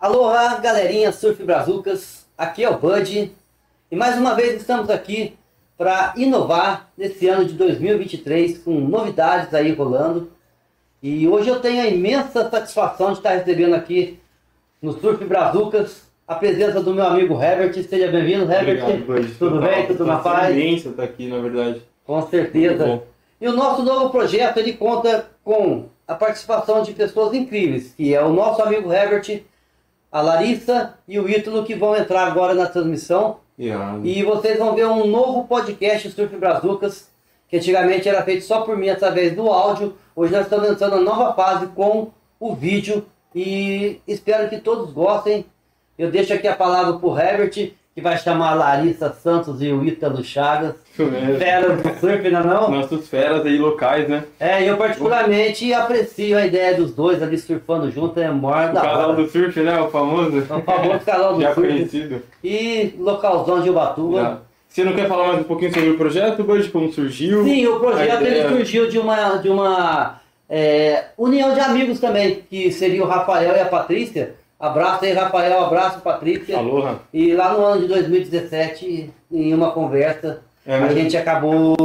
Aloha, 0.00 0.58
galerinha 0.58 1.10
Surf 1.10 1.42
Brazucas, 1.42 2.24
aqui 2.38 2.62
é 2.62 2.70
o 2.70 2.78
Bud 2.78 3.32
e 3.90 3.96
mais 3.96 4.16
uma 4.16 4.32
vez 4.32 4.54
estamos 4.54 4.88
aqui 4.90 5.36
para 5.76 6.14
inovar 6.16 6.88
nesse 6.96 7.26
ano 7.26 7.44
de 7.44 7.54
2023 7.54 8.58
com 8.58 8.74
novidades 8.78 9.52
aí 9.52 9.72
rolando. 9.72 10.30
E 11.02 11.26
hoje 11.26 11.48
eu 11.48 11.58
tenho 11.58 11.82
a 11.82 11.88
imensa 11.88 12.48
satisfação 12.48 13.08
de 13.10 13.18
estar 13.18 13.30
recebendo 13.30 13.74
aqui 13.74 14.20
no 14.80 14.92
Surf 14.92 15.24
Brazucas 15.24 16.04
a 16.28 16.36
presença 16.36 16.80
do 16.80 16.94
meu 16.94 17.04
amigo 17.04 17.34
Herbert. 17.34 17.74
Seja 17.82 18.06
bem-vindo, 18.06 18.44
Herbert. 18.52 18.84
Obrigado, 18.84 19.04
Bud. 19.04 19.34
Tudo 19.36 19.60
bem? 19.60 19.84
Tudo 19.88 20.06
na 20.06 20.18
paz? 20.18 20.54
imenso 20.56 20.90
estar 20.90 21.02
aqui, 21.02 21.26
na 21.26 21.40
verdade. 21.40 21.82
Com 22.06 22.22
certeza. 22.28 23.02
E 23.40 23.48
o 23.48 23.52
nosso 23.52 23.82
novo 23.82 24.10
projeto 24.10 24.58
ele 24.58 24.74
conta 24.74 25.28
com 25.42 25.86
a 26.06 26.14
participação 26.14 26.82
de 26.82 26.92
pessoas 26.92 27.34
incríveis, 27.34 27.94
que 27.96 28.14
é 28.14 28.22
o 28.22 28.32
nosso 28.32 28.62
amigo 28.62 28.92
Herbert, 28.92 29.42
a 30.10 30.20
Larissa 30.20 30.94
e 31.06 31.18
o 31.18 31.28
Ítalo 31.28 31.64
que 31.64 31.74
vão 31.74 31.96
entrar 31.96 32.26
agora 32.26 32.54
na 32.54 32.66
transmissão. 32.66 33.38
Irado. 33.58 34.06
E 34.06 34.22
vocês 34.22 34.58
vão 34.58 34.74
ver 34.74 34.86
um 34.86 35.06
novo 35.06 35.46
podcast 35.46 36.10
Surf 36.10 36.36
Brazucas, 36.36 37.10
que 37.48 37.56
antigamente 37.56 38.08
era 38.08 38.22
feito 38.22 38.44
só 38.44 38.62
por 38.62 38.76
mim 38.76 38.88
através 38.88 39.34
do 39.34 39.48
áudio. 39.48 39.96
Hoje 40.14 40.32
nós 40.32 40.44
estamos 40.44 40.70
entrando 40.70 40.96
na 40.96 41.02
nova 41.02 41.34
fase 41.34 41.66
com 41.68 42.10
o 42.38 42.54
vídeo 42.54 43.04
e 43.34 44.00
espero 44.06 44.48
que 44.48 44.58
todos 44.58 44.92
gostem. 44.92 45.44
Eu 45.98 46.10
deixo 46.10 46.32
aqui 46.32 46.46
a 46.46 46.54
palavra 46.54 46.94
para 46.94 47.08
o 47.08 47.18
Herbert, 47.18 47.72
que 47.98 48.02
vai 48.04 48.16
chamar 48.16 48.52
a 48.52 48.54
Larissa 48.54 49.12
Santos 49.12 49.60
e 49.60 49.72
o 49.72 49.84
Ítalo 49.84 50.22
Chagas. 50.22 50.76
Isso 50.92 51.02
mesmo. 51.04 51.36
Fera 51.36 51.74
do 51.74 51.82
surf, 51.98 52.30
não 52.30 52.40
é 52.40 52.44
não? 52.44 52.70
Nossos 52.70 53.08
feras 53.08 53.44
aí 53.44 53.58
locais, 53.58 54.08
né? 54.08 54.22
É, 54.38 54.62
eu 54.62 54.76
particularmente 54.76 55.72
aprecio 55.74 56.38
a 56.38 56.46
ideia 56.46 56.76
dos 56.76 56.94
dois 56.94 57.20
ali 57.20 57.36
surfando 57.36 57.90
junto, 57.90 58.20
é 58.20 58.30
maior 58.30 58.70
O 58.70 58.72
da 58.72 58.80
casal 58.80 59.08
hora. 59.10 59.22
do 59.22 59.28
surf, 59.28 59.58
né? 59.60 59.80
O 59.80 59.90
famoso. 59.90 60.38
É 60.48 60.54
o 60.54 60.62
famoso 60.62 61.00
casal 61.04 61.34
do 61.34 61.40
Já 61.42 61.54
surf. 61.54 61.68
conhecido. 61.68 62.22
E 62.44 62.94
localzão 63.00 63.60
de 63.62 63.70
Ubatuba. 63.70 64.20
Já. 64.20 64.38
Você 64.68 64.84
não 64.84 64.92
quer 64.92 65.08
falar 65.08 65.26
mais 65.28 65.40
um 65.40 65.44
pouquinho 65.44 65.74
sobre 65.74 65.90
o 65.90 65.96
projeto, 65.96 66.44
Bud? 66.44 66.68
Como 66.68 66.92
surgiu? 66.92 67.42
Sim, 67.42 67.66
o 67.66 67.80
projeto 67.80 68.22
ele 68.22 68.48
surgiu 68.48 68.88
de 68.88 68.98
uma, 69.00 69.36
de 69.38 69.48
uma 69.48 70.20
é, 70.48 71.06
união 71.18 71.52
de 71.52 71.58
amigos 71.58 71.98
também, 71.98 72.44
que 72.48 72.70
seria 72.70 73.02
o 73.02 73.08
Rafael 73.08 73.56
e 73.56 73.60
a 73.60 73.64
Patrícia. 73.66 74.34
Abraço 74.58 75.04
aí, 75.04 75.12
Rafael, 75.12 75.64
abraço, 75.64 76.00
Patrícia. 76.00 76.56
Aloha. 76.58 77.00
E 77.12 77.32
lá 77.32 77.52
no 77.52 77.64
ano 77.64 77.82
de 77.82 77.88
2017, 77.88 79.10
em 79.30 79.54
uma 79.54 79.70
conversa, 79.70 80.42
É, 80.66 80.74
a 80.74 80.92
gente 80.92 81.16
acabou 81.16 81.76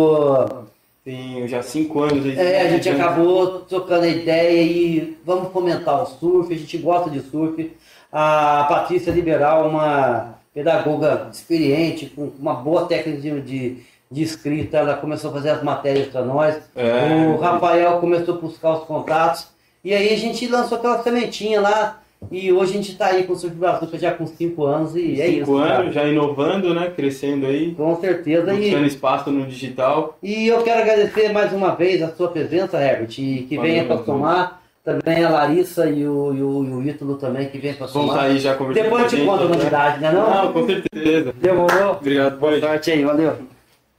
tem 1.04 1.46
já 1.50 1.62
cinco 1.62 2.02
anos 2.02 2.26
aí. 2.26 2.38
É, 2.38 2.62
a 2.62 2.70
gente 2.70 2.90
né? 2.90 2.96
acabou 2.96 3.60
trocando 3.62 4.06
a 4.06 4.08
ideia 4.08 4.62
e 4.62 5.18
vamos 5.26 5.52
fomentar 5.52 6.02
o 6.02 6.06
surf, 6.06 6.54
a 6.54 6.58
gente 6.58 6.78
gosta 6.78 7.10
de 7.10 7.20
surf. 7.20 7.76
A 8.12 8.66
Patrícia 8.70 9.12
Liberal, 9.12 9.68
uma 9.68 10.36
pedagoga 10.54 11.28
experiente, 11.32 12.06
com 12.06 12.32
uma 12.40 12.54
boa 12.54 12.86
técnica 12.86 13.20
de, 13.20 13.42
de, 13.42 13.78
de 14.10 14.24
escrita, 14.24 14.78
ela 14.78 14.96
começou 14.96 15.32
a 15.32 15.34
fazer 15.34 15.50
as 15.50 15.64
matérias 15.64 16.08
para 16.08 16.22
nós. 16.22 16.56
É. 16.76 17.28
O 17.28 17.38
Rafael 17.38 18.00
começou 18.00 18.36
a 18.36 18.38
buscar 18.38 18.72
os 18.78 18.86
contatos. 18.86 19.48
E 19.84 19.94
aí 19.94 20.14
a 20.14 20.18
gente 20.18 20.48
lançou 20.48 20.78
aquela 20.78 21.04
sementinha 21.04 21.60
lá. 21.60 22.00
E 22.32 22.52
hoje 22.52 22.72
a 22.72 22.76
gente 22.76 22.92
está 22.92 23.08
aí 23.08 23.24
com 23.24 23.34
o 23.34 23.36
Surf 23.36 23.56
Brazuca 23.56 23.98
já 23.98 24.12
com 24.12 24.26
5 24.26 24.66
anos 24.66 24.96
e 24.96 25.22
é 25.22 25.28
Cinco 25.28 25.42
isso. 25.42 25.58
cara. 25.58 25.80
anos, 25.82 25.94
já 25.96 26.04
inovando, 26.06 26.74
né? 26.74 26.92
Crescendo 26.96 27.46
aí. 27.46 27.74
Com 27.76 27.96
certeza. 28.00 28.54
E, 28.54 28.62
Buscando 28.62 28.86
espaço 28.88 29.32
no 29.32 29.46
digital. 29.46 30.18
E 30.22 30.48
eu 30.48 30.62
quero 30.64 30.82
agradecer 30.82 31.32
mais 31.32 31.52
uma 31.54 31.76
vez 31.76 32.02
a 32.02 32.10
sua 32.14 32.30
presença, 32.30 32.82
Herbert, 32.82 33.14
e 33.20 33.44
que 33.44 33.56
Valeu, 33.58 33.72
venha 33.72 33.86
para 33.86 34.04
somar. 34.04 34.62
Também 34.84 35.24
a 35.24 35.30
Larissa 35.30 35.86
e 35.90 36.06
o, 36.06 36.34
e 36.36 36.42
o, 36.44 36.64
e 36.66 36.70
o 36.74 36.90
Ítalo 36.90 37.16
também 37.16 37.48
que 37.48 37.58
vem 37.58 37.74
para 37.74 37.88
Vamos 37.88 37.92
somar. 38.10 38.16
estar 38.18 38.28
aí 38.28 38.40
já 38.40 38.56
conversando. 38.56 38.84
Depois 38.84 39.14
eu 39.14 39.20
te 39.20 39.26
conto 39.26 39.32
a 39.32 39.38
gente, 39.38 39.50
né? 39.50 39.58
novidade, 39.58 40.02
né 40.02 40.12
não? 40.12 40.30
Não, 40.46 40.54
com 40.54 40.66
certeza. 40.66 41.34
Demorou? 41.40 41.92
Obrigado, 41.94 42.38
Bud. 42.38 42.60
Sorte 42.60 42.92
aí, 42.92 43.04
valeu. 43.04 43.34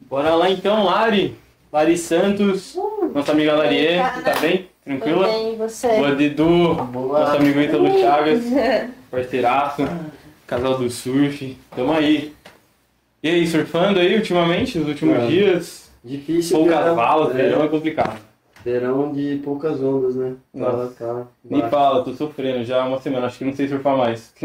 Bora 0.01 0.35
lá 0.35 0.51
então, 0.51 0.85
Lari. 0.85 1.37
Lari 1.73 1.97
Santos, 1.99 2.79
nossa 3.15 3.33
amiga 3.33 3.55
Larie, 3.55 3.97
tá 4.23 4.35
bem? 4.41 4.69
Tranquila? 4.85 5.27
Bem, 5.29 5.57
você? 5.57 5.89
Boa, 5.89 6.15
Didu, 6.15 6.75
nosso 6.75 7.37
amigo 7.37 7.59
Ítalo 7.61 7.99
Chagas, 7.99 8.43
parceiraço, 9.11 9.83
casal 10.47 10.77
do 10.77 10.91
surf, 10.91 11.57
tamo 11.75 11.93
aí. 11.93 12.35
E 13.23 13.29
aí, 13.31 13.47
surfando 13.47 13.99
aí 13.99 14.15
ultimamente, 14.17 14.79
nos 14.79 14.89
últimos 14.89 15.17
É. 15.17 15.27
dias? 15.27 15.91
Difícil. 16.05 16.59
Poucas 16.59 16.77
verão, 16.79 16.97
balas, 16.97 17.31
é, 17.31 17.43
verão 17.45 17.65
é 17.65 17.69
complicado. 17.69 18.21
Verão 18.65 19.13
de 19.13 19.43
poucas 19.45 19.83
ondas, 19.83 20.17
né? 20.17 20.33
Nossa. 20.55 20.95
Tá, 20.99 21.27
Nem 21.45 21.69
fala, 21.69 22.03
tô 22.03 22.15
sofrendo 22.15 22.65
já 22.65 22.83
há 22.83 22.87
uma 22.87 22.99
semana, 22.99 23.27
acho 23.27 23.37
que 23.39 23.45
não 23.45 23.53
sei 23.53 23.69
surfar 23.69 23.95
mais. 23.97 24.33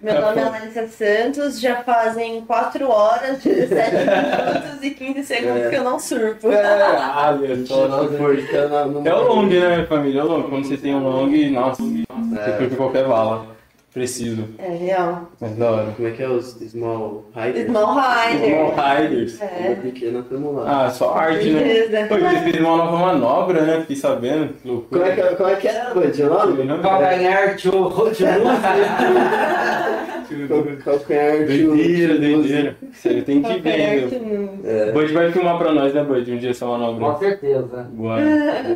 Meu 0.00 0.20
nome 0.20 0.40
é 0.40 0.44
Larissa 0.44 0.86
Santos, 0.86 1.60
já 1.60 1.82
fazem 1.82 2.42
4 2.42 2.88
horas, 2.88 3.42
17 3.42 3.90
minutos 3.96 4.82
e 4.84 4.90
15 4.90 5.24
segundos 5.24 5.62
É. 5.62 5.70
que 5.70 5.74
eu 5.76 5.82
não 5.84 5.98
surfo. 5.98 6.48
ah, 6.52 7.28
A 7.28 7.32
meu, 7.32 7.56
fica 7.56 8.68
na- 8.68 8.84
no- 8.86 9.06
É 9.08 9.12
o 9.14 9.22
long, 9.34 9.46
né, 9.46 9.86
família? 9.86 10.20
É 10.20 10.22
o 10.24 10.26
long. 10.28 10.42
Quando 10.44 10.64
você 10.64 10.76
tem 10.76 10.94
um 10.94 11.02
long, 11.02 11.50
nossa, 11.50 11.82
você 11.82 12.04
É. 12.38 12.58
surfa 12.58 12.76
qualquer 12.76 13.08
bala. 13.08 13.46
Preciso. 13.92 14.48
É 14.58 14.68
real. 14.70 15.28
Mas 15.38 15.54
da 15.56 15.70
hora. 15.70 15.92
Como 15.94 16.08
é 16.08 16.12
que 16.12 16.22
é 16.22 16.28
os 16.28 16.46
small 16.52 17.26
riders? 17.36 17.66
Small 17.66 17.94
Rider. 17.94 18.48
Small 18.48 18.74
Riders. 18.74 19.42
É. 19.42 19.74
pequena, 19.82 20.22
tamo 20.30 20.52
lá. 20.52 20.86
Ah, 20.86 20.90
só 20.90 21.12
arte, 21.14 21.50
né? 21.50 21.60
Beleza. 21.62 22.06
Pô, 22.08 22.18
você 22.18 22.38
fez 22.38 22.56
uma 22.64 22.76
nova 22.78 22.96
manobra, 22.96 23.60
né? 23.62 23.80
Fiquei 23.82 23.96
sabendo. 23.96 24.54
Que 24.54 24.66
loucura. 24.68 25.02
Como 25.02 25.12
é 25.12 25.14
que, 25.28 25.36
como 25.36 25.48
é 25.50 25.56
que 25.56 25.68
era, 25.68 25.92
Bud? 25.92 26.22
O 26.22 26.64
nome? 26.64 26.82
Calcanhar 26.82 27.54
de 27.56 27.70
Cal- 30.48 30.64
Calcanhar 30.84 31.44
de 31.44 31.64
Doideira, 31.64 32.18
de- 32.18 32.32
doideira. 32.34 32.76
Sério, 32.94 33.24
tem 33.24 33.42
que 33.42 33.58
ver, 33.60 34.20
meu. 34.20 34.58
É, 34.64 34.92
Bud 34.92 35.12
vai 35.12 35.30
filmar 35.30 35.58
pra 35.58 35.72
nós, 35.72 35.92
né, 35.92 36.02
Bud? 36.02 36.32
Um 36.32 36.38
dia 36.38 36.50
essa 36.50 36.64
Com 36.64 36.72
manobra. 36.78 37.18
certeza. 37.18 37.88
Boa. 37.92 38.16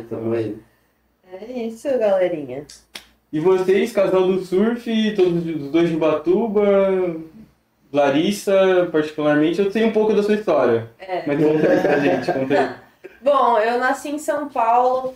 tamo 0.09 0.33
aí. 0.33 0.55
É 1.33 1.51
isso, 1.65 1.89
galerinha. 1.99 2.63
E 3.31 3.39
vocês, 3.39 3.91
casal 3.91 4.23
do 4.23 4.39
surf, 4.43 5.13
todos 5.15 5.45
os 5.45 5.71
dois 5.71 5.89
de 5.89 5.97
Batuba, 5.97 7.17
Larissa, 7.91 8.87
particularmente, 8.91 9.61
eu 9.61 9.71
sei 9.71 9.83
um 9.85 9.91
pouco 9.91 10.13
da 10.13 10.23
sua 10.23 10.35
história. 10.35 10.89
É. 10.99 11.23
Mas 11.27 11.43
conta 11.43 11.69
aí 11.69 11.79
pra 11.81 11.99
gente, 11.99 12.31
conta 12.31 12.59
aí. 12.59 12.69
Bom, 13.21 13.57
eu 13.59 13.79
nasci 13.79 14.09
em 14.09 14.19
São 14.19 14.47
Paulo, 14.47 15.13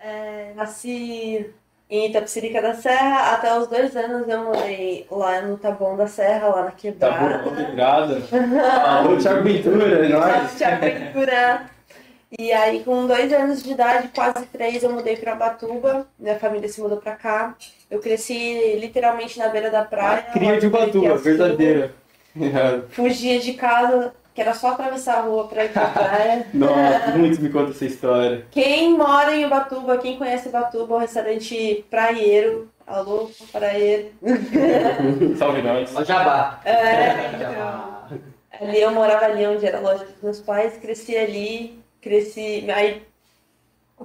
é, 0.00 0.52
nasci 0.56 1.48
em 1.88 2.10
Itapecerica 2.10 2.60
da 2.60 2.74
Serra, 2.74 3.34
até 3.34 3.56
os 3.56 3.68
dois 3.68 3.94
anos 3.94 4.28
eu 4.28 4.44
morei 4.44 5.06
lá 5.08 5.40
no 5.42 5.56
Taboão 5.56 5.96
da 5.96 6.08
Serra, 6.08 6.48
lá 6.48 6.56
na 6.64 6.70
Tá 6.70 6.72
Quebrada. 6.72 7.38
bom, 7.44 7.50
obrigada. 7.50 8.22
Alô, 8.88 9.16
Thiago 9.16 9.42
Ventura, 9.44 9.84
é 10.04 10.08
nóis. 10.08 10.56
Tiago 10.56 10.80
Ventura. 10.84 11.75
E 12.38 12.52
aí, 12.52 12.82
com 12.82 13.06
dois 13.06 13.32
anos 13.32 13.62
de 13.62 13.70
idade, 13.72 14.08
quase 14.14 14.46
três, 14.46 14.82
eu 14.82 14.90
mudei 14.90 15.16
pra 15.16 15.34
Batuba. 15.36 16.06
Minha 16.18 16.36
família 16.38 16.68
se 16.68 16.80
mudou 16.80 16.98
pra 16.98 17.12
cá. 17.14 17.54
Eu 17.88 18.00
cresci 18.00 18.76
literalmente 18.80 19.38
na 19.38 19.48
beira 19.48 19.70
da 19.70 19.84
praia. 19.84 20.22
Cria 20.32 20.58
de 20.58 20.68
Piaçu. 20.68 21.18
verdadeira. 21.18 21.94
Fugia 22.90 23.38
de 23.38 23.52
casa, 23.54 24.12
que 24.34 24.40
era 24.40 24.52
só 24.54 24.72
atravessar 24.72 25.18
a 25.18 25.20
rua 25.22 25.46
pra 25.46 25.64
ir 25.64 25.72
pra 25.72 25.86
praia. 25.88 26.46
Nossa, 26.52 27.12
muito 27.16 27.40
me 27.40 27.48
conta 27.48 27.70
essa 27.70 27.84
história. 27.86 28.44
Quem 28.50 28.96
mora 28.98 29.34
em 29.34 29.44
Ubatuba, 29.46 29.96
quem 29.98 30.18
conhece 30.18 30.48
Ubatuba, 30.48 30.94
é 30.94 30.96
um 30.96 31.00
restaurante 31.00 31.84
praieiro. 31.88 32.68
Alô, 32.84 33.30
praieiro. 33.52 34.10
Salve 35.38 35.62
nós. 35.62 35.90
Jabá. 36.06 36.60
É, 36.64 37.30
então. 37.34 38.20
Ali 38.60 38.80
eu 38.80 38.90
morava 38.90 39.26
ali 39.26 39.46
onde 39.46 39.64
era 39.64 39.78
a 39.78 39.80
loja 39.80 40.04
dos 40.04 40.22
meus 40.22 40.40
pais, 40.40 40.76
cresci 40.76 41.16
ali, 41.16 41.78
cresci. 42.06 42.64
Aí 42.70 43.02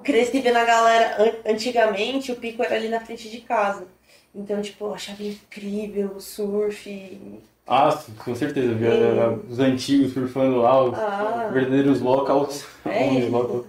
cresci 0.03 0.39
vendo 0.39 0.57
a 0.57 0.65
galera. 0.65 1.23
an- 1.23 1.51
Antigamente 1.51 2.31
o 2.31 2.35
pico 2.35 2.63
era 2.63 2.75
ali 2.75 2.89
na 2.89 2.99
frente 2.99 3.29
de 3.29 3.41
casa. 3.41 3.85
Então, 4.33 4.61
tipo, 4.61 4.85
eu 4.85 4.93
achava 4.93 5.21
incrível 5.23 6.13
o 6.15 6.19
surf. 6.21 7.19
Ah, 7.67 7.97
com 8.23 8.33
certeza? 8.35 8.73
Era 8.85 9.31
Os 9.49 9.59
antigos 9.59 10.13
surfando 10.13 10.57
lá, 10.57 10.83
os 10.83 10.97
Ah. 10.97 11.49
verdadeiros 11.53 12.01
locals. 12.01 12.65
É 12.85 13.07
isso. 13.19 13.65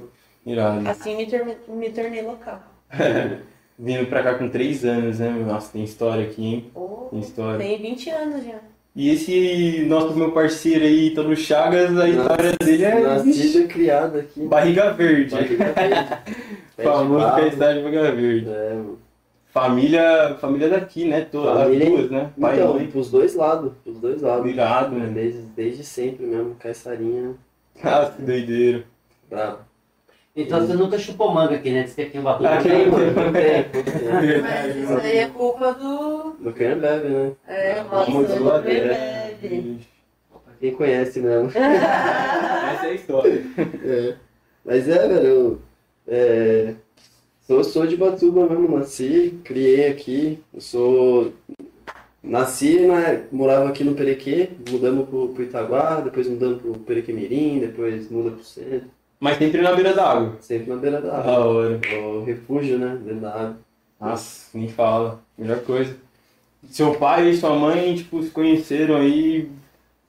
Irado. 0.47 0.89
Assim 0.89 1.17
me, 1.17 1.27
torne- 1.27 1.57
me 1.69 1.91
tornei 1.91 2.23
local. 2.23 2.61
Vindo 3.79 4.07
pra 4.09 4.23
cá 4.23 4.35
com 4.35 4.49
3 4.49 4.85
anos, 4.85 5.19
né? 5.19 5.31
Nossa, 5.31 5.73
tem 5.73 5.83
história 5.83 6.25
aqui, 6.27 6.45
hein? 6.45 6.71
Oh, 6.75 7.09
Tem 7.11 7.21
história. 7.21 7.59
tem 7.59 7.81
20 7.81 8.11
anos 8.11 8.45
já. 8.45 8.59
E 8.95 9.09
esse 9.11 9.85
nosso 9.89 10.15
meu 10.15 10.33
parceiro 10.33 10.85
aí, 10.85 11.07
Ítalo 11.09 11.35
Chagas, 11.35 11.99
a 11.99 12.09
história 12.09 12.53
dele 12.63 12.85
é 12.85 13.01
Nascido 13.01 13.61
e 13.61 13.67
criado 13.69 14.19
aqui. 14.19 14.41
barriga 14.47 14.93
verde. 14.93 15.35
Barriga 15.35 15.65
verde. 15.73 16.09
Famoso 16.83 17.35
que 17.35 17.41
é 17.41 17.45
a 17.47 17.51
cidade 17.51 17.79
de 17.79 17.85
barriga 17.85 18.13
verde. 18.13 18.49
É, 18.51 18.71
mano. 18.75 18.99
Família, 19.51 20.37
família 20.41 20.69
daqui, 20.69 21.07
né? 21.07 21.23
Todas 21.31 21.63
Família- 21.63 21.87
as 21.87 21.93
duas, 21.95 22.11
né? 22.11 22.31
Pai 22.41 22.55
e 22.55 22.59
Então, 22.61 22.75
mãe. 22.75 22.87
pros 22.87 23.11
dois 23.11 23.35
lados. 23.35 23.73
Pros 23.85 23.99
dois 23.99 24.21
lados. 24.23 24.51
Irado, 24.51 24.97
É, 24.97 24.99
né? 25.01 25.11
Desde, 25.15 25.41
desde 25.43 25.85
sempre 25.85 26.25
mesmo, 26.27 26.55
Caiçarinha 26.59 27.35
Ah, 27.83 28.11
que 28.15 28.23
doideira. 28.23 28.85
brabo. 29.31 29.59
Então 30.35 30.61
você 30.67 30.73
nunca 30.73 30.99
chupou 30.99 31.31
manga 31.33 31.55
aqui, 31.57 31.71
né? 31.71 31.83
Diz 31.83 31.93
que 31.95 32.01
aqui 32.03 32.17
em 32.17 32.27
Aqui 32.27 32.69
tem, 32.69 32.73
tem. 32.85 32.91
mano. 32.91 33.05
Não 33.05 33.13
tem, 33.15 33.23
não 33.23 34.21
tem. 34.21 34.41
Mas 34.43 34.77
isso 34.77 34.97
aí 34.99 35.19
é 35.19 35.29
culpa 35.29 35.73
do. 35.75 36.32
No 36.43 36.53
quem 36.53 36.77
bebe, 36.77 37.09
né? 37.09 37.33
É, 37.47 37.83
Vamos 37.85 38.29
nossa, 38.29 38.41
lá, 38.41 38.59
do 38.59 38.65
bebê. 38.65 39.77
Pra 40.45 40.55
quem 40.61 40.73
conhece 40.75 41.21
mesmo. 41.21 41.49
Essa 41.55 42.87
é 42.87 42.91
a 42.91 42.95
história. 42.95 43.43
É. 43.85 44.17
Mas 44.65 44.89
é, 44.89 45.09
velho, 45.09 45.27
eu 45.27 45.59
é, 46.07 46.75
sou, 47.47 47.63
sou 47.65 47.87
de 47.87 47.97
Batuba 47.97 48.47
mesmo, 48.49 48.77
nasci, 48.79 49.39
criei 49.45 49.89
aqui, 49.89 50.43
eu 50.53 50.61
sou. 50.61 51.33
Nasci, 52.23 52.79
né, 52.87 53.25
morava 53.33 53.69
aqui 53.69 53.83
no 53.83 53.95
Perequê, 53.97 54.51
mudamos 54.71 55.09
pro, 55.09 55.31
pro 55.31 55.43
Itaguá, 55.43 56.01
depois 56.01 56.29
mudamos 56.29 56.63
pro 56.63 56.75
Perequê 56.79 57.13
Mirim, 57.13 57.59
depois 57.59 58.09
muda 58.09 58.31
pro 58.31 58.45
centro, 58.45 58.89
Mas 59.19 59.39
sempre 59.39 59.61
na 59.61 59.73
beira 59.75 59.93
da 59.93 60.09
água. 60.09 60.37
sempre 60.39 60.71
na 60.71 60.77
beira 60.77 61.01
da 61.01 61.11
Da 61.11 61.19
água. 61.19 61.47
hora. 61.47 61.81
O 62.01 62.23
refúgio, 62.25 62.79
né, 62.79 62.97
dentro 63.05 63.21
da 63.23 63.35
água. 63.35 63.57
Nossa, 64.01 64.57
nem 64.57 64.69
fala. 64.69 65.21
Melhor 65.37 65.59
coisa. 65.63 65.97
Seu 66.71 66.95
pai 66.95 67.31
e 67.31 67.37
sua 67.37 67.55
mãe, 67.55 67.95
tipo, 67.95 68.23
se 68.23 68.31
conheceram 68.31 68.97
aí. 68.97 69.49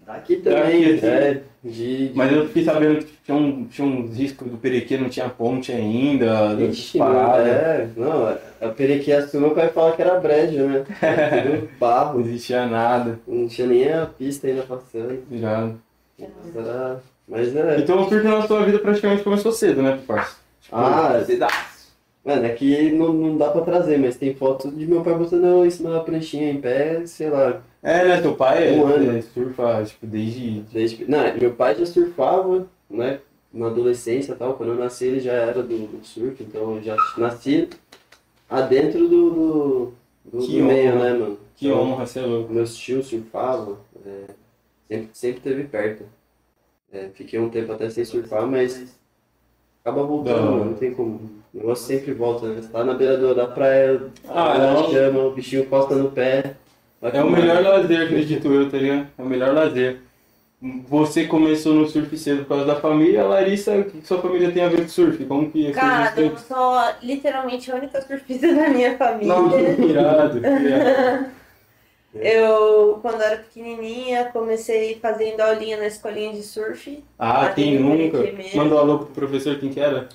Aqui 0.05 0.35
também, 0.38 0.81
Daqui, 0.83 0.94
assim. 0.95 1.07
é, 1.07 1.41
de... 1.63 2.11
Mas 2.13 2.31
eu 2.31 2.45
fiquei 2.47 2.63
sabendo 2.65 3.00
que 3.05 3.13
tinha, 3.23 3.38
um, 3.38 3.65
tinha 3.65 3.88
uns 3.88 4.17
riscos 4.17 4.50
do 4.51 4.57
Perequê, 4.57 4.97
não 4.97 5.07
tinha 5.09 5.29
ponte 5.29 5.71
ainda. 5.71 6.53
Ixi, 6.61 6.97
parada. 6.97 7.47
é, 7.47 7.88
não, 7.95 8.38
a 8.61 8.67
Perequê 8.69 9.13
assim, 9.13 9.39
meu 9.39 9.51
pai 9.51 9.69
fala 9.69 9.95
que 9.95 10.01
era 10.01 10.19
brejo, 10.19 10.65
né? 10.67 10.83
Tudo 11.44 11.69
barro, 11.79 12.19
Não 12.19 12.25
existia 12.25 12.65
nada. 12.65 13.17
não 13.25 13.47
tinha 13.47 13.65
nem 13.67 13.91
a 13.94 14.06
pista 14.06 14.47
ainda 14.47 14.63
passando. 14.63 15.19
Já. 15.31 15.71
Era... 16.56 17.01
Mas 17.27 17.56
é. 17.56 17.79
Então 17.79 18.01
o 18.01 18.09
surf 18.09 18.27
na 18.27 18.45
sua 18.45 18.65
vida 18.65 18.79
praticamente 18.79 19.23
começou 19.23 19.51
cedo, 19.53 19.81
né, 19.81 19.99
parça? 20.06 20.35
Tipo, 20.61 20.75
Ah, 20.75 21.23
cedaço. 21.25 21.72
Mano, 22.23 22.45
aqui 22.45 22.91
não, 22.91 23.11
não 23.11 23.37
dá 23.37 23.49
pra 23.51 23.61
trazer, 23.61 23.97
mas 23.97 24.15
tem 24.15 24.33
foto 24.33 24.71
de 24.71 24.85
meu 24.87 25.03
pai 25.03 25.13
botando 25.13 25.69
cima 25.69 25.91
da 25.91 25.99
pranchinha 25.99 26.51
em 26.51 26.61
pé, 26.61 27.05
sei 27.05 27.29
lá. 27.29 27.61
É, 27.81 28.07
né, 28.07 28.21
teu 28.21 28.33
pai 28.35 28.79
Um 28.79 28.89
é, 28.89 28.93
ano. 28.95 29.17
é, 29.17 29.21
surfa, 29.21 29.83
tipo, 29.83 30.07
desde... 30.07 30.61
Desde... 30.71 31.05
Não, 31.09 31.19
meu 31.37 31.53
pai 31.53 31.75
já 31.75 31.85
surfava, 31.85 32.65
né? 32.89 33.19
Na 33.51 33.67
adolescência 33.67 34.31
e 34.31 34.35
tal. 34.35 34.53
Quando 34.53 34.69
eu 34.71 34.75
nasci 34.79 35.05
ele 35.05 35.19
já 35.19 35.33
era 35.33 35.61
do, 35.61 35.67
do 35.87 36.05
surf, 36.05 36.41
então 36.41 36.77
eu 36.77 36.81
já 36.81 36.95
nasci 37.17 37.67
adentro 38.49 39.07
do, 39.09 39.29
do, 39.29 39.93
do, 40.25 40.37
Que 40.47 40.59
do 40.59 40.63
meio, 40.65 40.95
honra. 40.95 41.03
né, 41.03 41.19
mano? 41.19 41.37
Que 41.57 41.67
Então, 41.67 41.81
honra, 41.81 42.05
você 42.05 42.19
é 42.19 42.25
louco. 42.25 42.53
Meus 42.53 42.75
tios 42.77 43.07
surfavam, 43.07 43.77
é, 44.05 44.25
sempre, 44.87 45.09
sempre 45.13 45.41
teve 45.41 45.63
perto. 45.65 46.05
É, 46.91 47.09
fiquei 47.13 47.37
um 47.39 47.49
tempo 47.49 47.71
até 47.73 47.89
sem 47.89 48.05
surfar, 48.05 48.47
mas 48.47 48.95
acaba 49.83 50.03
voltando, 50.03 50.41
Não. 50.41 50.51
mano, 50.53 50.65
não 50.65 50.73
tem 50.75 50.93
como. 50.93 51.43
Negócio 51.53 51.85
sempre 51.85 52.13
volta, 52.13 52.47
né? 52.47 52.61
Você 52.61 52.67
tá 52.69 52.83
na 52.83 52.94
beira 52.95 53.17
do- 53.17 53.35
da 53.35 53.45
praia, 53.45 54.01
Ah, 54.27 54.57
não. 54.57 54.89
chama, 54.89 55.19
o 55.19 55.31
bichinho 55.31 55.65
costa 55.67 55.95
no 55.95 56.09
pé. 56.11 56.55
É 57.01 57.21
o 57.23 57.29
melhor 57.29 57.61
lazer, 57.61 58.01
acredito 58.05 58.51
eu, 58.51 58.69
tá 58.69 58.77
ligado? 58.77 59.07
É 59.17 59.21
o 59.21 59.25
melhor 59.25 59.53
lazer. 59.53 60.00
Você 60.88 61.25
começou 61.27 61.73
no 61.73 61.88
surf 61.89 62.17
cedo 62.17 62.44
por 62.44 62.50
causa 62.50 62.65
da 62.65 62.75
família, 62.77 63.25
Larissa, 63.25 63.75
o 63.75 63.83
que 63.83 64.05
sua 64.07 64.21
família 64.21 64.50
tem 64.50 64.63
a 64.63 64.69
ver 64.69 64.81
com 64.83 64.88
surf? 64.88 65.25
Como 65.25 65.51
que 65.51 65.67
é 65.67 65.71
Cara, 65.71 66.13
eu 66.21 66.38
sou 66.38 66.73
literalmente 67.01 67.69
a 67.69 67.75
única 67.75 68.01
surfista 68.01 68.47
da 68.56 68.69
minha 68.69 68.97
família. 68.97 69.27
Não, 69.35 69.59
irado, 69.89 70.38
irado. 70.39 71.25
Eu, 72.15 72.99
quando 73.01 73.21
era 73.21 73.38
pequenininha, 73.38 74.25
comecei 74.25 74.99
fazendo 74.99 75.41
aulinha 75.41 75.77
na 75.77 75.88
escolinha 75.88 76.31
de 76.31 76.44
surf. 76.44 77.03
Ah, 77.17 77.49
quem 77.49 77.77
tem 77.77 77.79
nunca? 77.79 78.19
Mandou 78.56 78.77
um 78.77 78.81
alô 78.81 78.99
pro 78.99 79.07
professor, 79.07 79.57
quem 79.57 79.69
que 79.69 79.79
era? 79.79 80.07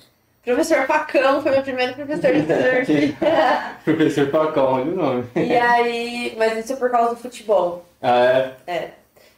Professor 0.55 0.87
Pacão 0.87 1.41
foi 1.43 1.51
meu 1.51 1.61
primeiro 1.61 1.93
professor 1.93 2.31
de 2.33 2.41
surf. 2.41 3.15
Professor 3.85 4.27
Pacão, 4.27 4.65
olha 4.65 4.91
o 4.91 4.95
nome. 4.95 5.23
e 5.35 5.55
aí, 5.55 6.33
mas 6.37 6.57
isso 6.57 6.73
é 6.73 6.75
por 6.75 6.89
causa 6.89 7.11
do 7.15 7.21
futebol. 7.21 7.85
Ah, 8.01 8.53
é? 8.67 8.71
É. 8.73 8.89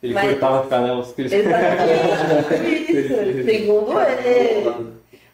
Ele 0.01 0.13
Mas- 0.13 0.29
cortava 0.31 0.61
as 0.61 0.67
canelas. 0.69 1.13
Exatamente. 1.17 2.91
Isso, 2.91 3.43
segundo 3.45 3.99
ele. 3.99 4.91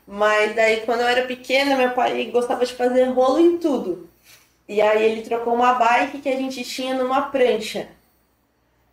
Mas 0.08 0.56
daí, 0.56 0.78
quando 0.86 1.02
eu 1.02 1.08
era 1.08 1.22
pequena, 1.24 1.76
meu 1.76 1.92
pai 1.92 2.26
gostava 2.34 2.66
de 2.66 2.74
fazer 2.74 3.04
rolo 3.06 3.40
em 3.40 3.58
tudo. 3.58 4.08
E 4.68 4.82
aí 4.82 5.12
ele 5.12 5.22
trocou 5.22 5.54
uma 5.54 5.74
bike 5.74 6.20
que 6.20 6.30
a 6.30 6.36
gente 6.36 6.64
tinha 6.64 6.96
numa 6.96 7.22
prancha. 7.24 7.88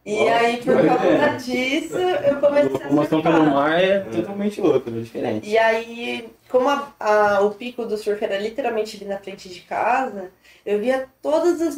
E 0.05 0.29
Ó, 0.29 0.29
aí, 0.29 0.63
por 0.65 0.83
causa 0.85 1.29
disso, 1.37 1.99
eu 1.99 2.39
A 2.39 2.41
comecei 2.41 2.87
a 2.87 2.91
formação 2.91 3.23
pelo 3.23 3.43
surfar. 3.43 3.47
mar 3.47 3.81
é 3.83 4.01
totalmente 4.01 4.61
outra, 4.61 4.91
é 4.97 5.01
diferente. 5.03 5.51
E 5.51 5.59
aí, 5.59 6.29
como 6.49 6.69
a- 6.69 6.95
a- 6.99 7.41
o 7.43 7.55
pico 7.55 7.85
do 7.85 7.97
surf 7.99 8.23
era 8.25 8.39
literalmente 8.39 8.97
ali 8.97 9.05
na 9.07 9.19
frente 9.19 9.49
de 9.49 9.61
casa, 9.61 10.33
eu 10.65 10.79
via 10.81 11.09
todas 11.23 11.61
as 11.61 11.77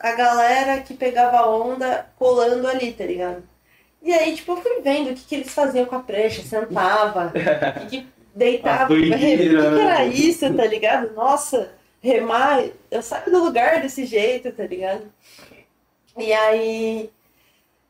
a 0.00 0.12
galera 0.14 0.80
que 0.82 0.94
pegava 0.94 1.48
onda 1.48 2.08
colando 2.16 2.68
ali, 2.68 2.92
tá 2.92 3.04
ligado? 3.04 3.42
E 4.02 4.12
aí, 4.14 4.36
tipo, 4.36 4.52
eu 4.52 4.58
fui 4.62 4.80
vendo 4.82 5.10
o 5.10 5.14
que, 5.14 5.24
que 5.26 5.34
eles 5.36 5.52
faziam 5.54 5.86
com 5.86 5.96
a 5.96 6.00
prancha, 6.02 6.42
sentava, 6.42 7.36
o 7.74 7.78
que, 7.78 7.86
que 7.86 8.14
deitava, 8.34 8.94
o 8.94 8.98
que, 9.00 9.12
que 9.14 9.36
né? 9.58 9.80
era 9.80 10.04
isso, 10.06 10.52
tá 10.54 10.66
ligado? 10.66 11.14
Nossa, 11.14 11.72
remar, 12.02 12.62
eu 12.90 13.02
saio 13.02 13.30
do 13.32 13.44
lugar 13.44 13.80
desse 13.82 14.06
jeito, 14.06 14.52
tá 14.52 14.64
ligado? 14.66 15.12
E 16.16 16.32
aí, 16.32 17.10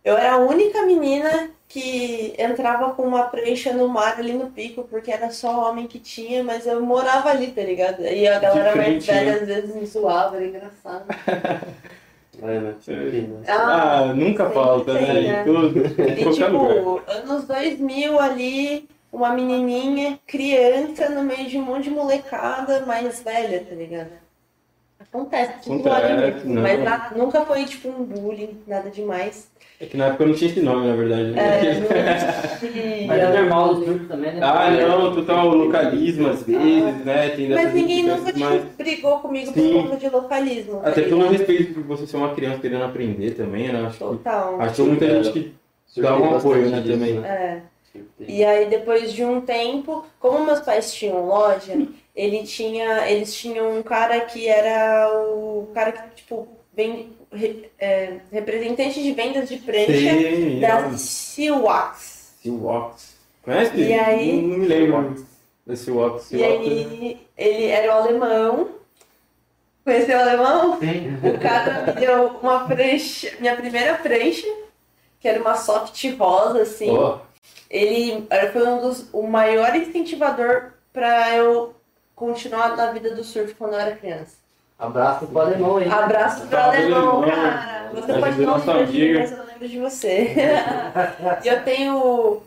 eu 0.08 0.16
era 0.16 0.32
a 0.32 0.38
única 0.38 0.82
menina 0.86 1.50
que 1.68 2.34
entrava 2.38 2.92
com 2.94 3.02
uma 3.02 3.24
prancha 3.24 3.74
no 3.74 3.86
mar 3.88 4.18
ali 4.18 4.32
no 4.32 4.46
pico, 4.50 4.84
porque 4.84 5.12
era 5.12 5.30
só 5.30 5.68
homem 5.68 5.86
que 5.86 5.98
tinha, 5.98 6.42
mas 6.42 6.66
eu 6.66 6.80
morava 6.80 7.28
ali, 7.28 7.48
tá 7.48 7.60
ligado? 7.62 8.02
E 8.02 8.26
a 8.26 8.38
galera 8.38 8.74
mais 8.74 9.04
frente, 9.04 9.06
né? 9.12 9.24
velha 9.24 9.36
às 9.42 9.46
vezes 9.46 9.74
me 9.74 9.84
zoava, 9.86 10.36
era 10.36 10.46
engraçado. 10.46 11.04
É, 12.40 12.60
né? 12.60 12.74
Sempre, 12.80 13.22
né? 13.22 13.42
Ah, 13.48 14.12
nunca 14.14 14.44
sempre 14.44 14.54
falta, 14.54 14.94
tem, 14.94 15.06
né? 15.08 15.22
né? 15.22 15.44
Tudo, 15.44 15.76
E 15.76 16.22
qualquer 16.22 16.46
lugar. 16.46 16.74
tipo, 16.76 17.02
anos 17.08 17.44
2000 17.48 18.20
ali, 18.20 18.88
uma 19.10 19.30
menininha, 19.30 20.20
criança, 20.24 21.08
no 21.08 21.24
meio 21.24 21.48
de 21.48 21.58
um 21.58 21.62
monte 21.62 21.84
de 21.84 21.90
molecada 21.90 22.86
mais 22.86 23.20
velha, 23.22 23.64
tá 23.68 23.74
ligado? 23.74 24.12
Acontece, 25.00 25.62
tipo, 25.62 25.74
Acontece, 25.88 26.04
ali 26.12 26.16
mesmo. 26.16 26.54
não. 26.54 26.62
Mas 26.62 27.16
nunca 27.16 27.44
foi 27.44 27.64
tipo 27.64 27.88
um 27.88 28.04
bullying, 28.04 28.62
nada 28.68 28.88
demais. 28.88 29.50
É 29.80 29.86
que 29.86 29.96
na 29.96 30.06
época 30.06 30.26
não 30.26 30.34
tinha 30.34 30.50
esse 30.50 30.60
nome, 30.60 30.88
na 30.88 30.96
verdade. 30.96 31.30
né? 31.30 31.40
É, 31.40 31.74
não. 33.00 33.06
Mas 33.06 33.18
é 33.22 33.32
normal 33.40 33.74
do 33.76 33.84
surf 33.84 34.04
também, 34.06 34.32
né? 34.34 34.40
Ah, 34.42 34.70
não, 34.72 35.14
total 35.14 35.48
localismo 35.50 36.28
às 36.28 36.42
vezes, 36.42 37.04
né? 37.04 37.28
Tem 37.30 37.48
Mas 37.48 37.72
ninguém 37.72 38.02
nunca 38.02 38.32
mas- 38.36 38.60
tipo, 38.62 38.76
brigou 38.76 39.18
comigo 39.20 39.52
Sim. 39.52 39.72
por 39.74 39.82
conta 39.84 39.96
de 39.96 40.08
localismo. 40.08 40.80
tá 40.80 40.88
Até 40.88 41.02
pelo 41.02 41.28
respeito 41.28 41.74
por 41.74 41.84
você 41.84 42.06
ser 42.08 42.16
uma 42.16 42.34
criança 42.34 42.58
querendo 42.58 42.82
aprender 42.84 43.32
também, 43.32 43.72
né? 43.72 43.86
Acho 43.86 43.98
que, 43.98 44.04
Total. 44.04 44.60
acho 44.60 44.74
que 44.74 44.82
muita 44.82 45.22
gente 45.22 45.54
que 45.94 46.00
dá 46.00 46.16
um 46.16 46.36
apoio, 46.36 46.68
né, 46.70 46.82
também. 46.84 47.18
É. 47.24 47.62
Surfei. 47.92 48.36
E 48.36 48.44
aí 48.44 48.66
depois 48.68 49.12
de 49.12 49.24
um 49.24 49.40
tempo, 49.40 50.04
como 50.18 50.44
meus 50.44 50.60
pais 50.60 50.92
tinham 50.92 51.24
loja, 51.24 51.72
ele 52.16 52.42
tinha, 52.42 53.08
eles 53.08 53.32
tinham 53.34 53.78
um 53.78 53.82
cara 53.84 54.18
que 54.22 54.48
era 54.48 55.08
o 55.32 55.68
cara 55.72 55.92
que 55.92 56.16
tipo 56.16 56.48
vem 56.74 57.10
é, 57.78 58.18
representante 58.32 59.02
de 59.02 59.12
vendas 59.12 59.48
de 59.48 59.56
prancha 59.58 59.86
Sei, 59.86 60.60
da 60.60 60.90
Silwax. 60.96 62.34
Seawax. 62.42 63.16
Conhece? 63.42 63.76
E 63.76 63.92
aí- 63.94 64.42
Não, 64.42 64.58
me 64.58 64.66
lembro 64.66 65.26
da 65.66 65.76
Seawax. 65.76 66.30
E 66.32 66.42
aí 66.42 67.26
ele 67.36 67.66
era 67.66 67.94
o 67.94 67.98
alemão. 67.98 68.68
Conheceu 69.84 70.18
o 70.18 70.20
alemão? 70.20 70.78
Sim. 70.80 71.16
O 71.22 71.38
cara 71.40 71.82
me 71.86 71.92
deu 72.00 72.26
uma 72.42 72.66
prancha, 72.66 73.32
minha 73.40 73.56
primeira 73.56 73.94
prancha, 73.94 74.46
que 75.18 75.26
era 75.26 75.40
uma 75.40 75.56
soft 75.56 76.04
rosa 76.18 76.62
assim. 76.62 76.90
Ó, 76.90 77.18
ele 77.70 78.26
eh, 78.30 78.48
foi 78.50 78.66
um 78.66 78.80
dos 78.80 79.08
o 79.12 79.22
maior 79.26 79.74
incentivador 79.74 80.72
para 80.92 81.34
eu 81.36 81.74
continuar 82.14 82.76
na 82.76 82.90
vida 82.92 83.14
do 83.14 83.24
surf 83.24 83.54
quando 83.54 83.74
eu 83.74 83.80
era 83.80 83.96
criança. 83.96 84.37
Abraço 84.78 85.26
pro 85.26 85.40
alemão 85.40 85.76
aí. 85.78 85.88
Abraço 85.90 86.46
pro 86.46 86.56
alemão, 86.58 87.22
alemão. 87.22 87.30
cara. 87.30 87.90
Você 87.92 88.12
pode 88.12 88.38
não 88.40 88.46
nossa 88.46 88.72
lembrar 88.72 88.86
de 88.86 89.00
mim, 89.00 89.18
mas 89.18 89.32
eu 89.32 89.44
lembro 89.44 89.68
de 89.68 89.78
você. 89.80 90.34
e 91.44 91.48
eu 91.48 91.64
tenho 91.64 92.42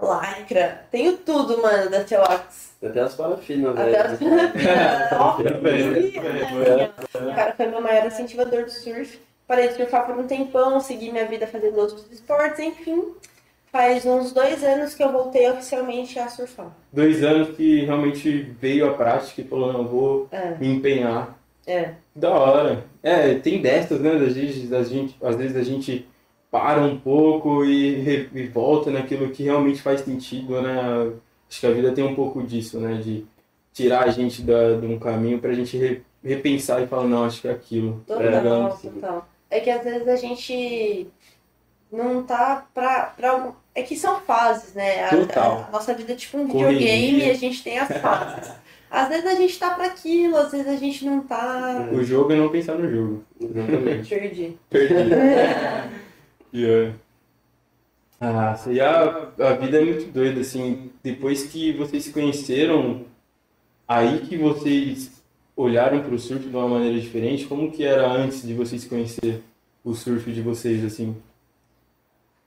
lycra, 0.00 0.84
tenho 0.90 1.16
tudo, 1.18 1.60
mano, 1.60 1.90
da 1.90 2.04
Teox. 2.04 2.72
Até 2.82 3.00
as 3.00 3.14
parafinas, 3.14 3.76
Até 3.76 3.98
as... 3.98 4.18
velho. 4.20 4.38
Ó, 5.18 5.40
É, 5.40 5.52
velho. 5.52 6.92
O 7.30 7.34
cara 7.34 7.52
foi 7.54 7.66
meu 7.66 7.80
maior 7.82 8.06
incentivador 8.06 8.64
do 8.64 8.70
surf. 8.70 9.20
Parei 9.46 9.68
de 9.68 9.74
surfar 9.74 10.06
por 10.06 10.16
um 10.16 10.26
tempão, 10.26 10.78
segui 10.78 11.10
minha 11.10 11.26
vida 11.26 11.46
fazendo 11.46 11.78
outros 11.78 12.10
esportes, 12.12 12.60
enfim. 12.60 13.14
Faz 13.70 14.06
uns 14.06 14.32
dois 14.32 14.64
anos 14.64 14.94
que 14.94 15.02
eu 15.02 15.12
voltei 15.12 15.48
oficialmente 15.50 16.18
a 16.18 16.28
surfar. 16.28 16.74
dois 16.92 17.22
anos 17.22 17.54
que 17.56 17.84
realmente 17.84 18.30
veio 18.60 18.88
a 18.88 18.94
prática 18.94 19.40
e 19.42 19.44
falou, 19.44 19.72
não, 19.72 19.86
vou 19.86 20.28
É, 20.30 20.54
me 20.56 20.68
empenhar. 20.68 21.38
é. 21.66 21.94
Da 22.14 22.30
hora. 22.30 22.84
É, 23.02 23.34
tem 23.34 23.60
dessas, 23.62 24.00
né? 24.00 24.10
Às 24.12 24.34
vezes 24.34 24.72
a 24.72 24.82
gente, 24.82 25.16
às 25.22 25.36
vezes 25.36 25.56
a 25.56 25.62
gente 25.62 26.06
para 26.50 26.80
um 26.80 26.98
pouco 26.98 27.64
e, 27.64 28.28
e 28.34 28.46
volta 28.46 28.90
naquilo 28.90 29.30
que 29.30 29.42
realmente 29.44 29.82
faz 29.82 30.00
sentido, 30.00 30.60
né? 30.62 31.12
Acho 31.48 31.60
que 31.60 31.66
a 31.66 31.70
vida 31.72 31.92
tem 31.92 32.04
um 32.04 32.14
pouco 32.14 32.42
disso, 32.42 32.80
né? 32.80 32.94
De 33.02 33.24
tirar 33.72 34.04
a 34.04 34.10
gente 34.10 34.42
da, 34.42 34.74
de 34.80 34.86
um 34.86 34.98
caminho 34.98 35.38
pra 35.38 35.52
gente 35.52 35.76
re- 35.76 36.02
repensar 36.24 36.82
e 36.82 36.86
falar, 36.86 37.06
não, 37.06 37.24
acho 37.24 37.40
que 37.42 37.48
é 37.48 37.52
aquilo. 37.52 38.02
Total, 38.06 38.22
É, 38.22 38.90
total. 38.90 39.28
É 39.50 39.60
que 39.60 39.70
às 39.70 39.84
vezes 39.84 40.08
a 40.08 40.16
gente 40.16 41.06
não 41.90 42.22
tá 42.22 42.66
pra, 42.74 43.12
pra. 43.16 43.52
É 43.74 43.82
que 43.82 43.96
são 43.96 44.20
fases, 44.20 44.74
né? 44.74 45.04
A, 45.04 45.10
Total. 45.10 45.66
a 45.68 45.70
nossa 45.70 45.94
vida 45.94 46.12
é 46.12 46.16
tipo 46.16 46.38
um 46.38 46.48
Correria. 46.48 46.78
videogame 46.78 47.18
e 47.26 47.30
a 47.30 47.34
gente 47.34 47.62
tem 47.62 47.78
as 47.78 47.88
fases. 48.00 48.52
Às 48.90 49.08
vezes 49.08 49.26
a 49.26 49.34
gente 49.34 49.58
tá 49.58 49.70
pra 49.74 49.86
aquilo, 49.86 50.36
às 50.36 50.50
vezes 50.50 50.66
a 50.66 50.76
gente 50.76 51.04
não 51.04 51.20
tá. 51.20 51.88
O 51.92 52.02
jogo 52.02 52.32
é 52.32 52.36
não 52.36 52.48
pensar 52.48 52.74
no 52.74 52.90
jogo. 52.90 53.24
Exatamente. 53.40 54.08
Perdi. 54.08 54.58
Perdi. 54.70 54.94
Yeah. 56.52 56.94
Ah, 58.20 58.58
e 58.66 58.80
a, 58.80 59.28
a 59.38 59.52
vida 59.52 59.80
é 59.80 59.84
muito 59.84 60.10
doida, 60.12 60.40
assim. 60.40 60.90
Depois 61.04 61.44
que 61.44 61.72
vocês 61.74 62.02
se 62.02 62.12
conheceram, 62.12 63.04
aí 63.86 64.18
que 64.26 64.36
vocês 64.36 65.22
olharam 65.56 66.02
pro 66.02 66.18
surf 66.18 66.44
de 66.48 66.56
uma 66.56 66.66
maneira 66.66 66.98
diferente, 66.98 67.46
como 67.46 67.70
que 67.70 67.84
era 67.84 68.10
antes 68.10 68.42
de 68.42 68.54
vocês 68.54 68.84
conhecer 68.84 69.40
o 69.84 69.94
surf 69.94 70.32
de 70.32 70.42
vocês, 70.42 70.84
assim? 70.84 71.14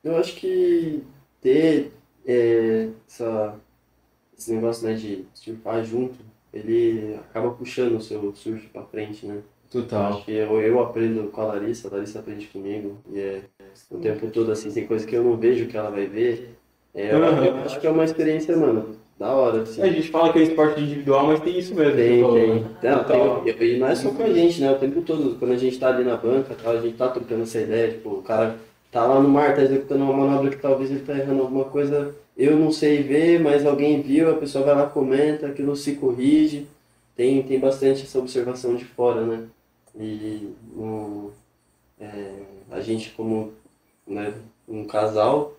Eu 0.03 0.17
acho 0.17 0.35
que 0.35 1.03
ter 1.39 1.91
é, 2.25 2.89
essa, 3.07 3.55
esse 4.37 4.53
negócio 4.53 4.87
né, 4.87 4.93
de 4.95 5.25
surfar 5.33 5.83
junto, 5.83 6.15
ele 6.53 7.15
acaba 7.15 7.51
puxando 7.51 7.95
o 7.95 8.01
seu 8.01 8.33
surf 8.35 8.67
pra 8.69 8.83
frente, 8.83 9.25
né? 9.25 9.35
Eu 9.73 9.81
Total. 9.83 10.13
Acho 10.13 10.25
que 10.25 10.31
eu, 10.33 10.59
eu 10.59 10.81
aprendo 10.81 11.29
com 11.31 11.41
a 11.41 11.45
Larissa, 11.45 11.87
a 11.87 11.91
Larissa 11.91 12.19
aprende 12.19 12.47
comigo, 12.47 12.97
e 13.09 13.19
é 13.19 13.41
o 13.89 13.99
tempo 13.99 14.27
todo 14.27 14.51
assim, 14.51 14.71
tem 14.71 14.85
coisa 14.85 15.07
que 15.07 15.15
eu 15.15 15.23
não 15.23 15.37
vejo 15.37 15.67
que 15.67 15.77
ela 15.77 15.89
vai 15.89 16.05
ver. 16.07 16.55
É, 16.93 17.13
eu, 17.13 17.19
eu 17.19 17.55
acho 17.57 17.79
que 17.79 17.87
é 17.87 17.89
uma 17.89 18.03
experiência, 18.03 18.57
mano, 18.57 18.97
da 19.17 19.31
hora, 19.31 19.61
assim. 19.61 19.81
A 19.81 19.87
gente 19.87 20.09
fala 20.09 20.33
que 20.33 20.39
é 20.39 20.43
esporte 20.43 20.81
individual, 20.81 21.27
mas 21.27 21.39
tem 21.39 21.57
isso 21.57 21.73
mesmo. 21.73 21.95
Tem, 21.95 22.21
falou, 22.21 22.35
tem. 22.35 22.55
né? 22.55 22.69
Não, 22.83 23.03
Total. 23.03 23.41
tem. 23.43 23.75
E 23.75 23.79
não 23.79 23.87
é 23.87 23.95
só 23.95 24.09
com 24.11 24.23
a 24.23 24.33
gente, 24.33 24.59
né? 24.59 24.71
O 24.71 24.79
tempo 24.79 25.01
todo, 25.03 25.37
quando 25.39 25.51
a 25.51 25.57
gente 25.57 25.79
tá 25.79 25.87
ali 25.87 26.03
na 26.03 26.17
banca, 26.17 26.53
tal, 26.61 26.73
a 26.73 26.81
gente 26.81 26.97
tá 26.97 27.07
trocando 27.07 27.43
essa 27.43 27.61
ideia, 27.61 27.91
tipo, 27.91 28.09
o 28.09 28.21
cara 28.23 28.57
tá 28.91 29.05
lá 29.05 29.19
no 29.21 29.29
mar, 29.29 29.55
tá 29.55 29.63
executando 29.63 30.03
uma 30.03 30.13
manobra 30.13 30.51
que 30.51 30.61
talvez 30.61 30.91
ele 30.91 31.01
tá 31.05 31.17
errando 31.17 31.41
alguma 31.41 31.65
coisa, 31.65 32.15
eu 32.37 32.57
não 32.57 32.71
sei 32.71 33.03
ver, 33.03 33.39
mas 33.39 33.65
alguém 33.65 34.01
viu, 34.01 34.31
a 34.31 34.37
pessoa 34.37 34.65
vai 34.65 34.75
lá, 34.75 34.87
comenta, 34.89 35.47
aquilo 35.47 35.75
se 35.75 35.95
corrige. 35.95 36.67
Tem, 37.15 37.43
tem 37.43 37.59
bastante 37.59 38.03
essa 38.03 38.19
observação 38.19 38.75
de 38.75 38.85
fora, 38.85 39.25
né? 39.25 39.47
E 39.95 40.53
o, 40.75 41.31
é, 41.99 42.33
a 42.71 42.81
gente 42.81 43.11
como 43.11 43.53
né, 44.07 44.33
um 44.67 44.85
casal 44.85 45.55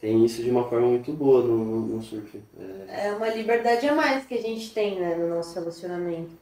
tem 0.00 0.24
isso 0.24 0.42
de 0.42 0.50
uma 0.50 0.68
forma 0.68 0.88
muito 0.88 1.12
boa 1.12 1.42
no, 1.42 1.56
no, 1.64 1.80
no 1.96 2.02
surf. 2.02 2.40
É, 2.88 3.06
É 3.08 3.12
uma 3.12 3.28
liberdade 3.28 3.88
a 3.88 3.94
mais 3.94 4.26
que 4.26 4.34
a 4.34 4.42
gente 4.42 4.72
tem, 4.72 5.00
né, 5.00 5.16
no 5.16 5.28
nosso 5.28 5.54
relacionamento. 5.54 6.32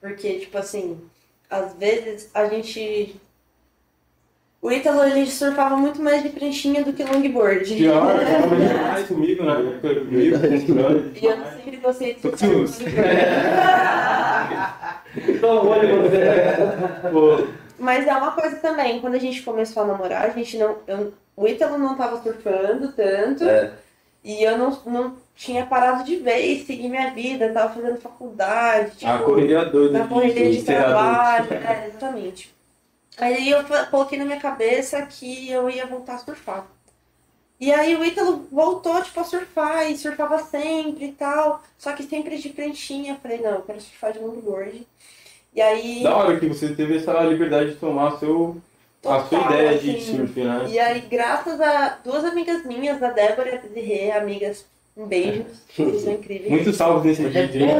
Porque, 0.00 0.38
tipo 0.40 0.56
assim, 0.58 1.00
às 1.48 1.74
vezes 1.74 2.30
a 2.34 2.48
gente. 2.48 3.16
O 4.62 4.70
Ítalo, 4.70 5.02
ele 5.04 5.24
surfava 5.26 5.74
muito 5.76 6.02
mais 6.02 6.22
de 6.22 6.28
pranchinha 6.28 6.84
do 6.84 6.92
que 6.92 7.02
longboard. 7.02 7.74
Pior, 7.76 8.18
falava 8.20 8.56
demais 8.56 9.06
comigo 9.08 9.42
na 9.44 9.54
época, 9.58 9.94
comigo. 9.94 10.36
E 11.14 11.24
eu 11.24 11.36
sempre 11.56 11.76
gostei 11.78 12.14
de 12.14 12.20
Tô 12.20 12.36
surfar 12.36 12.48
com 12.50 12.64
de 12.64 12.84
longboard. 12.84 12.94
Então, 15.16 15.66
olha 15.66 16.02
você. 16.02 17.48
Mas 17.78 18.06
é 18.06 18.12
uma 18.14 18.32
coisa 18.32 18.56
também, 18.56 19.00
quando 19.00 19.14
a 19.14 19.18
gente 19.18 19.42
começou 19.42 19.82
a 19.82 19.86
namorar, 19.86 20.24
a 20.26 20.28
gente 20.28 20.58
não. 20.58 20.76
eu- 20.86 21.14
o 21.34 21.48
Ítalo 21.48 21.78
não 21.78 21.96
tava 21.96 22.20
surfando 22.22 22.92
tanto. 22.92 23.44
É. 23.44 23.72
E 24.22 24.42
eu 24.44 24.58
não, 24.58 24.78
não 24.84 25.14
tinha 25.34 25.64
parado 25.64 26.04
de 26.04 26.16
vez, 26.16 26.66
seguir 26.66 26.90
minha 26.90 27.10
vida, 27.12 27.48
tava 27.54 27.72
fazendo 27.72 27.96
faculdade. 27.98 28.90
Tipo, 28.98 29.10
a 29.10 29.18
correria 29.20 29.64
doida 29.64 29.98
na 30.00 30.06
correria 30.06 30.34
de 30.50 30.58
adulto. 30.58 30.64
trabalho, 30.66 31.46
é, 31.54 31.86
exatamente. 31.88 32.54
Aí 33.18 33.50
eu 33.50 33.60
coloquei 33.90 34.18
na 34.18 34.24
minha 34.24 34.40
cabeça 34.40 35.04
que 35.06 35.50
eu 35.50 35.68
ia 35.70 35.86
voltar 35.86 36.14
a 36.14 36.18
surfar. 36.18 36.66
E 37.60 37.70
aí 37.72 37.94
o 37.94 38.04
Ítalo 38.04 38.48
voltou, 38.50 39.02
tipo, 39.02 39.20
a 39.20 39.24
surfar, 39.24 39.90
e 39.90 39.96
surfava 39.96 40.38
sempre 40.42 41.06
e 41.06 41.12
tal, 41.12 41.62
só 41.78 41.92
que 41.92 42.02
sempre 42.04 42.38
de 42.38 42.48
pranchinha. 42.50 43.12
Eu 43.14 43.16
falei, 43.18 43.40
não, 43.40 43.50
eu 43.52 43.62
quero 43.62 43.80
surfar 43.80 44.12
de 44.12 44.18
longboard. 44.18 44.86
E 45.54 45.60
aí, 45.60 46.02
Da 46.02 46.16
hora 46.16 46.38
que 46.40 46.46
você 46.48 46.74
teve 46.74 46.96
essa 46.96 47.12
liberdade 47.24 47.72
de 47.72 47.76
tomar 47.76 48.18
seu, 48.18 48.60
a 49.04 49.20
sua 49.24 49.40
Total, 49.40 49.52
ideia 49.52 49.78
de 49.78 49.90
assim. 49.90 50.00
surf, 50.16 50.40
né? 50.44 50.70
e 50.70 50.78
aí, 50.78 51.00
graças 51.02 51.60
a 51.60 51.98
duas 52.04 52.24
amigas 52.24 52.64
minhas, 52.64 53.02
a 53.02 53.10
Débora 53.10 53.50
e 53.50 53.54
a 53.54 53.60
Desirê, 53.60 54.10
amigas, 54.12 54.64
um 55.00 55.06
beijo, 55.06 55.44
vocês 55.74 56.02
são 56.02 56.12
incríveis. 56.12 56.50
Muitos 56.50 56.76
salvos 56.76 57.04
nesse 57.04 57.24
vídeo, 57.24 57.62
hein? 57.62 57.70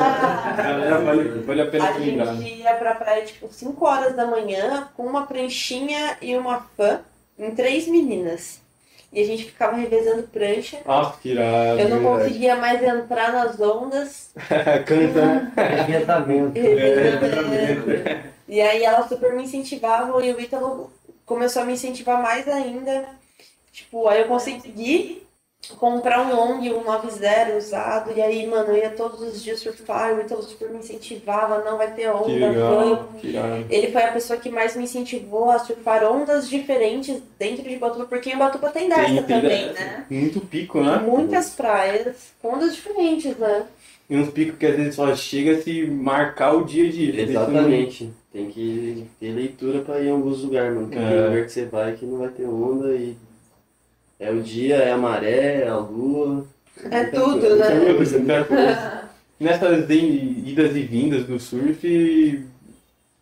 Ah, 0.00 0.52
Galera, 0.56 0.98
vale, 1.00 1.28
vale 1.40 1.62
a 1.62 1.66
pena 1.66 1.88
A 1.88 1.94
se 1.94 2.00
lembrar. 2.00 2.34
gente 2.36 2.54
ia 2.60 2.74
pra 2.74 2.94
praia 2.94 3.24
tipo 3.24 3.48
5 3.52 3.84
horas 3.84 4.14
da 4.14 4.26
manhã 4.26 4.88
com 4.96 5.04
uma 5.04 5.26
pranchinha 5.26 6.16
e 6.22 6.36
uma 6.36 6.60
fã 6.76 7.00
em 7.38 7.50
três 7.52 7.88
meninas. 7.88 8.60
E 9.12 9.20
a 9.20 9.26
gente 9.26 9.44
ficava 9.46 9.76
revezando 9.76 10.22
prancha. 10.24 10.78
Nossa, 10.86 11.18
que 11.20 11.30
irado. 11.30 11.80
Eu 11.80 11.88
não 11.88 11.98
verdade. 11.98 12.22
conseguia 12.22 12.54
mais 12.56 12.80
entrar 12.80 13.32
nas 13.32 13.60
ondas. 13.60 14.30
Canta. 14.86 15.52
Devia 15.80 16.06
tá 16.06 16.20
vendo. 16.20 16.56
e 16.56 16.60
revezando. 16.60 18.30
E 18.46 18.60
aí 18.60 18.84
ela 18.84 19.08
super 19.08 19.32
me 19.34 19.42
incentivava 19.42 20.24
e 20.24 20.32
o 20.32 20.40
Ítalo 20.40 20.92
começou 21.26 21.62
a 21.62 21.64
me 21.64 21.72
incentivar 21.72 22.22
mais 22.22 22.46
ainda. 22.46 23.06
Tipo, 23.72 24.06
aí 24.06 24.20
eu 24.20 24.28
consegui 24.28 25.22
comprar 25.78 26.20
um 26.26 26.34
long, 26.34 26.58
um 26.58 26.84
90 26.84 27.56
usado. 27.56 28.12
E 28.16 28.20
aí, 28.20 28.46
mano, 28.46 28.70
eu 28.70 28.76
ia 28.76 28.90
todos 28.90 29.20
os 29.20 29.42
dias 29.42 29.60
surfar. 29.60 30.14
O 30.14 30.20
Ítalo 30.20 30.42
super 30.42 30.70
me 30.70 30.78
incentivava. 30.78 31.62
Não 31.64 31.76
vai 31.76 31.92
ter 31.92 32.08
onda, 32.08 32.24
Que 32.24 32.38
legal. 32.38 33.08
Que. 33.20 33.36
Ele 33.74 33.92
foi 33.92 34.02
a 34.02 34.12
pessoa 34.12 34.38
que 34.38 34.50
mais 34.50 34.74
me 34.76 34.84
incentivou 34.84 35.50
a 35.50 35.58
surfar 35.58 36.04
ondas 36.04 36.48
diferentes 36.48 37.22
dentro 37.38 37.68
de 37.68 37.76
Batuba, 37.76 38.06
porque 38.06 38.30
em 38.30 38.36
Batuba 38.38 38.70
tem 38.70 38.88
dessa 38.88 39.02
Tem- 39.04 39.16
tem 39.22 39.40
também, 39.40 39.66
dessa. 39.68 39.80
né? 39.84 40.06
Muito 40.10 40.40
pico, 40.40 40.80
né? 40.82 40.98
Muitas 40.98 41.50
praias 41.50 42.16
com 42.42 42.54
ondas 42.54 42.74
diferentes, 42.74 43.36
né? 43.36 43.64
E 44.08 44.16
uns 44.16 44.30
picos 44.30 44.58
que 44.58 44.66
às 44.66 44.74
vezes 44.76 44.94
só 44.96 45.14
chega 45.14 45.52
a 45.58 45.62
se 45.62 45.86
marcar 45.86 46.52
o 46.54 46.64
dia 46.64 46.90
de 46.90 47.04
ir. 47.04 47.18
Exatamente. 47.20 48.10
Tem 48.32 48.48
que 48.50 49.06
ter 49.20 49.30
leitura 49.32 49.80
pra 49.82 50.00
ir 50.00 50.06
em 50.08 50.10
alguns 50.10 50.42
lugares, 50.42 50.74
mano. 50.74 50.88
Porque 50.88 50.98
É. 50.98 51.08
tem 51.08 51.24
lugar 51.28 51.44
que 51.44 51.52
você 51.52 51.64
vai 51.66 51.92
que 51.94 52.06
não 52.06 52.18
vai 52.18 52.28
ter 52.28 52.44
onda 52.44 52.88
e 52.94 53.16
é 54.20 54.30
o 54.30 54.42
dia, 54.42 54.76
é 54.76 54.92
a 54.92 54.98
maré, 54.98 55.62
é 55.62 55.68
a 55.68 55.78
lua. 55.78 56.46
É 56.90 57.04
tudo, 57.04 57.40
coisa, 57.40 57.56
né? 57.56 57.94
coisa. 57.94 58.18
Muita 58.18 58.44
coisa. 58.44 59.10
Nessas 59.40 59.88
idas 59.88 60.76
e 60.76 60.82
vindas 60.82 61.24
do 61.24 61.40
surf, 61.40 62.46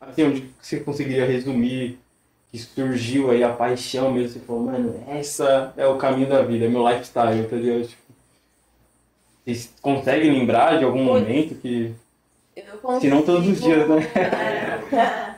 assim, 0.01 0.25
onde 0.25 0.51
você 0.61 0.81
conseguiria 0.81 1.25
resumir 1.25 1.99
que 2.51 2.59
surgiu 2.59 3.31
aí 3.31 3.45
a 3.45 3.53
paixão 3.53 4.11
mesmo? 4.11 4.31
Você 4.31 4.39
falou, 4.41 4.65
mano, 4.65 5.05
essa 5.07 5.73
é 5.77 5.87
o 5.87 5.97
caminho 5.97 6.29
da 6.29 6.43
vida, 6.43 6.65
é 6.65 6.69
meu 6.69 6.87
lifestyle, 6.89 7.47
ligado? 7.57 7.87
Tipo, 7.87 8.03
vocês 9.45 9.73
conseguem 9.81 10.33
lembrar 10.33 10.79
de 10.79 10.85
algum 10.85 11.07
Putz. 11.07 11.21
momento 11.21 11.55
que. 11.55 11.95
Eu 12.57 13.01
Se 13.01 13.09
não 13.09 13.23
todos 13.23 13.47
os 13.47 13.61
dias, 13.61 13.89
né? 13.89 13.99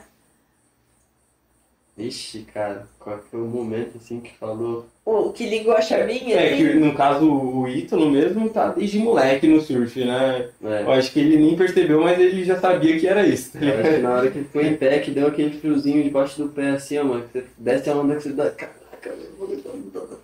É. 2.01 2.07
Ixi, 2.07 2.45
cara, 2.53 2.87
qual 2.99 3.19
foi 3.29 3.39
o 3.41 3.45
momento 3.45 3.97
assim 3.97 4.19
que 4.19 4.31
falou? 4.39 4.85
O 5.05 5.31
que 5.31 5.47
ligou 5.47 5.73
a 5.73 5.81
chavinha, 5.81 6.35
É 6.39 6.55
que 6.55 6.67
assim, 6.69 6.79
no 6.79 6.93
caso 6.93 7.25
o 7.31 7.67
Ítalo 7.67 8.09
mesmo 8.09 8.49
tá 8.49 8.69
desde 8.69 8.99
moleque 8.99 9.47
no 9.47 9.59
surf, 9.61 10.03
né? 10.03 10.49
É, 10.63 10.81
Eu 10.83 10.91
acho 10.91 11.11
que 11.11 11.19
ele 11.19 11.37
nem 11.37 11.55
percebeu, 11.55 12.01
mas 12.01 12.19
ele 12.19 12.43
já 12.43 12.59
sabia 12.59 12.99
que 12.99 13.07
era 13.07 13.25
isso. 13.25 13.53
tá 13.53 13.65
eu 13.65 13.79
acho 13.79 13.89
que 13.95 13.97
na 14.01 14.11
hora 14.13 14.31
que 14.31 14.37
ele 14.37 14.45
ficou 14.45 14.61
em 14.61 14.75
pé, 14.75 14.99
que 14.99 15.11
deu 15.11 15.27
aquele 15.27 15.57
friozinho 15.59 16.03
debaixo 16.03 16.41
do 16.41 16.49
pé 16.49 16.69
assim, 16.71 16.97
ó, 16.99 17.03
mano, 17.03 17.23
que 17.31 17.39
você 17.39 17.45
desce 17.57 17.89
a 17.89 17.95
onda 17.95 18.15
que 18.15 18.23
você 18.23 18.29
dá. 18.33 18.49
Caraca, 18.51 19.11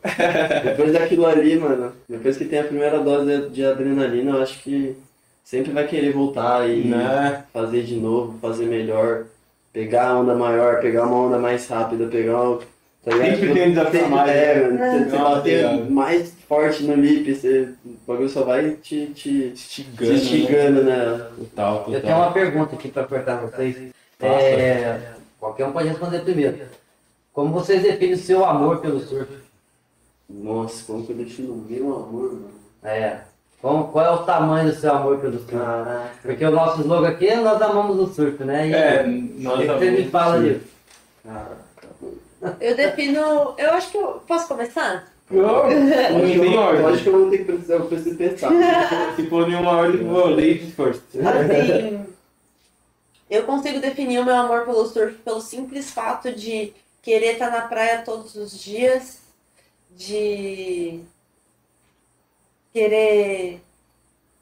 Depois 0.64 0.94
daquilo 0.94 1.26
ali, 1.26 1.58
mano, 1.58 1.92
depois 2.08 2.38
que 2.38 2.46
tem 2.46 2.60
a 2.60 2.64
primeira 2.64 3.00
dose 3.00 3.50
de 3.50 3.66
adrenalina, 3.66 4.32
eu 4.32 4.42
acho 4.42 4.62
que 4.64 4.96
sempre 5.44 5.72
vai 5.72 5.88
querer 5.88 6.12
voltar 6.14 6.70
e 6.70 6.84
Né? 6.88 7.44
fazer 7.54 7.84
de 7.84 7.96
novo, 7.96 8.38
fazer 8.40 8.66
melhor, 8.66 9.26
pegar 9.78 10.08
a 10.10 10.20
onda 10.20 10.34
maior, 10.34 10.82
pegar 10.82 11.04
uma 11.06 11.16
onda 11.28 11.38
mais 11.38 11.68
rápida, 11.68 12.08
pegar 12.08 12.42
uma. 12.42 12.60
Tá? 13.04 13.12
Sempre 13.12 13.54
tem 13.54 13.68
um 13.68 13.70
desafio 13.70 14.00
a 14.00 14.04
Sempre- 14.04 14.10
mais, 14.16 14.32
É, 14.32 14.68
né? 14.70 14.92
você, 14.92 15.10
você 15.10 15.18
Nossa, 15.18 15.36
bater 15.36 15.66
obrigado. 15.66 15.92
mais 15.92 16.34
forte 16.48 16.84
no 16.84 16.96
lip, 16.96 17.36
você, 17.36 17.70
o 17.86 17.96
bagulho 18.08 18.28
só 18.30 18.44
vai 18.44 18.72
te, 18.72 19.06
te, 19.08 19.52
te 19.52 19.54
Estigando. 19.54 20.10
né? 20.12 20.16
instigando, 20.18 20.84
né? 20.84 21.28
Total, 21.38 21.78
total. 21.78 21.94
Eu 21.94 22.02
tenho 22.02 22.16
uma 22.18 22.32
pergunta 22.32 22.76
aqui 22.76 22.88
para 22.90 23.04
cortar 23.04 23.36
vocês. 23.42 23.78
É, 24.20 25.00
qualquer 25.40 25.66
um 25.68 25.72
pode 25.72 25.90
responder 25.90 26.22
primeiro. 26.22 26.58
Como 27.32 27.54
vocês 27.54 27.84
definem 27.84 28.14
o 28.14 28.18
seu 28.18 28.44
amor 28.44 28.80
pelo 28.80 29.00
surf? 29.00 29.32
Nossa, 30.28 30.84
como 30.86 31.06
que 31.06 31.12
eu 31.12 31.18
defino 31.18 31.54
o 31.54 31.66
meu 31.70 31.96
amor, 31.96 32.34
mano? 32.34 32.50
É, 32.84 33.20
como, 33.62 33.88
qual 33.90 34.06
é 34.06 34.10
o 34.12 34.24
tamanho 34.24 34.70
do 34.72 34.76
seu 34.80 34.92
amor 34.94 35.18
pelo 35.20 35.40
surf? 35.40 35.52
Caraca. 35.52 36.10
Porque 36.22 36.46
o 36.46 36.52
nosso 36.52 36.82
slogan 36.82 37.10
aqui 37.10 37.28
é 37.28 37.36
nós 37.38 37.62
amamos 37.62 37.98
o 38.00 38.14
surf, 38.14 38.44
né? 38.44 38.68
E 38.70 38.74
É, 38.74 39.04
nós 39.04 39.60
que 39.60 39.66
você 39.68 39.92
me 39.92 40.10
fala 40.10 40.38
surf. 40.40 40.54
disso? 40.54 40.68
Eu 42.62 42.76
defino. 42.76 43.56
Eu 43.58 43.72
acho 43.74 43.92
que 43.92 43.98
eu. 43.98 44.22
Posso 44.28 44.48
começar? 44.48 45.12
Não 45.30 45.64
Acho 45.66 45.76
que, 45.76 46.40
tem 46.40 46.54
eu, 46.54 46.60
ordem. 46.62 46.86
acho 46.86 47.04
que 47.04 47.10
eu 47.10 47.20
vou 47.20 47.30
ter 47.30 47.38
que 47.40 47.44
precisar, 47.44 47.74
eu 47.74 47.86
preciso 47.86 48.16
pensar. 48.16 48.50
Se 49.18 49.28
for 49.28 49.46
nenhuma 49.48 49.72
ordem, 49.72 50.00
eu 50.02 50.08
vou 50.08 50.28
ladies 50.30 50.74
first. 50.74 51.02
Assim, 51.16 52.06
eu 53.30 53.44
consigo 53.44 53.82
definir 53.82 54.20
o 54.20 54.24
meu 54.26 54.36
amor 54.36 54.62
pelo 54.62 54.86
surf 54.86 55.16
pelo 55.26 55.42
simples 55.42 55.92
fato 55.92 56.32
de 56.32 56.72
querer 57.02 57.34
estar 57.34 57.50
na 57.52 57.62
praia 57.64 58.04
todos 58.06 58.36
os 58.36 58.58
dias, 58.58 59.20
de 59.94 61.02
querer 62.78 63.60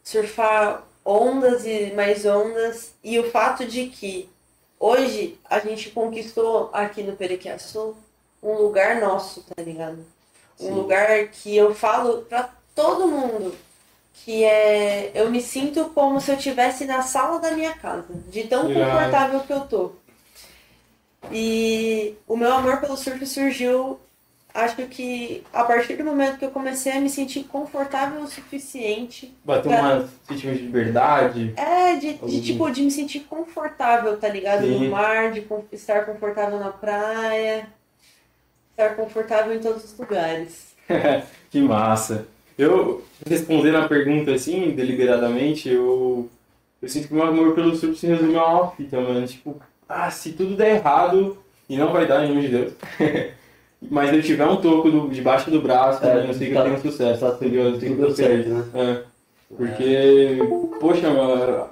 surfar 0.04 0.84
ondas 1.06 1.66
e 1.66 1.94
mais 1.96 2.26
ondas, 2.26 2.92
e 3.02 3.18
o 3.18 3.32
fato 3.32 3.64
de 3.66 3.86
que 3.86 4.30
hoje 4.78 5.40
a 5.50 5.60
gente 5.60 5.90
conquistou 5.92 6.70
aqui 6.74 7.02
no 7.02 7.16
Periquiaçu 7.16 7.96
um 8.44 8.56
lugar 8.56 9.00
nosso, 9.00 9.42
tá 9.44 9.64
ligado? 9.64 10.06
Um 10.60 10.68
Sim. 10.68 10.74
lugar 10.74 11.30
que 11.30 11.56
eu 11.56 11.74
falo 11.74 12.24
pra 12.24 12.50
todo 12.76 13.08
mundo 13.08 13.56
que 14.14 14.44
é 14.44 15.12
eu 15.14 15.30
me 15.32 15.42
sinto 15.42 15.86
como 15.94 16.20
se 16.20 16.32
eu 16.32 16.36
estivesse 16.36 16.84
na 16.86 17.04
sala 17.04 17.40
da 17.40 17.52
minha 17.52 17.74
casa, 17.74 18.08
de 18.30 18.44
tão 18.44 18.74
confortável 18.74 19.40
que 19.42 19.54
eu 19.54 19.62
tô. 19.62 19.92
E 21.32 22.16
o 22.28 22.36
meu 22.36 22.52
amor 22.54 22.82
pelo 22.82 22.98
surf 22.98 23.26
surgiu, 23.26 24.00
acho 24.56 24.76
que 24.88 25.44
a 25.54 25.64
partir 25.66 25.98
do 25.98 26.06
momento 26.06 26.40
que 26.40 26.46
eu 26.46 26.50
comecei 26.50 26.94
a 26.94 27.02
me 27.02 27.10
sentir 27.10 27.44
confortável 27.44 28.22
o 28.22 28.28
suficiente, 28.28 29.36
Bateu 29.44 29.70
uma 29.70 30.08
sentimento 30.28 30.58
de 30.58 30.64
liberdade. 30.64 31.54
é 31.58 31.96
de, 31.98 32.14
de 32.14 32.42
tipo 32.42 32.72
de 32.72 32.82
me 32.82 32.90
sentir 32.90 33.20
confortável, 33.22 34.18
tá 34.18 34.30
ligado? 34.30 34.62
Sim. 34.62 34.86
No 34.86 34.92
mar, 34.92 35.32
de 35.32 35.46
estar 35.74 36.06
confortável 36.06 36.58
na 36.58 36.70
praia, 36.70 37.68
estar 38.72 38.96
confortável 38.96 39.54
em 39.54 39.60
todos 39.60 39.84
os 39.84 39.98
lugares. 40.00 40.74
Que 41.52 41.62
massa. 41.62 42.28
Eu, 42.58 43.04
respondendo 43.26 43.78
a 43.78 43.88
pergunta 43.88 44.34
assim, 44.34 44.72
deliberadamente, 44.72 45.70
eu, 45.70 46.30
eu 46.82 46.90
sinto 46.90 47.08
que 47.08 47.14
meu 47.14 47.24
amor 47.24 47.56
pelo 47.56 47.76
surf 47.76 47.98
se 47.98 48.08
resume 48.08 48.36
a 48.38 48.46
uma 48.46 48.72
fita, 48.72 49.00
mano. 49.00 49.26
Tipo, 49.26 49.56
ah, 49.88 50.12
se 50.12 50.34
tudo 50.34 50.56
der 50.58 50.76
errado, 50.76 51.38
e 51.70 51.78
não 51.78 51.94
vai 51.94 52.06
dar, 52.06 52.26
em 52.26 52.30
nome 52.30 52.42
de 52.42 52.48
Deus, 52.50 52.74
mas 53.90 54.14
eu 54.14 54.22
tiver 54.22 54.46
um 54.46 54.58
toco 54.58 54.90
do, 54.90 55.10
debaixo 55.10 55.50
do 55.52 55.62
braço, 55.62 56.04
É, 56.04 56.10
também, 56.10 56.28
eu 56.28 56.34
sei 56.34 56.48
que 56.50 56.54
tá- 56.54 56.60
eu 56.62 56.66
tenho 56.66 56.82
sucesso, 56.92 57.20
tá 57.22 57.32
tá 57.32 57.38
tudo 57.38 57.96
deu 57.96 58.12
certo, 58.16 58.50
né? 58.50 58.66
É, 58.74 59.02
porque, 59.56 60.40
poxa, 60.80 61.10
mano, 61.12 61.68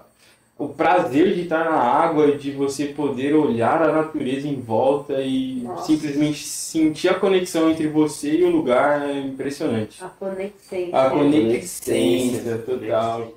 o 0.57 0.67
prazer 0.69 1.33
de 1.33 1.41
estar 1.41 1.65
na 1.65 1.75
água, 1.77 2.31
de 2.37 2.51
você 2.51 2.85
poder 2.85 3.33
olhar 3.33 3.81
a 3.81 3.91
natureza 3.91 4.47
em 4.47 4.55
volta 4.61 5.19
e 5.21 5.61
Nossa. 5.63 5.87
simplesmente 5.87 6.43
sentir 6.43 7.09
a 7.09 7.15
conexão 7.15 7.69
entre 7.71 7.87
você 7.87 8.37
e 8.37 8.43
o 8.43 8.49
lugar 8.49 9.01
é 9.09 9.19
impressionante. 9.19 10.03
A 10.03 10.07
conexão. 10.07 10.89
A 10.93 11.09
conexência. 11.09 11.93
conexência 11.93 12.57
total. 12.59 13.33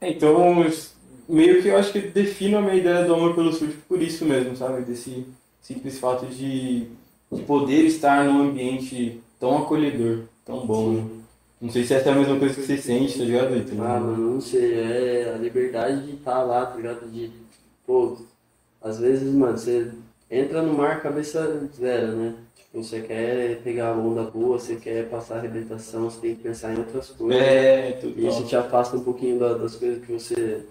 É, 0.00 0.10
Então, 0.10 0.66
meio 1.28 1.62
que 1.62 1.68
eu 1.68 1.76
acho 1.78 1.92
que 1.92 2.00
defino 2.00 2.58
a 2.58 2.60
minha 2.62 2.74
ideia 2.74 3.04
do 3.04 3.14
amor 3.14 3.34
pelo 3.34 3.52
surf 3.52 3.74
por 3.88 4.00
isso 4.02 4.24
mesmo, 4.24 4.54
sabe? 4.56 4.82
Desse 4.82 5.26
simples 5.62 5.98
fato 5.98 6.26
de 6.26 6.86
poder 7.40 7.84
estar 7.86 8.24
num 8.24 8.42
ambiente 8.50 9.20
tão 9.40 9.58
acolhedor, 9.58 10.24
tão 10.44 10.66
bom. 10.66 10.90
né? 10.92 11.04
Não 11.60 11.70
sei 11.70 11.84
se 11.84 11.94
essa 11.94 12.08
é 12.08 12.12
a 12.12 12.16
mesma 12.16 12.38
coisa 12.38 12.54
que 12.54 12.62
você 12.62 12.76
sente, 12.76 13.18
tá 13.18 13.24
ligado, 13.24 13.56
Ítalo? 13.56 13.82
Ah, 13.84 14.00
mano, 14.00 14.34
não 14.34 14.40
sei, 14.40 14.74
é 14.74 15.32
a 15.34 15.38
liberdade 15.38 16.06
de 16.06 16.12
estar 16.14 16.42
lá, 16.42 16.66
tá 16.66 16.76
ligado? 16.76 17.08
De, 17.10 17.30
pô, 17.86 18.16
às 18.82 18.98
vezes, 18.98 19.32
mano, 19.32 19.56
você 19.56 19.88
entra 20.30 20.60
no 20.62 20.74
mar 20.74 21.00
cabeça 21.00 21.68
zero, 21.78 22.08
né? 22.16 22.34
Tipo, 22.56 22.82
você 22.82 23.00
quer 23.00 23.60
pegar 23.62 23.90
a 23.90 23.96
onda 23.96 24.22
boa, 24.24 24.58
você 24.58 24.74
quer 24.74 25.08
passar 25.08 25.36
a 25.36 25.38
arrebentação, 25.38 26.10
você 26.10 26.20
tem 26.20 26.34
que 26.34 26.42
pensar 26.42 26.74
em 26.74 26.78
outras 26.78 27.10
coisas. 27.10 27.40
É, 27.40 27.90
E 27.90 27.92
total. 28.12 28.28
isso 28.30 28.44
te 28.46 28.56
afasta 28.56 28.96
um 28.96 29.04
pouquinho 29.04 29.38
da- 29.38 29.54
das 29.54 29.76
coisas 29.76 30.04
que 30.04 30.12
você. 30.12 30.62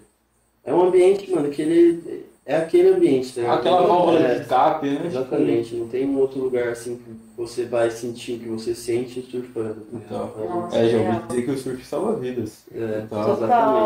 É 0.64 0.74
um 0.74 0.82
ambiente, 0.82 1.30
mano, 1.30 1.48
que 1.50 1.62
ele. 1.62 2.26
É 2.44 2.56
aquele 2.56 2.88
ambiente, 2.88 3.38
ligado? 3.38 3.60
Aquela 3.60 3.82
válvula 3.86 4.18
É, 4.18 4.34
de 4.34 4.40
escape, 4.42 4.90
né? 4.90 5.06
Exatamente, 5.06 5.74
não 5.76 5.86
tem 5.88 6.04
um 6.06 6.18
outro 6.18 6.40
lugar 6.40 6.68
assim 6.70 6.96
que 6.96 7.14
você 7.36 7.64
vai 7.64 7.88
sentir 7.90 8.32
o 8.32 8.38
que 8.40 8.48
você 8.48 8.74
sente 8.74 9.22
surfando. 9.22 9.82
tá 9.82 9.98
ligado? 9.98 10.48
Nossa, 10.48 10.76
É, 10.76 10.88
já 10.88 10.98
ouvi 10.98 11.26
dizer 11.28 11.42
que 11.44 11.50
o 11.52 11.58
surf 11.58 11.84
salva 11.84 12.16
vidas. 12.16 12.64
É, 12.74 13.02
Total. 13.02 13.36
Total. 13.36 13.36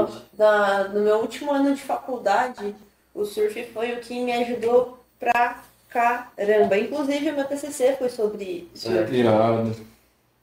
exatamente. 0.05 0.25
Da, 0.33 0.89
no 0.89 1.01
meu 1.01 1.17
último 1.19 1.53
ano 1.53 1.75
de 1.75 1.83
faculdade, 1.83 2.75
o 3.15 3.25
surf 3.27 3.63
foi 3.75 3.93
o 3.93 4.01
que 4.01 4.25
me 4.25 4.33
ajudou 4.33 5.01
pra 5.21 5.63
caramba. 5.91 6.79
Inclusive, 6.79 7.31
o 7.31 7.35
meu 7.35 7.45
TCC 7.45 7.97
foi 7.99 8.09
sobre 8.09 8.69
surf. 8.75 9.15
Irado. 9.15 9.77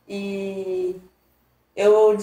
E 0.07 0.95
eu, 1.75 2.15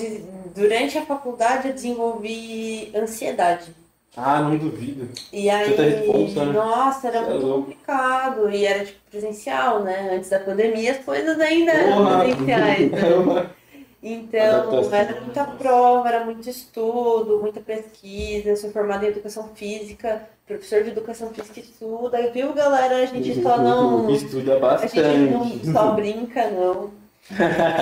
durante 0.55 0.99
a 0.99 1.05
faculdade, 1.07 1.67
eu 1.69 1.75
desenvolvi 1.75 2.93
ansiedade. 2.95 3.75
Ah, 4.17 4.41
não 4.43 4.57
duvido. 4.59 5.09
E 5.33 5.49
aí, 5.49 5.77
tá 5.77 5.83
responsa, 5.83 6.45
né? 6.45 6.53
nossa, 6.53 7.09
era 7.09 7.25
Você 7.25 7.31
é 7.31 7.31
muito 7.31 7.47
louco. 7.47 7.61
complicado. 7.63 8.51
E 8.51 8.67
era 8.67 8.85
tipo 8.85 8.99
presencial, 9.11 9.83
né? 9.85 10.11
Antes 10.15 10.31
da 10.31 10.41
pandemia, 10.41 10.93
as 10.93 11.05
coisas 11.05 11.39
ainda 11.41 11.73
eram 11.73 12.05
Porra. 12.05 12.19
presenciais. 12.25 12.91
né? 12.91 13.51
É 14.03 14.09
Então, 14.09 14.91
era 14.93 15.21
muita 15.21 15.45
prova, 15.45 16.09
era 16.09 16.25
muito 16.25 16.49
estudo, 16.49 17.39
muita 17.41 17.61
pesquisa. 17.61 18.49
Eu 18.49 18.57
sou 18.57 18.71
formada 18.71 19.05
em 19.05 19.09
educação 19.11 19.51
física, 19.55 20.27
professor 20.47 20.83
de 20.83 20.91
educação 20.91 21.29
física 21.35 21.61
estuda. 21.61 22.31
Viu, 22.33 22.55
galera? 22.55 22.97
A 22.97 23.05
gente 23.07 23.43
só 23.43 23.59
não. 23.59 24.09
Estuda 24.11 24.55
A 24.67 24.77
gente 24.87 25.01
não 25.31 25.41
bastante. 25.51 25.73
só 25.73 25.93
brinca, 25.93 26.51
não. 26.51 26.91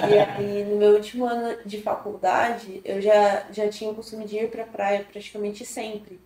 E 0.02 0.18
aí, 0.18 0.64
no 0.64 0.76
meu 0.76 0.94
último 0.94 1.24
ano 1.26 1.58
de 1.64 1.80
faculdade, 1.82 2.80
eu 2.84 3.00
já, 3.00 3.46
já 3.52 3.68
tinha 3.68 3.90
o 3.90 3.94
costume 3.94 4.24
de 4.26 4.36
ir 4.36 4.50
pra 4.50 4.64
praia 4.66 5.04
praticamente 5.04 5.64
sempre. 5.64 6.20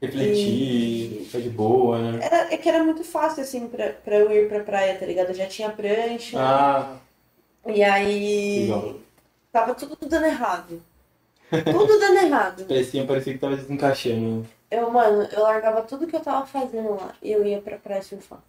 Refletir, 0.00 1.24
ficar 1.26 1.40
de 1.40 1.50
boa, 1.50 1.98
né? 1.98 2.18
Era, 2.22 2.54
é 2.54 2.56
que 2.56 2.68
era 2.68 2.84
muito 2.84 3.02
fácil, 3.04 3.42
assim, 3.42 3.68
pra, 3.68 3.90
pra 3.92 4.16
eu 4.16 4.30
ir 4.30 4.48
pra 4.48 4.62
praia, 4.62 4.96
tá 4.98 5.04
ligado? 5.06 5.30
Eu 5.30 5.34
já 5.34 5.46
tinha 5.46 5.70
prancha. 5.70 6.36
Ah, 6.38 6.96
E 7.66 7.82
aí, 7.82 8.60
legal. 8.62 8.94
tava 9.52 9.74
tudo 9.74 9.96
dando 10.08 10.26
errado. 10.26 10.82
Tudo 11.70 11.98
dando 11.98 12.18
errado. 12.18 12.64
Parecia, 12.68 13.06
parecia 13.06 13.32
que 13.34 13.38
tava 13.38 13.56
desencaixando. 13.56 14.46
Eu, 14.70 14.90
mano, 14.90 15.22
eu 15.32 15.42
largava 15.42 15.82
tudo 15.82 16.06
que 16.06 16.16
eu 16.16 16.20
tava 16.20 16.46
fazendo 16.46 16.90
lá 16.94 17.14
e 17.22 17.32
eu 17.32 17.44
ia 17.46 17.60
pra 17.60 17.78
praia 17.78 18.02
surfar. 18.02 18.42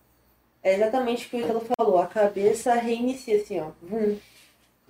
É 0.63 0.75
exatamente 0.75 1.25
o 1.25 1.29
que 1.29 1.37
o 1.37 1.39
Italo 1.39 1.61
falou. 1.77 1.99
A 1.99 2.07
cabeça 2.07 2.73
reinicia 2.75 3.37
assim, 3.37 3.59
ó. 3.59 3.67
Vum. 3.81 4.17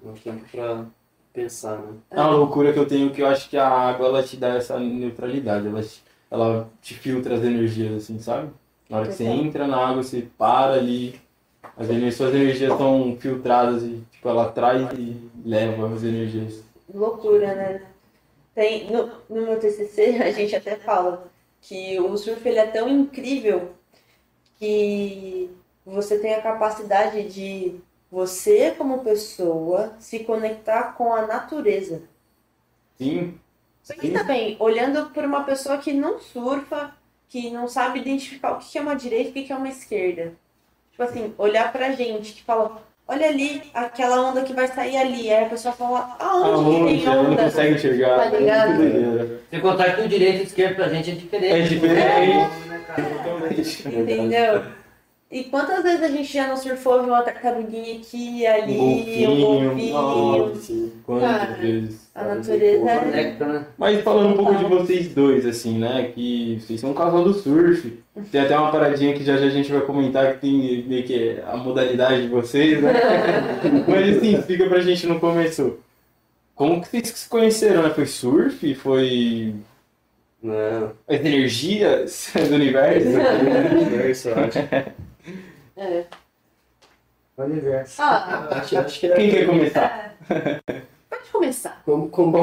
É 0.03 0.07
um 0.07 0.13
tempo 0.13 0.45
pra 0.51 0.85
pensar, 1.33 1.77
né? 1.77 1.93
É 2.11 2.19
uma 2.19 2.31
loucura 2.31 2.73
que 2.73 2.79
eu 2.79 2.87
tenho 2.87 3.11
que 3.11 3.21
eu 3.21 3.27
acho 3.27 3.49
que 3.49 3.57
a 3.57 3.67
água 3.67 4.07
ela 4.07 4.23
te 4.23 4.35
dá 4.37 4.55
essa 4.55 4.79
neutralidade. 4.79 5.67
Ela 5.67 5.83
te, 5.83 6.03
ela 6.31 6.69
te 6.81 6.93
filtra 6.95 7.35
as 7.35 7.43
energias, 7.43 8.03
assim, 8.03 8.19
sabe? 8.19 8.49
Na 8.89 8.97
hora 8.97 9.07
que 9.07 9.13
você 9.13 9.25
entra 9.25 9.67
na 9.67 9.77
água, 9.77 10.03
você 10.03 10.27
para 10.37 10.73
ali. 10.73 11.19
As 11.77 11.87
energias, 11.87 12.15
suas 12.15 12.33
energias 12.33 12.77
são 12.77 13.15
filtradas 13.19 13.83
e 13.83 14.03
tipo, 14.11 14.27
ela 14.27 14.51
traz 14.51 14.91
e 14.97 15.29
leva 15.45 15.93
as 15.93 16.03
energias. 16.03 16.63
Loucura, 16.93 17.53
né? 17.53 17.81
Tem, 18.55 18.91
no, 18.91 19.07
no 19.29 19.41
meu 19.43 19.59
TCC, 19.59 20.17
a 20.23 20.31
gente 20.31 20.55
até 20.55 20.75
fala 20.75 21.29
que 21.61 21.99
o 21.99 22.17
surf 22.17 22.47
ele 22.47 22.59
é 22.59 22.65
tão 22.65 22.89
incrível 22.89 23.71
que 24.57 25.49
você 25.89 26.19
tem 26.19 26.33
a 26.35 26.41
capacidade 26.41 27.23
de 27.29 27.75
você, 28.11 28.71
como 28.77 29.03
pessoa, 29.03 29.93
se 29.99 30.19
conectar 30.19 30.93
com 30.93 31.13
a 31.13 31.25
natureza. 31.27 32.01
Sim, 32.97 33.39
Pensa 33.97 34.23
bem, 34.23 34.55
olhando 34.59 35.09
por 35.09 35.23
uma 35.23 35.43
pessoa 35.43 35.77
que 35.77 35.91
não 35.93 36.19
surfa, 36.19 36.91
que 37.27 37.49
não 37.49 37.67
sabe 37.67 37.99
identificar 37.99 38.51
o 38.51 38.59
que 38.59 38.77
é 38.77 38.81
uma 38.81 38.95
direita 38.95 39.37
e 39.37 39.41
o 39.41 39.45
que 39.45 39.53
é 39.53 39.55
uma 39.55 39.69
esquerda. 39.69 40.33
Tipo 40.91 41.03
assim, 41.03 41.33
olhar 41.37 41.71
pra 41.71 41.91
gente, 41.91 42.33
que 42.33 42.43
fala, 42.43 42.83
olha 43.07 43.27
ali, 43.27 43.63
aquela 43.73 44.21
onda 44.29 44.43
que 44.43 44.53
vai 44.53 44.67
sair 44.67 44.97
ali. 44.97 45.31
Aí 45.31 45.45
a 45.45 45.49
pessoa 45.49 45.73
fala, 45.73 46.15
aonde 46.19 46.69
que 46.69 46.77
aonde 46.77 47.03
tem 47.03 47.05
ela 47.05 47.23
não 47.23 47.31
onda? 47.31 47.43
consegue 47.43 47.75
enxergar. 47.75 48.17
Tá 48.17 48.37
ligado? 48.37 48.83
É. 48.83 49.39
Sem 49.49 49.61
contar 49.61 49.95
que 49.95 50.01
o 50.01 50.07
direito 50.07 50.37
e 50.37 50.41
o 50.41 50.43
esquerdo 50.43 50.75
pra 50.75 50.89
gente 50.89 51.11
é 51.11 51.15
diferente. 51.15 51.55
É 51.55 51.61
diferente. 51.61 52.49
Totalmente. 52.95 53.87
Entendeu? 53.87 54.63
E 55.31 55.43
quantas 55.43 55.83
vezes 55.83 56.01
a 56.01 56.07
gente 56.07 56.33
já 56.33 56.47
não 56.47 56.57
surfou, 56.57 57.03
viu 57.03 57.09
uma 57.13 57.21
tartaruguinha 57.21 57.97
aqui, 57.99 58.47
ali, 58.47 58.75
Um 58.79 58.83
um 58.83 58.95
golfinho, 58.95 59.35
golfinho. 59.61 59.93
nossa. 59.93 60.55
Sim. 60.55 60.91
Quantas 61.05 61.29
Cara. 61.29 61.53
vezes? 61.53 62.09
A 62.15 62.23
natureza 62.23 62.89
é... 62.89 62.97
Conecta, 62.97 63.45
né? 63.45 63.65
Mas 63.77 64.01
falando 64.01 64.33
um 64.33 64.35
pouco 64.43 64.55
de 64.55 64.65
vocês 64.65 65.13
dois, 65.13 65.45
assim, 65.45 65.77
né? 65.77 66.11
Que 66.15 66.59
vocês 66.59 66.79
são 66.81 66.89
um 66.89 66.93
casal 66.95 67.23
do 67.23 67.31
surf. 67.35 67.99
Tem 68.31 68.41
até 68.41 68.57
uma 68.57 68.71
paradinha 68.71 69.13
que 69.13 69.23
já 69.23 69.37
já 69.37 69.45
a 69.45 69.49
gente 69.49 69.71
vai 69.71 69.81
comentar 69.81 70.33
que 70.33 70.39
tem 70.41 70.83
meio 70.87 71.03
que 71.03 71.39
a 71.47 71.55
modalidade 71.57 72.23
de 72.23 72.27
vocês, 72.29 72.81
né? 72.81 72.91
Mas 73.87 74.17
assim, 74.17 74.35
explica 74.35 74.67
pra 74.67 74.79
gente 74.81 75.05
no 75.05 75.19
começo. 75.19 75.77
Como 76.55 76.81
que 76.81 76.87
vocês 76.89 77.07
se 77.07 77.29
conheceram, 77.29 77.83
né? 77.83 77.91
Foi 77.91 78.07
surf? 78.07 78.73
Foi 78.73 79.53
Não, 80.41 80.91
as 81.07 81.19
energias 81.19 82.31
do 82.49 82.55
universo? 82.55 83.07
é 83.09 83.75
universo, 83.79 84.29
eu 84.29 84.35
acho. 84.39 84.59
É. 85.79 86.05
Universo. 87.37 88.01
Ah, 88.01 88.49
Acho, 88.51 88.77
acho 88.77 88.99
que 88.99 89.07
é. 89.07 89.15
Quem 89.15 89.31
quer 89.31 89.45
começar? 89.45 90.15
pode 91.09 91.29
começar. 91.31 91.81
Como, 91.85 92.09
como, 92.09 92.37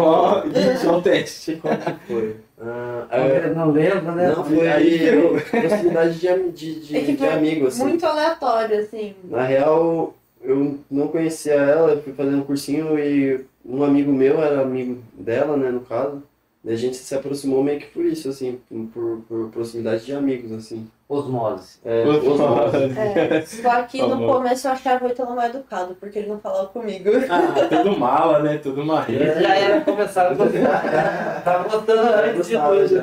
isso 0.48 0.86
é 0.86 0.90
um 0.90 1.02
teste. 1.02 1.56
como 1.56 1.76
que 1.76 2.06
foi? 2.06 2.36
Ah, 2.58 3.06
Eu 3.18 3.54
não 3.54 3.70
lembro, 3.70 4.12
né? 4.12 4.28
não, 4.34 4.42
foi 4.42 4.66
aí 4.66 5.10
proximidade 5.50 6.18
de, 6.18 6.50
de, 6.52 6.80
de, 6.80 6.96
É 6.96 7.00
que 7.04 7.12
de 7.12 7.26
amigo, 7.26 7.66
assim. 7.66 7.82
Muito 7.82 8.06
aleatório, 8.06 8.78
assim. 8.78 9.14
Na 9.24 9.42
real, 9.42 10.14
eu 10.40 10.78
não 10.90 11.08
conhecia 11.08 11.52
ela, 11.54 11.92
eu 11.92 12.02
fui 12.02 12.14
fazendo 12.14 12.38
um 12.38 12.44
cursinho 12.44 12.98
e 12.98 13.44
um 13.62 13.84
amigo 13.84 14.10
meu 14.10 14.42
era 14.42 14.62
amigo 14.62 15.02
dela, 15.12 15.56
né, 15.58 15.70
no 15.70 15.80
caso. 15.80 16.22
Daí 16.64 16.74
a 16.74 16.78
gente 16.78 16.96
se 16.96 17.14
aproximou 17.14 17.62
meio 17.62 17.78
que 17.78 17.86
por 17.86 18.04
isso, 18.04 18.30
assim, 18.30 18.58
por, 18.94 19.22
por 19.28 19.50
proximidade 19.50 20.06
de 20.06 20.14
amigos, 20.14 20.50
assim. 20.52 20.88
Osmose. 21.08 21.78
É, 21.84 22.04
Osmose. 22.04 22.76
É, 22.98 23.40
só 23.42 23.82
que 23.82 23.98
Tá 23.98 24.06
no 24.08 24.16
bom. 24.16 24.26
começo 24.34 24.66
eu 24.66 24.72
achava 24.72 25.06
o 25.06 25.10
Ítalo 25.10 25.36
mais 25.36 25.54
educado, 25.54 25.94
porque 26.00 26.18
ele 26.18 26.28
não 26.28 26.40
falava 26.40 26.66
comigo. 26.68 27.10
Ah, 27.30 27.68
tudo 27.82 27.96
mala, 27.98 28.40
né? 28.40 28.58
Tudo 28.58 28.84
marreta. 28.84 29.40
já 29.40 29.54
era 29.54 29.80
começar 29.82 30.30
a 30.30 30.34
gostar. 30.34 31.42
Tava 31.44 31.68
gostando 31.68 32.00
antes 32.02 32.48
de 32.48 32.56
hoje. 32.56 32.94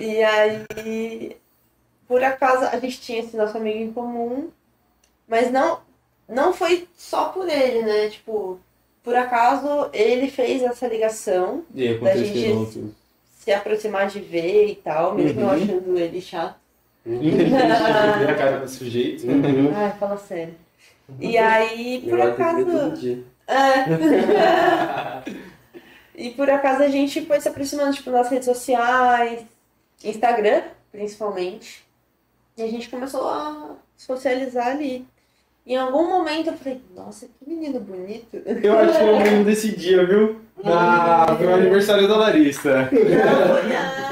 E 0.00 0.22
aí, 0.24 1.36
por 2.08 2.22
acaso, 2.24 2.64
a 2.64 2.78
gente 2.80 3.00
tinha 3.00 3.20
esse 3.20 3.36
nosso 3.36 3.56
amigo 3.56 3.78
em 3.78 3.92
comum, 3.92 4.48
mas 5.28 5.50
não, 5.52 5.78
não 6.28 6.52
foi 6.52 6.88
só 6.96 7.26
por 7.26 7.48
ele, 7.48 7.82
né? 7.82 8.08
Tipo, 8.08 8.58
por 9.04 9.14
acaso 9.14 9.88
ele 9.92 10.28
fez 10.28 10.62
essa 10.64 10.88
ligação, 10.88 11.62
E 11.74 11.94
Da 11.94 12.16
gente- 12.16 12.92
se 13.36 13.52
aproximar 13.52 14.06
de 14.08 14.20
ver 14.20 14.66
e 14.68 14.74
tal, 14.76 15.14
mesmo 15.14 15.40
eu 15.40 15.46
Uhum. 15.46 15.52
achando 15.52 15.98
ele 15.98 16.20
chato. 16.20 16.61
Infelizmente, 17.06 17.62
eu 17.62 18.26
vi 18.26 18.32
a 18.32 18.34
cara 18.34 18.58
do 18.58 18.68
sujeito. 18.68 19.26
Uhum. 19.26 19.72
Ai, 19.74 19.92
fala 19.98 20.16
sério. 20.16 20.54
E 21.20 21.36
aí, 21.36 22.00
por 22.08 22.16
ver 22.16 22.22
acaso. 22.22 22.64
todo 22.64 22.96
dia. 22.98 23.24
É. 23.46 25.24
e 26.16 26.30
por 26.30 26.48
acaso 26.48 26.82
a 26.82 26.88
gente 26.88 27.26
foi 27.26 27.40
se 27.40 27.48
aproximando, 27.48 27.92
tipo, 27.92 28.10
nas 28.10 28.28
redes 28.30 28.46
sociais, 28.46 29.44
Instagram, 30.04 30.62
principalmente. 30.90 31.84
E 32.56 32.62
a 32.62 32.68
gente 32.68 32.88
começou 32.88 33.28
a 33.28 33.76
socializar 33.96 34.68
ali. 34.68 35.04
Em 35.66 35.76
algum 35.76 36.08
momento 36.08 36.48
eu 36.48 36.54
falei, 36.54 36.80
nossa, 36.94 37.26
que 37.26 37.48
menino 37.48 37.80
bonito. 37.80 38.36
Eu 38.62 38.78
acho 38.78 38.98
que 38.98 39.04
eu 39.04 39.18
lembro 39.18 39.44
desse 39.44 39.76
dia, 39.76 40.04
viu? 40.04 40.40
Na... 40.62 41.36
Foi 41.36 41.46
o 41.46 41.54
aniversário 41.54 42.08
da 42.08 42.16
Larissa. 42.16 42.88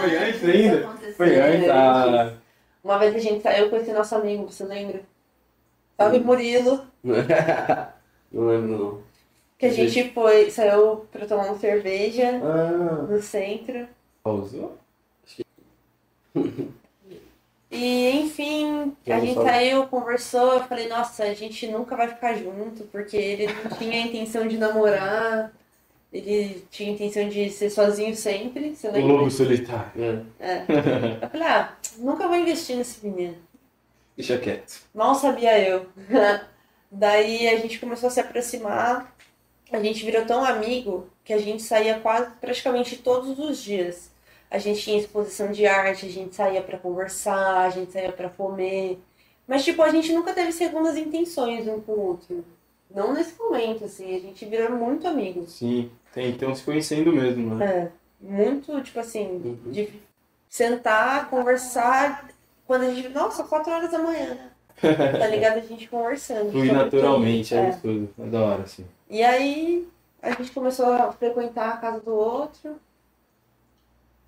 Foi 0.01 0.17
antes 0.17 0.45
ainda? 0.45 0.89
Foi 1.17 1.41
antes. 1.41 1.69
Ah, 1.69 2.33
Uma 2.83 2.99
vez 2.99 3.15
a 3.15 3.19
gente 3.19 3.43
saiu 3.43 3.71
com 3.71 3.77
esse 3.77 3.93
nosso 3.93 4.15
amigo, 4.15 4.51
você 4.51 4.65
lembra? 4.65 5.03
Salve 5.97 6.19
Murilo, 6.21 6.87
Não 8.33 8.47
lembro, 8.47 8.79
não. 8.79 9.03
que 9.59 9.67
a 9.67 9.73
gente 9.73 10.11
foi, 10.13 10.51
saiu 10.51 11.07
pra 11.13 11.27
tomar 11.27 11.47
uma 11.47 11.59
cerveja 11.59 12.29
Ah, 12.43 13.03
no 13.09 13.21
centro. 13.23 13.87
pausou? 14.23 14.79
E 17.71 18.11
enfim, 18.11 18.97
a 19.09 19.19
Eu 19.19 19.21
gente 19.21 19.35
saiu, 19.35 19.87
conversou, 19.87 20.55
eu 20.55 20.65
falei, 20.65 20.89
nossa, 20.89 21.23
a 21.25 21.35
gente 21.35 21.69
nunca 21.69 21.97
vai 21.97 22.09
ficar 22.09 22.35
junto, 22.35 22.85
porque 22.85 23.17
ele 23.17 23.47
não 23.53 23.71
tinha 23.79 24.03
a 24.03 24.07
intenção 24.07 24.49
de 24.49 24.59
namorar, 24.59 25.53
ele 26.13 26.65
tinha 26.71 26.91
a 26.91 26.95
intenção 26.95 27.29
de 27.29 27.51
ser 27.51 27.71
sozinho 27.71 28.17
sempre, 28.17 28.75
você 28.77 28.89
O 28.89 28.93
lembra? 28.93 29.13
lobo 29.15 29.31
solitário. 29.31 30.27
é. 30.41 30.41
É. 30.41 30.67
Eu 31.23 31.31
falei, 31.31 31.47
ah, 31.49 31.77
nunca 31.99 32.27
vou 32.29 32.37
investir 32.37 32.77
nesse 32.77 33.05
menino. 33.07 33.37
Deixa 34.17 34.39
quieto. 34.39 34.83
Mal 34.95 35.15
sabia 35.15 35.59
eu. 35.61 35.87
Daí 36.91 37.49
a 37.49 37.57
gente 37.59 37.79
começou 37.79 38.09
a 38.09 38.11
se 38.11 38.21
aproximar, 38.21 39.15
a 39.73 39.81
gente 39.81 40.05
virou 40.05 40.25
tão 40.27 40.45
amigo 40.45 41.09
que 41.25 41.33
a 41.33 41.39
gente 41.39 41.63
saía 41.63 42.01
quase 42.01 42.31
praticamente 42.41 42.97
todos 42.97 43.39
os 43.39 43.63
dias. 43.63 44.11
A 44.51 44.59
gente 44.59 44.83
tinha 44.83 44.99
exposição 44.99 45.53
de 45.53 45.65
arte, 45.65 46.07
a 46.07 46.09
gente 46.11 46.35
saía 46.35 46.61
pra 46.61 46.77
conversar, 46.79 47.59
a 47.67 47.71
gente 47.71 47.93
saía 47.93 48.11
pra 48.11 48.29
comer. 48.29 48.99
Mas 49.47 49.65
tipo, 49.65 49.81
a 49.83 49.89
gente 49.91 50.13
nunca 50.13 50.33
teve 50.33 50.51
segundas 50.51 50.97
intenções 50.97 51.69
um 51.69 51.81
com 51.81 51.93
o 51.93 52.01
outro. 52.09 52.45
Não 52.93 53.13
nesse 53.15 53.39
momento, 53.39 53.85
assim, 53.85 54.17
a 54.17 54.19
gente 54.19 54.45
virou 54.45 54.73
muito 54.77 55.07
amigos. 55.07 55.53
Sim, 55.53 55.89
tem, 56.13 56.31
então 56.31 56.53
se 56.53 56.65
conhecendo 56.65 57.13
mesmo, 57.13 57.55
né? 57.55 57.65
É, 57.65 57.89
muito, 58.21 58.81
tipo 58.83 58.99
assim, 58.99 59.27
Uhum. 59.29 59.71
de 59.71 59.89
sentar, 60.51 61.31
conversar, 61.31 62.29
quando 62.67 62.83
a 62.83 62.91
gente. 62.93 63.09
Nossa, 63.11 63.45
quatro 63.45 63.73
horas 63.73 63.91
da 63.93 63.99
manhã. 64.01 64.37
Tá 64.81 65.27
ligado? 65.29 65.59
A 65.59 65.61
gente 65.61 65.87
conversando. 65.89 66.51
Flui 66.51 66.73
naturalmente, 66.73 67.51
tudo. 67.51 67.59
é 67.59 67.63
É. 67.63 67.67
gostoso. 67.71 68.09
É 68.19 68.27
da 68.27 68.41
hora, 68.41 68.63
assim. 68.63 68.85
E 69.09 69.23
aí 69.23 69.89
a 70.23 70.31
gente 70.33 70.51
começou 70.51 70.87
a 70.93 71.13
frequentar 71.13 71.69
a 71.71 71.77
casa 71.77 72.01
do 72.01 72.13
outro. 72.15 72.77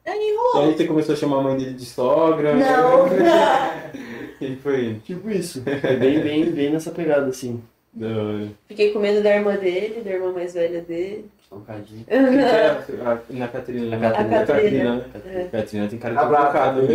E 0.05 0.11
aí 0.11 0.37
rolou. 0.37 0.69
aí 0.69 0.77
você 0.77 0.87
começou 0.87 1.15
a 1.15 1.17
chamar 1.17 1.39
a 1.39 1.43
mãe 1.43 1.57
dele 1.57 1.75
de 1.75 1.85
sogra. 1.87 2.55
Não, 2.55 3.07
E 4.41 4.57
foi. 4.57 5.01
Tipo 5.05 5.31
isso. 5.31 5.63
É 5.67 5.97
bem, 5.97 6.21
bem, 6.21 6.51
bem 6.51 6.71
nessa 6.71 6.91
pegada, 6.91 7.27
assim. 7.27 7.63
Da 7.93 8.07
hora. 8.09 8.49
Fiquei 8.67 8.93
com 8.93 8.99
medo 8.99 9.23
da 9.23 9.35
irmã 9.35 9.57
dele, 9.57 10.01
da 10.03 10.11
irmã 10.11 10.33
mais 10.33 10.55
velha 10.55 10.81
dele. 10.83 11.31
Um 11.55 11.61
que 11.65 12.11
é 12.11 12.71
a- 13.05 13.21
Na 13.31 13.49
Catarina. 13.49 13.97
Na 13.99 14.11
Catarina. 14.11 14.31
Na 14.31 14.47
Catarina, 14.47 14.97
né? 14.97 15.05
É. 15.27 15.45
Catarina 15.45 15.89
tem 15.89 15.99
cara 15.99 16.15
de 16.15 16.21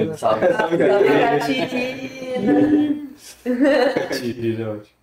né? 0.05 0.17
Salve. 0.17 0.47
Catarina, 3.43 4.63
é 4.63 4.67
ótimo. 4.69 4.97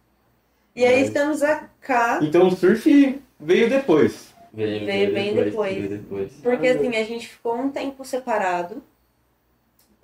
E 0.77 0.85
aí 0.85 1.03
estamos 1.03 1.43
a 1.43 1.69
cá, 1.81 2.19
Então 2.23 2.49
o 2.49 2.57
surf 2.57 3.21
veio 3.39 3.69
depois. 3.69 4.35
Veio, 4.53 4.87
Veio 4.87 5.13
bem 5.15 5.35
depois. 5.35 5.75
Veio 5.77 5.89
depois. 5.89 6.33
porque 6.43 6.69
assim, 6.69 6.89
a 6.97 7.05
gente 7.05 7.29
ficou 7.29 7.57
um 7.57 7.71
tempo 7.71 8.05
separado. 8.05 8.83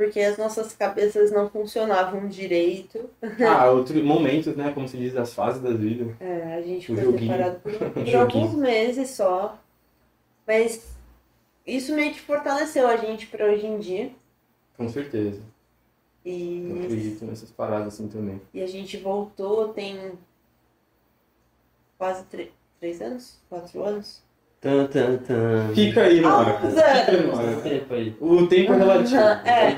Porque 0.01 0.19
as 0.19 0.39
nossas 0.39 0.73
cabeças 0.75 1.31
não 1.31 1.51
funcionavam 1.51 2.27
direito. 2.27 3.11
Ah, 3.47 3.69
outros 3.71 4.03
momentos, 4.03 4.57
né? 4.57 4.73
Como 4.73 4.89
se 4.89 4.97
diz, 4.97 5.15
as 5.15 5.35
fases 5.35 5.61
da 5.61 5.73
vida. 5.75 6.17
É, 6.19 6.55
a 6.55 6.63
gente 6.63 6.91
O 6.91 6.95
foi 6.95 7.05
joguinho. 7.05 7.33
separado 7.33 7.61
por, 7.61 7.73
por 7.93 8.17
alguns 8.17 8.55
meses 8.55 9.11
só. 9.11 9.59
Mas 10.47 10.97
isso 11.67 11.95
meio 11.95 12.15
que 12.15 12.21
fortaleceu 12.23 12.89
a 12.89 12.97
gente 12.97 13.27
pra 13.27 13.45
hoje 13.45 13.67
em 13.67 13.79
dia. 13.79 14.11
Com 14.75 14.89
certeza. 14.89 15.43
Eu 16.25 16.33
E, 16.33 16.81
acredito 16.87 17.27
nessas 17.27 17.51
paradas 17.51 17.89
assim 17.93 18.09
também. 18.09 18.41
e 18.55 18.63
a 18.63 18.67
gente 18.67 18.97
voltou 18.97 19.69
tem 19.75 20.13
quase 21.99 22.25
três 22.81 23.03
anos? 23.03 23.39
Quatro 23.51 23.85
anos? 23.85 24.23
Tan, 24.61 24.87
tan, 24.89 25.17
tan. 25.27 25.73
Fica 25.75 26.03
aí, 26.03 26.21
Nora. 26.21 26.59
Ah, 26.63 26.69
Fica 26.69 27.11
aí, 27.11 27.23
Quanto 27.23 27.37
Nora. 27.37 27.57
tempo 27.63 27.95
aí? 27.95 28.15
O 28.21 28.47
tempo 28.47 28.73
é 28.73 28.77
relativo. 28.77 29.21
É. 29.21 29.77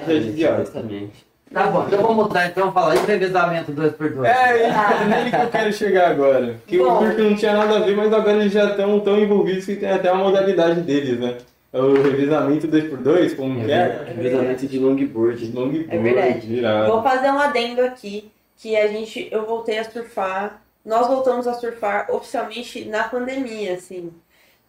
Exatamente. 0.53 1.33
Tá 1.53 1.67
bom, 1.67 1.85
então 1.87 2.01
vamos 2.01 2.17
mudar 2.17 2.47
então 2.47 2.73
falar 2.73 2.95
de 2.97 3.05
revezamento 3.07 3.73
2x2. 3.73 4.25
É, 4.25 4.63
é 4.63 5.05
nele 5.05 5.31
que 5.31 5.37
eu 5.37 5.51
quero 5.51 5.73
chegar 5.73 6.11
agora. 6.11 6.57
Que 6.67 6.81
o 6.81 6.85
Bom. 6.89 6.99
surf 7.01 7.21
não 7.23 7.37
tinha 7.37 7.53
nada 7.53 7.77
a 7.77 7.81
ver, 7.81 7.95
mas 7.95 8.11
agora 8.13 8.39
eles 8.39 8.53
já 8.53 8.71
estão 8.71 8.99
tão 9.01 9.21
envolvidos 9.21 9.67
que 9.67 9.77
tem 9.77 9.91
até 9.91 10.09
a 10.09 10.15
modalidade 10.15 10.81
deles, 10.81 11.21
né? 11.21 11.37
É 11.73 11.79
o 11.79 12.03
revezamento 12.03 12.67
2x2, 12.67 13.37
como 13.37 13.63
que 13.65 13.71
é? 13.71 14.03
Revezamento 14.17 14.67
de 14.67 14.79
longboard. 14.79 15.53
Longboard, 15.55 15.87
É 15.91 15.99
verdade. 15.99 16.47
virado. 16.47 16.91
Vou 16.91 17.03
fazer 17.03 17.31
um 17.31 17.39
adendo 17.39 17.83
aqui, 17.83 18.31
que 18.57 18.75
a 18.75 18.87
gente, 18.89 19.29
eu 19.31 19.45
voltei 19.45 19.79
a 19.79 19.85
surfar, 19.85 20.63
nós 20.85 21.07
voltamos 21.07 21.47
a 21.47 21.53
surfar 21.55 22.07
oficialmente 22.11 22.87
na 22.87 23.05
pandemia, 23.05 23.75
assim. 23.75 24.11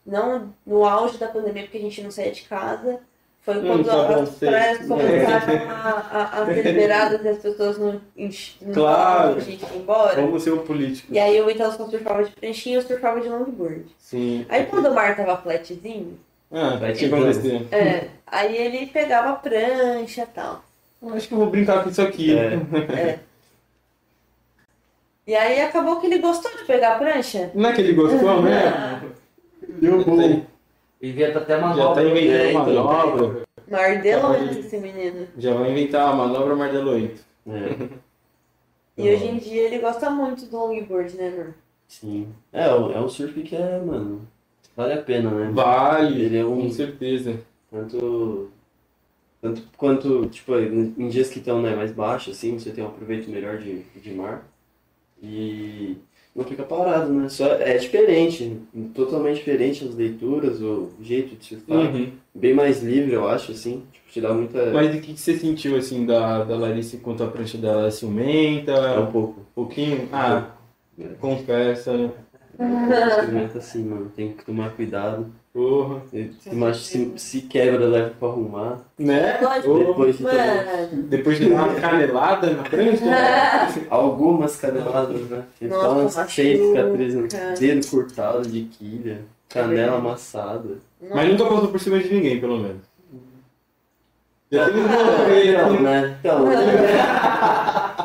Não 0.05 0.53
no 0.65 0.85
auge 0.85 1.17
da 1.17 1.27
pandemia, 1.27 1.63
porque 1.63 1.77
a 1.77 1.81
gente 1.81 2.01
não 2.03 2.11
saía 2.11 2.31
de 2.31 2.41
casa. 2.43 2.99
Foi 3.41 3.57
Hum, 3.57 3.67
quando 3.67 3.83
bom, 3.83 4.21
as 4.23 4.29
praias 4.35 4.87
começaram 4.87 5.69
a, 5.69 6.07
a, 6.11 6.43
a 6.43 6.45
ser 6.45 6.63
liberadas 6.65 7.25
e 7.25 7.27
as 7.27 7.37
pessoas 7.39 7.77
não, 7.77 8.01
não 8.61 8.73
Claro. 8.73 9.41
gente 9.41 9.63
ir 9.65 9.75
embora. 9.77 10.21
Vamos 10.21 10.43
ser 10.43 10.51
o 10.51 10.59
político. 10.59 11.13
E 11.13 11.19
aí 11.19 11.41
o 11.41 11.49
Ítalo 11.49 11.73
só 11.73 11.85
surfava 11.89 12.23
de 12.23 12.31
pranchinha 12.31 12.75
e 12.75 12.79
eu 12.79 12.81
surfava 12.87 13.19
de 13.19 13.27
longboard. 13.27 13.85
Sim. 13.97 14.45
Aí 14.47 14.65
quando 14.67 14.87
o 14.87 14.95
mar 14.95 15.15
tava 15.17 15.35
flatzinho, 15.37 16.17
Ah, 16.51 16.77
que 16.87 16.93
te 16.93 17.05
aconteceu? 17.05 17.67
é, 17.71 18.07
aí 18.27 18.55
ele 18.55 18.85
pegava 18.87 19.31
a 19.31 19.35
prancha 19.35 20.21
e 20.23 20.27
tal. 20.27 20.63
Eu 21.01 21.13
Acho 21.13 21.27
que 21.27 21.33
eu 21.33 21.37
vou 21.39 21.49
brincar 21.49 21.83
com 21.83 21.89
isso 21.89 22.01
aqui. 22.01 22.33
É. 22.37 23.19
E 25.25 25.35
aí 25.35 25.61
acabou 25.61 25.99
que 25.99 26.07
ele 26.07 26.19
gostou 26.19 26.51
de 26.55 26.65
pegar 26.65 26.93
a 26.95 26.97
prancha. 26.97 27.51
Não 27.53 27.69
é 27.69 27.73
que 27.73 27.81
ele 27.81 27.93
gostou, 27.93 28.41
né? 28.41 29.01
Deu 29.83 30.03
bom. 30.05 30.45
Inventa 31.01 31.39
até 31.39 31.57
uma 31.57 31.75
Já 31.75 31.93
tá 31.93 32.01
inventando 32.03 32.31
É, 32.35 32.51
uma 32.51 32.69
então. 32.71 32.83
manobra. 32.85 33.43
Mardelões 33.69 34.57
esse 34.57 34.77
menino. 34.77 35.27
Já 35.37 35.53
vai 35.53 35.71
inventar 35.71 36.09
a 36.09 36.15
manobra 36.15 36.55
Mardeloito. 36.55 37.21
É, 37.47 37.89
E 38.95 39.09
hoje 39.11 39.25
em 39.27 39.37
dia 39.37 39.63
ele 39.63 39.79
gosta 39.79 40.09
muito 40.09 40.45
do 40.45 40.55
longboard, 40.57 41.15
né, 41.17 41.29
Nur? 41.31 41.53
sim. 41.87 42.27
É, 42.53 42.65
é 42.67 42.99
um 42.99 43.09
surf 43.09 43.41
que 43.41 43.55
é, 43.55 43.79
mano, 43.79 44.21
vale 44.77 44.93
a 44.93 45.01
pena, 45.01 45.31
né? 45.31 45.51
Vale, 45.51 46.21
Ele 46.21 46.37
é 46.37 46.45
um- 46.45 46.61
com 46.61 46.69
certeza. 46.69 47.39
Tanto, 47.71 48.49
tanto 49.41 49.63
quanto, 49.75 50.27
tipo, 50.27 50.55
em 50.57 51.09
dias 51.09 51.29
que 51.29 51.39
estão 51.39 51.59
né, 51.61 51.75
mais 51.75 51.91
baixos, 51.91 52.37
assim, 52.37 52.57
você 52.59 52.69
tem 52.71 52.83
um 52.83 52.87
aproveito 52.87 53.27
melhor 53.29 53.57
de, 53.57 53.81
de 53.81 54.13
mar. 54.13 54.45
E, 55.21 55.97
não 56.35 56.43
fica 56.43 56.63
parado, 56.63 57.13
né? 57.13 57.29
Só, 57.29 57.45
é 57.53 57.77
diferente, 57.77 58.59
totalmente 58.93 59.37
diferente 59.37 59.85
as 59.85 59.95
leituras, 59.95 60.61
o 60.61 60.89
jeito 61.01 61.35
de 61.35 61.45
surfar. 61.45 61.77
Uhum. 61.77 62.11
Bem 62.33 62.53
mais 62.53 62.81
livre, 62.81 63.13
eu 63.13 63.27
acho, 63.27 63.51
assim. 63.51 63.83
Tipo, 63.91 64.09
te 64.09 64.21
dá 64.21 64.33
muita. 64.33 64.71
Mas 64.71 64.95
o 64.95 64.99
que 64.99 65.15
você 65.15 65.37
sentiu, 65.37 65.77
assim, 65.77 66.05
da, 66.05 66.43
da 66.43 66.55
Larissa 66.55 66.95
enquanto 66.95 67.23
a 67.23 67.27
prancha 67.27 67.57
dela 67.57 67.79
ela 67.79 67.87
é 67.87 67.91
ciumenta? 67.91 68.71
É 68.71 68.99
um 68.99 69.11
pouco. 69.11 69.41
Um 69.41 69.53
pouquinho? 69.53 70.09
Ah, 70.11 70.51
confessa, 71.19 71.95
né? 71.95 72.11
Experimenta 73.09 73.57
assim, 73.59 73.83
mano. 73.83 74.11
Tem 74.15 74.33
que 74.33 74.43
tomar 74.43 74.71
cuidado. 74.71 75.31
Porra. 75.53 76.01
Se, 76.09 76.55
machu- 76.55 76.79
se, 76.79 77.13
se 77.15 77.41
quebra, 77.41 77.85
leva 77.85 78.11
pra 78.19 78.27
arrumar. 78.27 78.79
Né? 78.97 79.37
Depois 79.61 80.17
de 80.17 80.23
Depois 81.03 81.37
de 81.37 81.49
dar 81.49 81.55
uma 81.65 81.75
canelada 81.75 82.49
na 82.49 82.63
prancha? 82.63 83.05
algumas 83.91 84.55
caneladas, 84.55 85.21
né? 85.29 85.43
Tem 85.59 85.69
Nossa, 85.69 86.09
só 86.09 86.21
umas 86.21 86.31
cheias 86.31 86.59
de 86.59 86.65
machuca. 86.65 86.81
cicatrizes, 87.27 87.59
dedo 87.59 87.87
cortado 87.87 88.41
de 88.49 88.61
quilha, 88.63 89.21
canela 89.47 89.97
amassada. 89.97 90.77
Mas 91.13 91.29
nunca 91.29 91.45
passou 91.45 91.67
por 91.67 91.79
cima 91.79 91.99
de 91.99 92.11
ninguém, 92.11 92.39
pelo 92.39 92.57
menos. 92.57 92.81
Já 94.51 94.65
tem 94.71 94.81
uns 94.81 94.89
Não, 94.89 95.25
aí, 95.25 95.51
né? 95.51 95.79
né? 95.81 96.17
Então, 96.19 96.45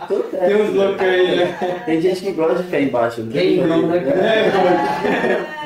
Tem 0.08 0.56
uns 0.62 1.00
aí, 1.00 1.36
né? 1.36 1.82
tem 1.84 2.00
gente 2.00 2.20
que 2.22 2.32
gosta 2.32 2.56
de 2.56 2.62
ficar 2.64 2.80
embaixo. 2.80 3.22
Não 3.22 3.32
Quem 3.32 3.56
não, 3.66 3.86
né? 3.86 3.98
É, 3.98 5.57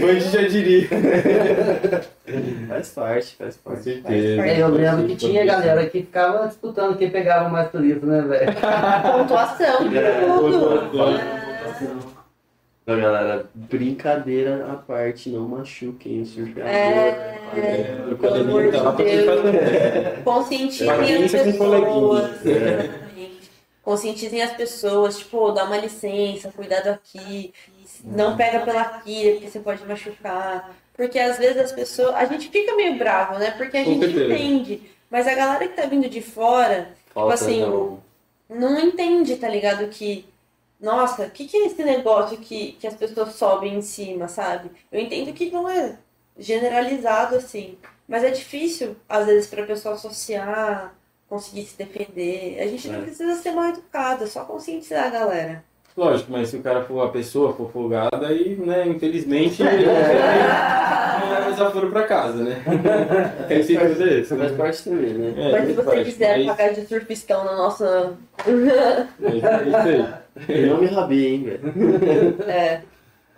Band 0.00 0.20
já 0.20 0.42
diria. 0.48 0.88
Faz 2.68 2.88
parte, 2.90 3.36
faz 3.36 3.56
Com 3.56 3.70
parte. 3.70 3.84
certeza. 3.84 4.42
É, 4.46 4.62
eu 4.62 4.68
lembro 4.68 5.06
que 5.06 5.16
tinha 5.16 5.44
galera 5.44 5.86
que 5.86 6.00
ficava 6.00 6.46
disputando 6.46 6.96
quem 6.96 7.10
pegava 7.10 7.48
mais 7.48 7.70
turista, 7.70 8.04
né, 8.06 8.22
velho? 8.22 8.52
pontuação 9.12 9.88
de 9.88 9.98
É, 9.98 10.20
tudo. 10.20 10.90
pontuação. 10.90 12.16
Então, 12.82 13.00
galera, 13.00 13.44
brincadeira 13.52 14.66
à 14.72 14.76
parte, 14.76 15.28
não 15.30 15.40
machuquem 15.48 16.22
o 16.22 16.26
surfador. 16.26 16.62
É, 16.68 17.36
É, 17.56 17.96
pelo 18.20 18.34
amor 18.36 18.62
de 18.70 18.78
tá 18.78 18.90
Deus. 18.92 19.26
Conscientizem 20.22 21.24
as 21.24 21.32
pessoas. 21.32 22.30
Conscientizem 23.86 24.42
as 24.42 24.52
pessoas, 24.52 25.16
tipo, 25.18 25.52
dá 25.52 25.62
uma 25.62 25.76
licença, 25.76 26.50
cuidado 26.50 26.88
aqui, 26.88 27.54
não 28.02 28.36
pega 28.36 28.58
pela 28.64 28.84
quilha, 28.98 29.34
porque 29.34 29.48
você 29.48 29.60
pode 29.60 29.86
machucar. 29.86 30.74
Porque 30.92 31.16
às 31.20 31.38
vezes 31.38 31.56
as 31.56 31.70
pessoas. 31.70 32.12
A 32.16 32.24
gente 32.24 32.48
fica 32.48 32.74
meio 32.74 32.98
bravo, 32.98 33.38
né? 33.38 33.52
Porque 33.52 33.76
a 33.76 33.84
Com 33.84 33.92
gente 33.92 34.06
certeza. 34.06 34.34
entende. 34.34 34.82
Mas 35.08 35.28
a 35.28 35.34
galera 35.36 35.68
que 35.68 35.76
tá 35.76 35.86
vindo 35.86 36.08
de 36.08 36.20
fora 36.20 36.96
Falta 37.14 37.34
assim, 37.34 37.60
não. 37.60 38.02
não 38.48 38.80
entende, 38.80 39.36
tá 39.36 39.48
ligado? 39.48 39.86
Que, 39.88 40.26
nossa, 40.80 41.26
o 41.26 41.30
que, 41.30 41.46
que 41.46 41.56
é 41.56 41.66
esse 41.66 41.84
negócio 41.84 42.38
que, 42.38 42.72
que 42.80 42.88
as 42.88 42.94
pessoas 42.96 43.34
sobem 43.36 43.76
em 43.76 43.82
cima, 43.82 44.26
sabe? 44.26 44.68
Eu 44.90 45.00
entendo 45.00 45.32
que 45.32 45.48
não 45.48 45.68
é 45.68 45.96
generalizado 46.36 47.36
assim, 47.36 47.78
mas 48.08 48.24
é 48.24 48.30
difícil, 48.30 48.96
às 49.08 49.26
vezes, 49.26 49.48
pra 49.48 49.64
pessoa 49.64 49.94
associar, 49.94 50.92
conseguir 51.28 51.64
se 51.64 51.76
defender. 51.78 52.58
A 52.60 52.66
gente 52.66 52.88
não 52.88 52.98
É. 53.00 53.02
precisa 53.02 53.34
ser 53.36 53.52
mal 53.52 53.68
educado, 53.70 54.24
é 54.24 54.26
só 54.26 54.44
conscientizar 54.44 55.06
a 55.06 55.10
galera. 55.10 55.64
Lógico, 55.96 56.30
mas 56.30 56.50
se 56.50 56.56
o 56.56 56.62
cara 56.62 56.84
for 56.84 57.00
a 57.00 57.08
pessoa 57.08 57.54
for 57.54 57.70
folgada, 57.70 58.26
aí, 58.28 58.54
né, 58.56 58.86
infelizmente, 58.86 59.62
não 59.62 59.70
leva 61.30 61.44
mais 61.46 61.58
aforo 61.60 61.90
pra 61.90 62.02
casa, 62.04 62.44
né? 62.44 62.62
Quem 63.48 63.62
se 63.62 63.78
usa 63.78 64.04
é 64.04 64.18
esse, 64.20 64.36
Faz 64.36 64.50
né? 64.52 64.58
parte 64.58 64.84
também, 64.84 65.14
né? 65.14 65.34
É, 65.38 65.52
mas 65.52 65.66
se 65.68 65.72
você 65.72 65.82
parte, 65.82 66.04
quiser 66.04 66.36
mas- 66.38 66.46
pagar 66.48 66.74
de 66.74 66.86
surfistão 66.86 67.44
na 67.44 67.56
nossa. 67.56 68.14
mas 69.18 69.42
é 69.42 69.68
isso 69.68 69.76
aí. 69.76 70.14
Eu 70.62 70.66
não 70.74 70.80
me 70.82 70.86
rabei, 70.86 71.34
hein, 71.34 71.42
velho. 71.44 72.42
É, 72.46 72.82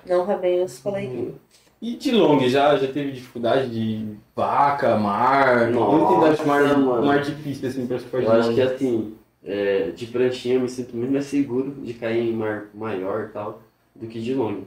não 0.05 0.25
rabei 0.25 0.61
os 0.63 0.79
coleguinhas. 0.81 1.35
E 1.81 1.95
de 1.95 2.11
long, 2.11 2.41
já, 2.49 2.77
já 2.77 2.89
teve 2.89 3.13
dificuldade 3.13 3.71
de 3.71 4.05
vaca, 4.35 4.97
mar? 4.97 5.71
Nossa, 5.71 6.43
de 6.43 6.49
mar, 6.49 6.79
mano. 6.79 7.07
mar 7.07 7.23
difícil, 7.23 7.69
assim, 7.69 7.87
pra 7.87 7.99
se 7.99 8.07
Eu 8.13 8.33
acho 8.33 8.55
que 8.55 8.61
assim, 8.61 9.15
é, 9.45 9.91
de 9.95 10.07
pranchinha 10.07 10.57
eu 10.57 10.61
me 10.61 10.69
sinto 10.69 10.97
muito 10.97 11.13
mais 11.13 11.27
seguro 11.27 11.71
de 11.83 11.95
cair 11.95 12.29
em 12.29 12.33
mar 12.33 12.67
maior 12.75 13.27
e 13.29 13.33
tal 13.33 13.63
do 13.95 14.07
que 14.09 14.21
de 14.21 14.35
long. 14.35 14.63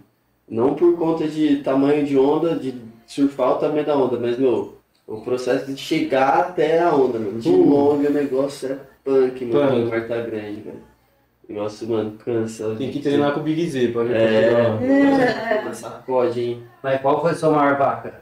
Não 0.47 0.73
por 0.73 0.97
conta 0.97 1.27
de 1.27 1.57
tamanho 1.57 2.05
de 2.05 2.17
onda, 2.17 2.55
de 2.55 2.75
surfar 3.05 3.51
o 3.51 3.59
tamanho 3.59 3.85
da 3.85 3.95
onda, 3.97 4.17
mas 4.17 4.37
meu, 4.37 4.75
o 5.05 5.21
processo 5.21 5.71
de 5.71 5.77
chegar 5.77 6.39
até 6.39 6.79
a 6.79 6.93
onda, 6.93 7.19
meu. 7.19 7.37
De 7.39 7.49
Uh. 7.49 7.69
long 7.69 7.95
o 7.95 8.09
negócio 8.09 8.71
é 8.71 8.79
punk, 9.03 9.45
mano, 9.45 9.81
Punk. 9.81 9.89
mar 9.89 10.07
tá 10.07 10.21
grande, 10.21 10.61
velho. 10.61 10.90
O 11.51 11.53
negócio, 11.53 11.87
mano, 11.89 12.13
cansa. 12.23 12.75
Tem 12.77 12.89
que 12.91 13.01
treinar 13.01 13.33
com 13.33 13.41
o 13.41 13.43
Big 13.43 13.69
Z 13.69 13.89
pra 13.89 14.03
ver 14.03 14.15
É. 14.15 14.49
pra 14.51 15.61
Uma 15.63 15.73
sacode, 15.73 16.39
hein? 16.39 16.63
Mas 16.81 17.01
qual 17.01 17.21
foi 17.21 17.31
a 17.31 17.35
sua 17.35 17.49
maior 17.51 17.77
vaca? 17.77 18.21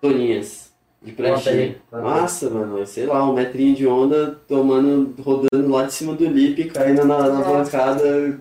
Toninhas. 0.00 0.70
De 1.02 1.14
aí. 1.48 1.76
Massa, 1.92 2.50
mano. 2.50 2.84
Sei 2.84 3.06
lá, 3.06 3.24
um 3.24 3.32
metrinho 3.32 3.76
de 3.76 3.86
onda, 3.86 4.38
tomando, 4.48 5.14
rodando 5.22 5.68
lá 5.70 5.84
de 5.84 5.94
cima 5.94 6.14
do 6.14 6.26
lip, 6.26 6.64
caindo 6.64 7.04
na, 7.04 7.18
na 7.18 7.28
Nossa. 7.38 7.48
bancada, 7.78 8.40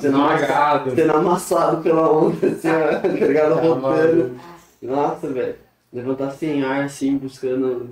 sendo, 0.00 0.16
amassado, 0.16 0.94
sendo 0.94 1.12
amassado 1.12 1.82
pela 1.82 2.10
onda, 2.10 2.46
assim, 2.46 2.68
tá 3.02 3.08
ligado? 3.08 3.56
Tá 3.56 3.60
Rodando. 3.60 4.36
Nossa, 4.80 5.26
velho. 5.28 5.56
Levantar 5.92 6.30
sem 6.30 6.62
ar, 6.62 6.84
assim, 6.84 7.18
buscando. 7.18 7.90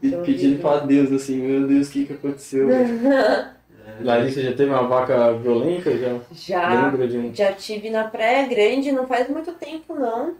Pedindo 0.00 0.60
pra 0.60 0.80
Deus, 0.80 1.10
assim, 1.10 1.38
meu 1.38 1.66
Deus, 1.66 1.88
o 1.88 1.90
que 1.92 2.04
que 2.04 2.12
aconteceu? 2.12 2.68
Larissa 4.00 4.42
já 4.42 4.52
teve 4.52 4.70
uma 4.70 4.86
vaca 4.86 5.32
violenta? 5.34 5.96
Já 5.96 6.20
Já. 6.32 6.92
um? 6.92 7.34
Já 7.34 7.52
tive 7.52 7.90
na 7.90 8.04
Praia 8.04 8.46
Grande, 8.46 8.92
não 8.92 9.06
faz 9.06 9.28
muito 9.28 9.52
tempo 9.52 9.94
não. 9.94 10.34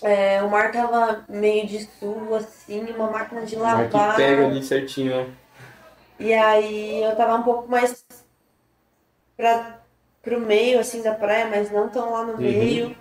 É, 0.00 0.42
o 0.42 0.50
mar 0.50 0.72
tava 0.72 1.24
meio 1.28 1.66
de 1.66 1.84
sul, 1.98 2.34
assim, 2.34 2.80
uma 2.92 3.10
máquina 3.10 3.42
de 3.42 3.56
Mar 3.56 3.88
que 3.88 3.96
lavar. 3.96 4.16
pega 4.16 4.46
ali 4.46 4.62
certinho, 4.62 5.14
né? 5.14 5.30
E 6.18 6.32
aí 6.32 7.02
eu 7.02 7.14
tava 7.16 7.36
um 7.36 7.42
pouco 7.42 7.70
mais 7.70 8.04
pra, 9.36 9.78
pro 10.22 10.40
meio, 10.40 10.80
assim, 10.80 11.02
da 11.02 11.14
praia, 11.14 11.46
mas 11.46 11.70
não 11.70 11.88
tão 11.88 12.12
lá 12.12 12.24
no 12.24 12.38
meio. 12.38 12.96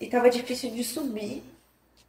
E 0.00 0.06
tava 0.06 0.30
difícil 0.30 0.70
de 0.70 0.82
subir 0.82 1.44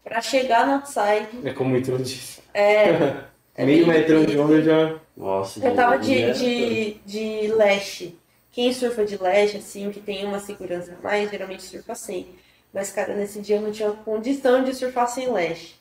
pra 0.03 0.21
chegar 0.21 0.65
no 0.65 0.73
outside. 0.73 1.47
É 1.47 1.53
como 1.53 1.75
o 1.75 1.77
Itro 1.77 1.97
disse. 1.97 2.41
É, 2.53 3.23
é 3.55 3.65
Meio 3.65 3.87
metrão 3.87 4.25
de 4.25 4.37
onda 4.37 4.61
já. 4.61 4.99
Nossa, 5.15 5.59
Eu 5.59 5.75
tava 5.75 5.97
de, 5.99 6.31
de, 6.31 6.93
de 7.05 7.47
leste. 7.53 8.17
Quem 8.51 8.71
surfa 8.71 9.05
de 9.05 9.17
leste, 9.17 9.57
assim, 9.57 9.91
que 9.91 9.99
tem 9.99 10.25
uma 10.25 10.39
segurança 10.39 10.93
a 10.93 11.01
mais, 11.01 11.29
geralmente 11.31 11.63
surfa 11.63 11.95
sem. 11.95 12.27
Mas, 12.73 12.91
cara, 12.91 13.15
nesse 13.15 13.39
dia 13.41 13.57
eu 13.57 13.61
não 13.61 13.71
tinha 13.71 13.91
condição 13.91 14.63
de 14.63 14.73
surfar 14.73 15.07
sem 15.07 15.31
leste. 15.31 15.79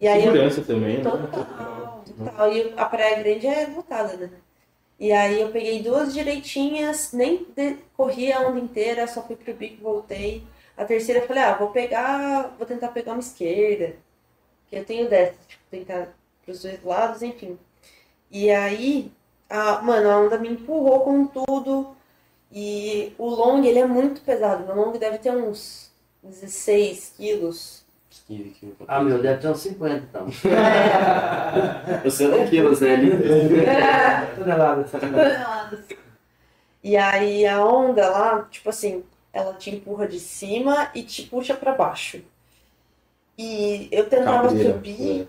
E 0.00 0.08
aí 0.08 0.24
eu 0.24 0.32
Segurança 0.32 0.62
também, 0.62 0.98
né? 0.98 1.02
Total, 1.04 2.04
total. 2.24 2.52
E 2.52 2.74
a 2.76 2.84
Praia 2.86 3.22
Grande 3.22 3.46
é 3.46 3.66
lotada, 3.68 4.16
né? 4.16 4.30
E 4.98 5.12
aí 5.12 5.40
eu 5.40 5.50
peguei 5.52 5.82
duas 5.82 6.14
direitinhas, 6.14 7.12
nem 7.12 7.44
de- 7.56 7.76
corri 7.96 8.32
a 8.32 8.40
onda 8.40 8.60
inteira, 8.60 9.06
só 9.08 9.22
fui 9.22 9.36
pro 9.36 9.54
bico, 9.54 9.82
voltei. 9.82 10.44
A 10.76 10.84
terceira 10.84 11.20
eu 11.22 11.26
falei, 11.26 11.42
ah, 11.42 11.54
vou 11.56 11.70
pegar, 11.70 12.48
vou 12.58 12.66
tentar 12.66 12.88
pegar 12.88 13.12
uma 13.12 13.20
esquerda. 13.20 13.96
Que 14.68 14.76
eu 14.76 14.84
tenho 14.84 15.08
dessa, 15.08 15.38
tipo, 15.48 15.62
tentar 15.70 16.14
pros 16.44 16.62
dois 16.62 16.82
lados, 16.84 17.22
enfim. 17.22 17.58
E 18.30 18.50
aí, 18.50 19.12
a, 19.48 19.80
mano, 19.82 20.10
a 20.10 20.18
onda 20.18 20.38
me 20.38 20.48
empurrou 20.50 21.00
com 21.00 21.26
tudo. 21.26 21.94
E 22.50 23.12
o 23.18 23.28
long, 23.28 23.62
ele 23.64 23.78
é 23.78 23.86
muito 23.86 24.20
pesado. 24.22 24.64
Meu 24.66 24.74
long 24.76 24.92
deve 24.92 25.18
ter 25.18 25.30
uns 25.32 25.90
16 26.22 27.14
quilos. 27.16 27.82
Que- 28.26 28.50
que- 28.60 28.74
Ah, 28.86 29.00
meu, 29.02 29.22
deve 29.22 29.40
ter 29.40 29.48
uns 29.48 29.60
50 29.60 30.04
então. 30.10 30.26
Você 32.04 32.28
não 32.28 32.46
quilos, 32.46 32.80
né? 32.80 32.96
Lito? 32.96 33.16
Tonelada. 34.36 34.86
E 36.84 36.96
aí 36.96 37.46
a 37.46 37.64
onda 37.64 38.08
lá, 38.10 38.46
tipo 38.50 38.68
assim, 38.68 39.04
ela 39.32 39.54
te 39.54 39.70
empurra 39.70 40.06
de 40.06 40.18
cima 40.20 40.90
e 40.94 41.02
te 41.02 41.22
puxa 41.22 41.54
pra 41.54 41.72
baixo. 41.74 42.20
E 43.38 43.88
eu 43.90 44.08
tentava 44.08 44.48
Cabreira. 44.48 44.72
subir 44.74 45.28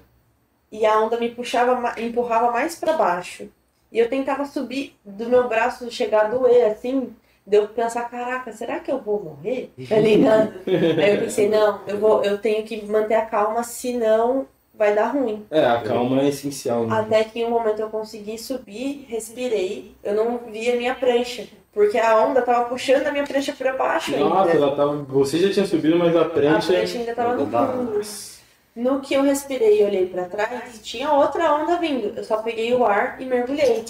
e 0.74 0.86
a 0.88 1.00
onda 1.00 1.20
me 1.20 1.30
puxava, 1.30 1.94
empurrava 2.02 2.52
mais 2.52 2.76
pra 2.76 2.94
baixo. 2.94 3.48
E 3.92 4.00
eu 4.00 4.10
tentava 4.10 4.44
subir 4.44 4.96
do 5.06 5.30
meu 5.30 5.48
braço 5.48 5.90
chegar 5.92 6.26
a 6.26 6.30
doer 6.30 6.66
assim, 6.72 7.14
deu 7.46 7.68
pensar, 7.68 8.10
caraca, 8.10 8.52
será 8.52 8.80
que 8.80 8.92
eu 8.92 9.00
vou 9.00 9.22
morrer? 9.24 9.72
Tá 9.88 10.00
ligado? 10.00 10.52
Aí 10.66 11.14
eu 11.16 11.20
pensei, 11.22 11.48
não, 11.48 11.80
eu 11.86 12.00
vou, 12.00 12.24
eu 12.24 12.40
tenho 12.40 12.64
que 12.64 12.84
manter 12.88 13.14
a 13.14 13.26
calma, 13.26 13.62
senão 13.64 14.48
vai 14.74 14.96
dar 14.96 15.10
ruim. 15.10 15.46
É, 15.52 15.64
a 15.64 15.80
calma 15.82 16.24
é 16.24 16.30
essencial. 16.30 16.88
Né? 16.88 17.00
Até 17.00 17.24
que 17.24 17.40
em 17.42 17.46
um 17.46 17.52
momento 17.52 17.80
eu 17.80 17.90
consegui 17.90 18.40
subir, 18.40 19.06
respirei, 19.08 19.96
eu 20.04 20.16
não 20.16 20.40
via 20.52 20.76
minha 20.76 20.96
prancha, 20.96 21.48
porque 21.72 22.00
a 22.00 22.20
onda 22.20 22.42
tava 22.42 22.66
puxando 22.66 23.06
a 23.06 23.12
minha 23.12 23.26
prancha 23.28 23.54
pra 23.54 23.74
baixo 23.74 24.18
Nossa, 24.18 24.50
ainda. 24.52 24.58
ela 24.66 24.76
tava. 24.76 24.98
Você 25.04 25.38
já 25.38 25.54
tinha 25.54 25.68
subido, 25.68 25.96
mas 26.00 26.16
a 26.16 26.22
A 26.22 26.26
prancha. 26.26 26.74
prancha 26.74 26.98
ainda 26.98 27.14
tava 27.14 27.36
no 27.36 27.46
fundo. 27.46 28.02
No 28.76 29.02
que 29.02 29.14
eu 29.14 29.24
respirei 29.24 29.82
e 29.82 29.86
olhei 29.86 30.08
pra 30.08 30.26
trás, 30.30 30.80
tinha 30.84 31.12
outra 31.12 31.54
onda 31.56 31.78
vindo. 31.78 32.18
Eu 32.18 32.24
só 32.24 32.42
peguei 32.42 32.74
o 32.74 32.86
ar 32.86 33.22
e 33.22 33.26
mergulhei. 33.26 33.86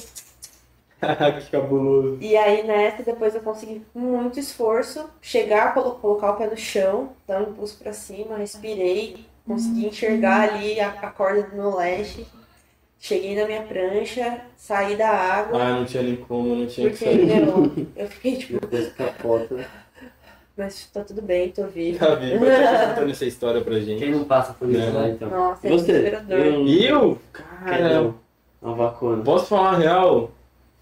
que 1.41 1.51
cabuloso. 1.51 2.17
E 2.21 2.35
aí 2.37 2.63
nessa, 2.63 3.03
depois 3.03 3.35
eu 3.35 3.41
consegui, 3.41 3.85
com 3.93 3.99
muito 3.99 4.39
esforço, 4.39 5.09
chegar, 5.21 5.73
colo- 5.73 5.95
colocar 5.95 6.31
o 6.31 6.37
pé 6.37 6.47
no 6.47 6.57
chão, 6.57 7.11
dar 7.27 7.41
um 7.41 7.51
impulso 7.51 7.77
pra 7.77 7.91
cima, 7.93 8.37
respirei, 8.37 9.25
consegui 9.45 9.87
enxergar 9.87 10.49
ali 10.53 10.79
a, 10.79 10.89
a 10.89 11.11
corda 11.11 11.43
do 11.43 11.55
meu 11.55 11.75
leste. 11.75 12.25
Cheguei 12.99 13.35
na 13.35 13.45
minha 13.45 13.63
prancha, 13.63 14.41
saí 14.55 14.95
da 14.95 15.09
água, 15.09 15.61
Ah, 15.61 15.71
não 15.79 15.85
tinha 15.85 16.03
nem 16.03 16.15
como, 16.15 16.55
não 16.55 16.67
tinha 16.67 16.89
que 16.89 16.97
porque, 16.97 17.05
sair. 17.05 17.25
meu, 17.25 17.71
eu 17.97 18.07
fiquei 18.07 18.37
tipo, 18.37 18.59
Depois 18.61 18.93
capota. 18.93 19.65
Mas 20.57 20.87
tá 20.93 21.03
tudo 21.03 21.21
bem, 21.21 21.49
tô 21.51 21.63
viva. 21.67 22.05
Tá 22.05 22.15
vivo, 22.15 22.39
vai 22.45 22.63
estar 22.63 22.89
contando 22.89 23.11
essa 23.11 23.25
história 23.25 23.61
pra 23.61 23.79
gente. 23.79 23.99
Quem 23.99 24.11
não 24.11 24.23
passa 24.23 24.53
por 24.53 24.69
isso, 24.69 24.81
É. 24.81 24.91
né, 24.91 25.09
então? 25.15 25.29
Nossa, 25.29 25.67
é 25.67 25.69
Você? 25.71 25.85
desesperador. 25.87 26.37
Eu- 26.39 26.67
E 26.67 26.85
eu? 26.85 27.17
Cara, 27.31 28.01
não? 28.01 28.15
Uma 28.61 28.75
vacuna. 28.75 29.23
posso 29.23 29.47
falar 29.47 29.71
a 29.71 29.77
real? 29.77 30.31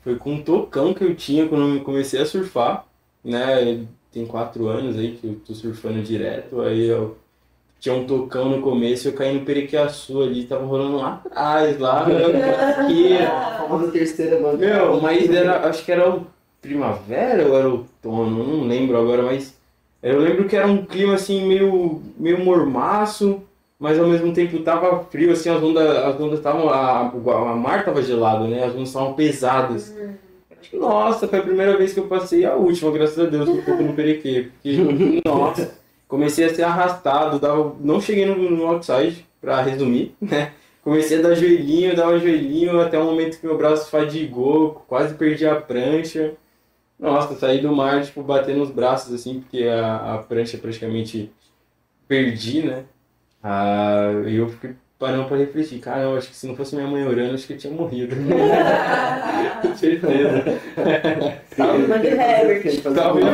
Foi 0.04 0.16
com 0.16 0.34
um 0.34 0.42
tocão 0.42 0.94
que 0.94 1.04
eu 1.04 1.16
tinha 1.16 1.48
quando 1.48 1.76
eu 1.78 1.84
comecei 1.84 2.20
a 2.22 2.26
surfar, 2.26 2.86
né? 3.24 3.86
Tem 4.12 4.26
quatro 4.26 4.68
anos 4.68 4.98
aí 4.98 5.14
que 5.14 5.28
eu 5.28 5.36
tô 5.46 5.54
surfando 5.54 6.02
direto, 6.02 6.62
aí 6.62 6.88
eu 6.88 7.18
tinha 7.80 7.96
um 7.96 8.06
tocão 8.06 8.50
no 8.50 8.62
começo, 8.62 9.08
eu 9.08 9.14
caí 9.14 9.34
no 9.34 9.46
Perequiaçu 9.46 10.22
ali, 10.22 10.44
tava 10.44 10.66
rolando 10.66 10.98
lá 10.98 11.22
atrás, 11.26 11.80
lá. 11.80 12.06
A 13.32 13.58
famosa 13.60 13.92
terceira 13.92 14.40
mano. 14.40 14.58
Meu, 14.58 15.00
mas 15.02 15.30
era, 15.30 15.68
acho 15.68 15.84
que 15.86 15.92
era 15.92 16.10
o 16.10 16.28
primavera 16.62 17.48
ou 17.48 17.58
era 17.58 17.70
outono, 17.70 18.44
não 18.44 18.68
lembro 18.68 18.98
agora, 19.00 19.24
mas 19.24 19.56
eu 20.02 20.20
lembro 20.20 20.48
que 20.48 20.56
era 20.56 20.68
um 20.68 20.86
clima 20.86 21.14
assim 21.14 21.48
meio, 21.48 22.02
meio 22.18 22.44
mormaço, 22.44 23.42
mas 23.80 24.00
ao 24.00 24.08
mesmo 24.08 24.34
tempo 24.34 24.60
tava 24.60 25.04
frio, 25.06 25.32
assim, 25.32 25.50
as 25.50 25.62
ondas 25.62 25.98
as 25.98 26.20
ondas 26.20 26.40
estavam, 26.40 26.70
a, 26.70 27.02
a 27.02 27.56
mar 27.56 27.84
tava 27.86 28.02
gelado, 28.02 28.48
né, 28.48 28.64
as 28.64 28.74
ondas 28.74 28.90
estavam 28.90 29.14
pesadas. 29.14 29.94
Nossa, 30.74 31.28
foi 31.28 31.40
a 31.40 31.44
primeira 31.44 31.76
vez 31.76 31.94
que 31.94 32.00
eu 32.00 32.08
passei, 32.08 32.46
a 32.46 32.56
última, 32.56 32.92
graças 32.92 33.20
a 33.20 33.26
Deus, 33.26 33.50
que 33.50 33.70
eu 33.70 33.76
fui 33.76 33.86
no 33.86 33.94
Perequê, 33.94 34.50
porque, 34.54 35.22
nossa, 35.26 35.74
comecei 36.08 36.46
a 36.46 36.54
ser 36.54 36.64
arrastado, 36.64 37.40
dava, 37.40 37.76
não 37.80 38.00
cheguei 38.00 38.26
no, 38.26 38.36
no 38.36 38.68
outside, 38.68 39.26
pra 39.42 39.62
resumir, 39.62 40.16
né, 40.22 40.52
Comecei 40.84 41.20
a 41.20 41.22
dar 41.22 41.36
joelhinho, 41.36 41.96
dava 41.96 42.18
joelhinho, 42.18 42.80
até 42.82 42.98
o 42.98 43.06
momento 43.06 43.40
que 43.40 43.46
meu 43.46 43.56
braço 43.58 43.90
fadigou, 43.90 44.84
quase 44.88 45.14
perdi 45.14 45.46
a 45.46 45.56
prancha. 45.56 46.34
Nossa, 47.02 47.34
saí 47.36 47.60
do 47.60 47.76
mar, 47.76 48.04
tipo, 48.04 48.22
batendo 48.22 48.62
os 48.62 48.70
braços, 48.70 49.12
assim, 49.12 49.40
porque 49.42 49.64
a, 49.64 50.14
a 50.14 50.18
prancha 50.20 50.60
praticamente 50.60 51.32
perdi, 52.08 52.62
né? 52.62 52.84
Ah, 53.44 54.22
e 54.28 54.36
eu 54.36 54.48
fiquei 54.48 54.76
parando 55.00 55.26
pra 55.26 55.38
refletir. 55.38 55.80
Caramba, 55.80 56.20
acho 56.20 56.30
que 56.30 56.36
se 56.36 56.46
não 56.46 56.56
fosse 56.56 56.76
minha 56.76 56.88
mãe 56.88 57.04
orando, 57.04 57.34
acho 57.34 57.48
que 57.48 57.54
eu 57.54 57.58
tinha 57.58 57.74
morrido. 57.74 58.16
Com 59.64 59.76
certeza. 59.76 60.44
Herbert. 61.58 62.82
Salve, 62.94 63.24
mãe. 63.24 63.34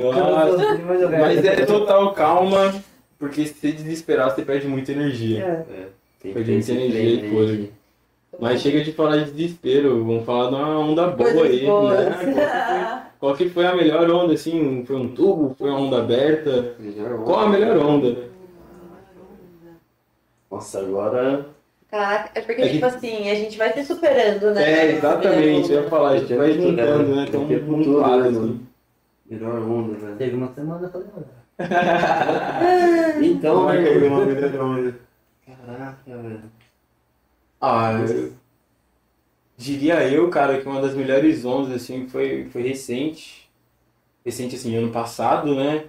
Nossa. 0.00 1.08
Mas 1.10 1.44
é 1.44 1.64
total 1.64 2.12
calma, 2.12 2.74
porque 3.20 3.46
se 3.46 3.70
desesperar, 3.70 4.34
você 4.34 4.42
perde 4.42 4.66
muita 4.66 4.90
energia. 4.90 5.44
É. 5.44 5.86
Tem 6.20 6.32
Foi 6.32 6.42
que 6.42 6.48
ter 6.48 6.54
de 6.54 6.58
esse 6.58 6.72
energia 6.72 7.26
e 7.26 7.30
coisa. 7.30 7.68
Mas 8.40 8.60
chega 8.60 8.82
de 8.82 8.92
falar 8.92 9.18
de 9.18 9.30
desespero, 9.30 10.04
vamos 10.04 10.24
falar 10.24 10.48
de 10.50 10.54
uma 10.56 10.78
onda 10.78 11.06
boa 11.08 11.30
Coisas 11.32 11.50
aí, 11.50 11.66
boas. 11.66 11.98
né? 11.98 12.14
Qual 12.14 12.24
que, 12.24 12.32
foi, 12.34 13.06
qual 13.20 13.34
que 13.36 13.48
foi 13.50 13.66
a 13.66 13.74
melhor 13.76 14.10
onda, 14.10 14.34
assim? 14.34 14.84
Foi 14.86 14.96
um 14.96 15.08
tubo? 15.08 15.54
Foi 15.58 15.70
uma 15.70 15.78
onda 15.80 15.98
aberta? 15.98 16.74
Melhor 16.78 17.12
onda. 17.14 17.22
Qual 17.24 17.40
a 17.40 17.48
melhor 17.48 17.76
onda? 17.78 18.16
Nossa, 20.50 20.80
agora. 20.80 21.46
Caraca, 21.90 22.30
é 22.34 22.40
porque, 22.42 22.62
É 22.62 22.66
que- 22.66 22.72
tipo 22.74 22.86
assim, 22.86 23.30
a 23.30 23.34
gente 23.34 23.56
vai 23.56 23.72
se 23.72 23.84
superando, 23.84 24.52
né? 24.52 24.62
É, 24.70 24.92
exatamente, 24.96 25.72
eu 25.72 25.82
ia 25.82 25.88
falar, 25.88 26.10
a 26.10 26.16
gente 26.18 26.34
vai 26.34 26.52
juntando, 26.52 27.14
né? 27.14 27.26
Tem 27.30 27.40
um, 27.40 27.44
um 27.44 27.46
né, 28.00 28.28
assim. 28.28 28.34
mano? 28.38 28.60
Melhor 29.30 29.58
onda, 29.62 29.94
velho. 29.96 30.16
Teve 30.16 30.36
uma 30.36 30.52
semana, 30.52 30.88
falei, 30.88 31.06
olha. 31.16 31.44
Então, 33.22 33.56
Como 33.58 33.70
é 33.70 33.76
que 33.76 33.82
velho. 33.84 34.04
é 34.06 34.08
uma 34.08 34.26
melhor 34.26 34.60
onda? 34.64 34.94
Caraca, 35.46 35.96
velho. 36.06 36.40
Ah, 37.64 37.92
eu 38.08 38.32
diria 39.56 40.02
eu, 40.08 40.28
cara, 40.28 40.60
que 40.60 40.66
uma 40.68 40.80
das 40.80 40.94
melhores 40.94 41.44
ondas, 41.44 41.72
assim, 41.72 42.06
foi, 42.08 42.46
foi 42.52 42.62
recente. 42.62 43.48
Recente, 44.24 44.56
assim, 44.56 44.74
ano 44.76 44.90
passado, 44.90 45.54
né? 45.54 45.84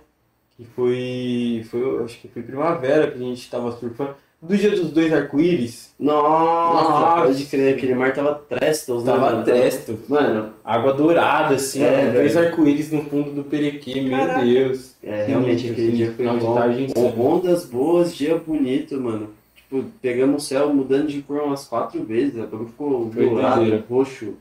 Que 0.56 0.66
foi, 0.66 1.66
foi, 1.70 2.04
acho 2.04 2.20
que 2.20 2.28
foi 2.28 2.44
primavera 2.44 3.10
que 3.12 3.16
a 3.18 3.22
gente 3.22 3.50
tava 3.50 3.72
surfando. 3.72 4.16
Do 4.42 4.56
dia 4.56 4.70
dos 4.72 4.92
dois 4.92 5.12
arco-íris, 5.12 5.96
Nossa, 6.00 7.24
pode 7.24 7.46
crer, 7.46 7.76
aquele 7.76 7.96
mar 7.96 8.14
tava 8.14 8.36
trestos, 8.36 9.04
né, 9.04 9.12
tava 9.12 9.32
mano? 9.32 9.44
tresto. 9.44 9.98
Mano, 10.08 10.54
Água 10.64 10.94
dourada, 10.94 11.56
assim, 11.56 11.82
É, 11.82 12.10
ó, 12.10 12.14
dois 12.14 12.38
arco-íris 12.38 12.92
no 12.92 13.04
fundo 13.06 13.32
do 13.32 13.44
Perequê, 13.44 14.02
meu 14.02 14.18
Caraca. 14.18 14.46
Deus. 14.46 14.96
é, 15.02 15.26
realmente 15.26 15.72
aquele 15.72 15.88
assim, 15.88 15.96
dia 15.98 16.06
foi 16.14 16.26
final 16.28 16.70
de 16.70 16.94
bom. 16.94 17.38
Ondas 17.38 17.66
boas, 17.66 18.16
dia 18.16 18.38
bonito, 18.38 19.00
mano. 19.02 19.30
Tipo, 19.68 19.84
pegamos 20.02 20.44
o 20.44 20.46
céu 20.46 20.74
mudando 20.74 21.08
de 21.08 21.22
cor 21.24 21.42
umas 21.42 21.68
quatro 21.68 22.04
vezes, 22.04 22.36
o 22.36 22.48
bagulho 22.48 22.70
ficou 22.70 23.12
Foi 23.12 23.30
dourado, 23.30 23.84
roxo. 23.90 24.36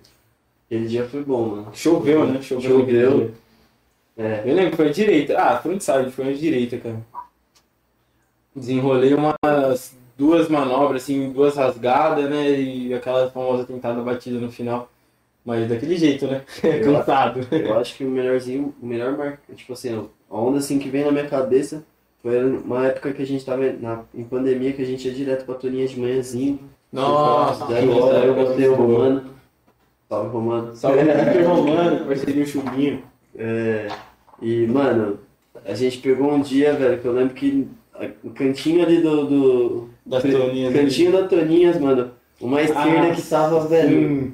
Aquele 0.66 0.86
dia 0.86 1.06
foi 1.06 1.22
bom, 1.22 1.48
mano. 1.48 1.70
Choveu, 1.72 2.26
né? 2.26 2.42
Choveu. 2.42 2.80
Choveu. 2.80 3.34
É. 4.16 4.42
Eu 4.44 4.54
lembro, 4.54 4.76
foi 4.76 4.88
a 4.88 4.92
direita. 4.92 5.38
Ah, 5.38 5.58
frontside, 5.58 6.10
foi 6.10 6.28
a 6.28 6.32
direita, 6.32 6.78
cara. 6.78 7.00
Desenrolei 8.54 9.14
umas 9.14 9.96
duas 10.16 10.48
manobras, 10.48 11.02
assim, 11.02 11.32
duas 11.32 11.56
rasgadas, 11.56 12.28
né? 12.28 12.50
E 12.50 12.94
aquela 12.94 13.30
famosa 13.30 13.64
tentada 13.64 14.00
batida 14.02 14.38
no 14.38 14.50
final. 14.50 14.90
Mas 15.44 15.68
daquele 15.68 15.96
jeito, 15.96 16.26
né? 16.26 16.42
Cansado. 16.84 17.40
Eu 17.50 17.78
acho 17.78 17.96
que 17.96 18.04
o 18.04 18.10
melhorzinho, 18.10 18.74
o 18.80 18.86
melhor 18.86 19.16
mar... 19.16 19.40
tipo 19.54 19.72
assim, 19.72 20.08
a 20.30 20.36
onda 20.36 20.58
assim 20.58 20.78
que 20.78 20.88
vem 20.88 21.04
na 21.04 21.12
minha 21.12 21.28
cabeça 21.28 21.84
foi 22.24 22.42
uma 22.42 22.86
época 22.86 23.12
que 23.12 23.20
a 23.22 23.26
gente 23.26 23.44
tava 23.44 23.70
na, 23.78 24.00
em 24.14 24.24
pandemia, 24.24 24.72
que 24.72 24.80
a 24.80 24.86
gente 24.86 25.06
ia 25.06 25.12
direto 25.12 25.44
pra 25.44 25.56
Toninha 25.56 25.86
de 25.86 26.00
manhãzinho. 26.00 26.58
Nossa, 26.90 27.66
Daí 27.66 27.86
eu, 27.86 28.06
daí 28.08 28.26
eu 28.28 28.34
botei 28.34 28.66
o 28.66 28.74
Romano. 28.74 29.24
Salve, 30.08 30.30
Romano. 30.30 30.74
Salve, 30.74 31.00
Peter 31.04 31.46
Romano, 31.46 32.06
parceria 32.06 32.46
Chubinho. 32.46 33.02
É, 33.36 33.88
e, 34.40 34.66
mano, 34.66 35.18
a 35.66 35.74
gente 35.74 35.98
pegou 35.98 36.32
um 36.32 36.40
dia, 36.40 36.72
velho, 36.72 36.98
que 36.98 37.04
eu 37.06 37.12
lembro 37.12 37.34
que 37.34 37.68
o 38.24 38.30
cantinho 38.30 38.82
ali 38.82 39.02
do. 39.02 39.26
do 39.26 39.88
Das 40.06 40.24
o 40.24 40.30
Toninhas. 40.30 40.72
cantinho 40.74 41.12
da 41.12 41.28
Toninhas, 41.28 41.78
mano. 41.78 42.10
Uma 42.40 42.62
esquerda 42.62 43.08
Ah, 43.08 43.14
que 43.14 43.22
tava, 43.22 43.60
velho, 43.68 43.98
Hum, 43.98 44.32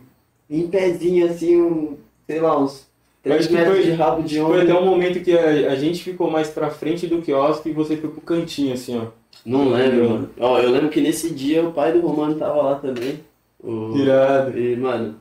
em 0.48 0.68
pezinho, 0.68 1.26
assim, 1.26 1.60
um, 1.60 1.96
sei 2.26 2.40
lá, 2.40 2.56
uns 2.56 2.86
Eu 3.24 3.34
acho 3.34 3.48
3 3.48 3.64
que 3.68 3.70
foi- 3.74 3.82
de 3.82 3.90
rabo 3.92 4.22
de 4.22 4.40
Foi 4.40 4.62
até 4.62 4.74
um 4.74 4.84
momento 4.86 5.20
que 5.22 5.36
a, 5.36 5.72
a 5.72 5.74
gente 5.74 6.02
ficou 6.02 6.30
mais 6.30 6.48
pra 6.48 6.70
frente 6.70 7.06
do 7.06 7.20
quiosque 7.20 7.68
e 7.68 7.72
você 7.72 7.96
foi 7.96 8.08
pro 8.10 8.20
cantinho, 8.22 8.72
assim, 8.74 8.98
ó. 8.98 9.06
Não 9.44 9.68
lembro, 9.70 10.08
mano. 10.10 10.30
Ó, 10.38 10.58
eu 10.58 10.70
lembro 10.70 10.88
que 10.88 11.00
nesse 11.00 11.30
dia 11.34 11.62
o 11.66 11.72
pai 11.72 11.92
do 11.92 12.00
Romano 12.00 12.34
tava 12.36 12.62
lá 12.62 12.74
também. 12.76 13.20
O... 13.62 13.92
Tirado. 13.94 14.58
E, 14.58 14.74
mano, 14.76 15.16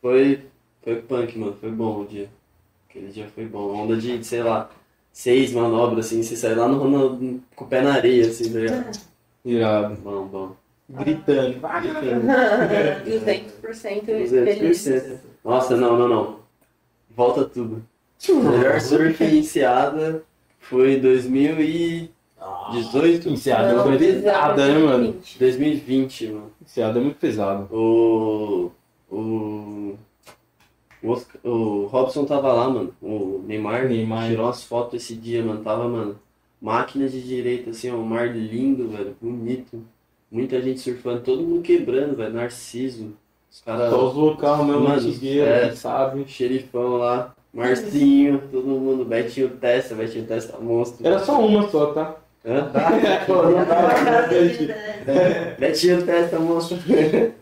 foi, 0.00 0.40
foi 0.82 0.96
punk, 0.96 1.38
mano. 1.38 1.56
Foi 1.60 1.70
bom 1.70 2.02
o 2.02 2.06
dia. 2.06 2.28
Aquele 2.88 3.08
dia 3.08 3.26
foi 3.34 3.46
bom. 3.46 3.74
Onda 3.82 3.96
de, 3.96 4.22
sei 4.24 4.42
lá, 4.42 4.70
seis 5.10 5.52
manobras, 5.52 6.06
assim. 6.06 6.22
Você 6.22 6.36
sai 6.36 6.54
lá 6.54 6.68
no, 6.68 6.84
no- 6.86 7.40
com 7.56 7.64
o 7.64 7.68
pé 7.68 7.80
na 7.80 7.94
areia, 7.94 8.26
assim, 8.26 8.52
tá 8.52 8.58
ligado? 8.58 8.98
Irado. 9.44 9.96
Bom, 10.02 10.26
bom. 10.26 10.52
Gritando. 10.88 11.56
200% 13.04 14.04
feliz. 14.04 14.32
200%. 14.86 15.18
Nossa, 15.44 15.76
não, 15.76 15.98
não, 15.98 16.08
não. 16.08 16.41
Volta 17.16 17.44
tudo. 17.44 17.82
Melhor 18.28 18.80
surf 18.80 19.22
iniciada 19.24 20.22
foi 20.60 20.98
2018. 21.00 23.28
Enseada 23.28 23.70
é 23.70 23.74
Não, 23.74 23.86
muito 23.88 23.98
pesada, 23.98 24.66
né, 24.66 24.78
mano? 24.78 25.12
2020. 25.12 25.38
2020, 25.38 26.26
mano. 26.28 26.52
Enseada 26.62 26.98
é 26.98 27.02
muito 27.02 27.18
pesado. 27.18 27.68
O. 27.74 28.70
O. 29.10 29.94
O, 31.02 31.10
Oscar- 31.10 31.40
o 31.44 31.86
Robson 31.86 32.24
tava 32.24 32.52
lá, 32.52 32.70
mano. 32.70 32.94
O 33.02 33.42
Neymar, 33.46 33.88
Neymar. 33.88 34.28
tirou 34.28 34.48
as 34.48 34.62
fotos 34.62 35.02
esse 35.02 35.14
dia, 35.16 35.42
mano. 35.44 35.60
Tava, 35.62 35.88
mano, 35.88 36.16
máquina 36.60 37.08
de 37.08 37.20
direita, 37.20 37.70
assim, 37.70 37.90
ó, 37.90 37.96
um 37.96 38.04
mar 38.04 38.28
lindo, 38.34 38.88
velho, 38.88 39.16
bonito. 39.20 39.82
Muita 40.30 40.62
gente 40.62 40.78
surfando, 40.80 41.20
todo 41.22 41.42
mundo 41.42 41.60
quebrando, 41.62 42.16
velho. 42.16 42.32
Narciso. 42.32 43.12
Os 43.52 43.60
caras, 43.60 43.90
Só 43.90 44.08
os 44.08 44.14
local 44.14 44.64
mesmo, 44.64 44.80
Mano, 44.80 44.94
antigueiro, 44.96 45.46
é. 45.48 45.68
que 45.68 45.76
sabe. 45.76 46.24
xerifão 46.26 46.96
lá, 46.96 47.34
Marcinho, 47.52 48.42
todo 48.50 48.66
mundo, 48.66 49.04
Betinho 49.04 49.50
Testa, 49.50 49.94
Betinho 49.94 50.26
Testa 50.26 50.56
monstro. 50.58 51.06
Era 51.06 51.18
só 51.18 51.38
uma 51.38 51.68
só, 51.68 51.92
tá? 51.92 52.16
Hã? 52.44 52.70
Pô, 53.26 53.42
não 53.42 53.64
dá. 53.64 54.26
Betinho 55.58 56.04
Testa 56.06 56.38
monstro. 56.38 56.78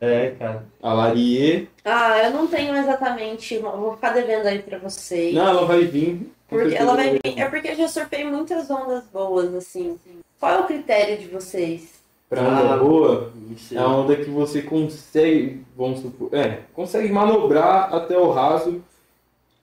é, 0.00 0.30
cara. 0.38 0.64
A 0.82 0.92
Larie. 0.92 1.68
Ah, 1.84 2.18
eu 2.24 2.30
não 2.32 2.46
tenho 2.48 2.74
exatamente. 2.76 3.56
uma- 3.58 3.70
Vou 3.72 3.94
ficar 3.94 4.10
devendo 4.12 4.46
aí 4.46 4.58
pra 4.60 4.78
vocês. 4.78 5.32
Não, 5.34 5.46
ela 5.48 5.64
vai 5.64 5.84
vir. 5.84 6.28
Porque 6.48 6.74
ela 6.74 6.94
vai 6.94 7.12
vir. 7.12 7.20
É 7.38 7.48
porque 7.48 7.68
eu 7.68 7.76
já 7.76 7.88
surfei 7.88 8.24
muitas 8.24 8.68
ondas 8.70 9.04
boas, 9.12 9.54
assim. 9.54 9.96
Qual 10.40 10.52
é 10.52 10.60
o 10.60 10.64
critério 10.64 11.16
de 11.18 11.28
vocês? 11.28 11.93
Pra 12.34 12.42
onda 12.48 12.74
Ah, 12.74 12.76
boa, 12.76 13.32
é 13.72 13.78
a 13.78 13.86
onda 13.88 14.16
que 14.16 14.30
você 14.30 14.62
consegue, 14.62 15.62
vamos 15.76 16.00
supor, 16.00 16.28
é, 16.32 16.60
consegue 16.72 17.12
manobrar 17.12 17.92
até 17.94 18.16
o 18.18 18.30
raso 18.30 18.82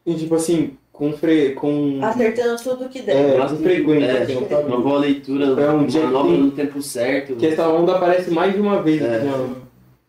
e 0.06 0.14
tipo 0.16 0.36
assim, 0.36 0.78
com 0.92 1.14
fre... 1.14 1.54
com 1.54 2.00
Acertando 2.04 2.62
tudo 2.62 2.90
que 2.90 3.02
der. 3.02 3.36
É, 3.36 3.40
com 3.40 3.56
frequência, 3.58 4.06
é, 4.06 4.24
assim, 4.24 4.38
uma 4.68 4.80
boa 4.82 5.00
leitura, 5.00 5.46
É 5.62 5.70
um 5.70 5.78
uma 5.80 5.88
dia 5.88 6.02
que 6.02 6.08
manobra 6.08 6.38
no 6.38 6.52
tempo 6.52 6.82
certo. 6.82 7.36
que 7.36 7.48
essa 7.48 7.68
onda 7.68 7.96
aparece 7.96 8.32
mais 8.32 8.54
de 8.54 8.60
uma 8.60 8.82
vez, 8.82 9.02
É. 9.02 9.18
assim, 9.18 9.30
ó. 9.30 9.62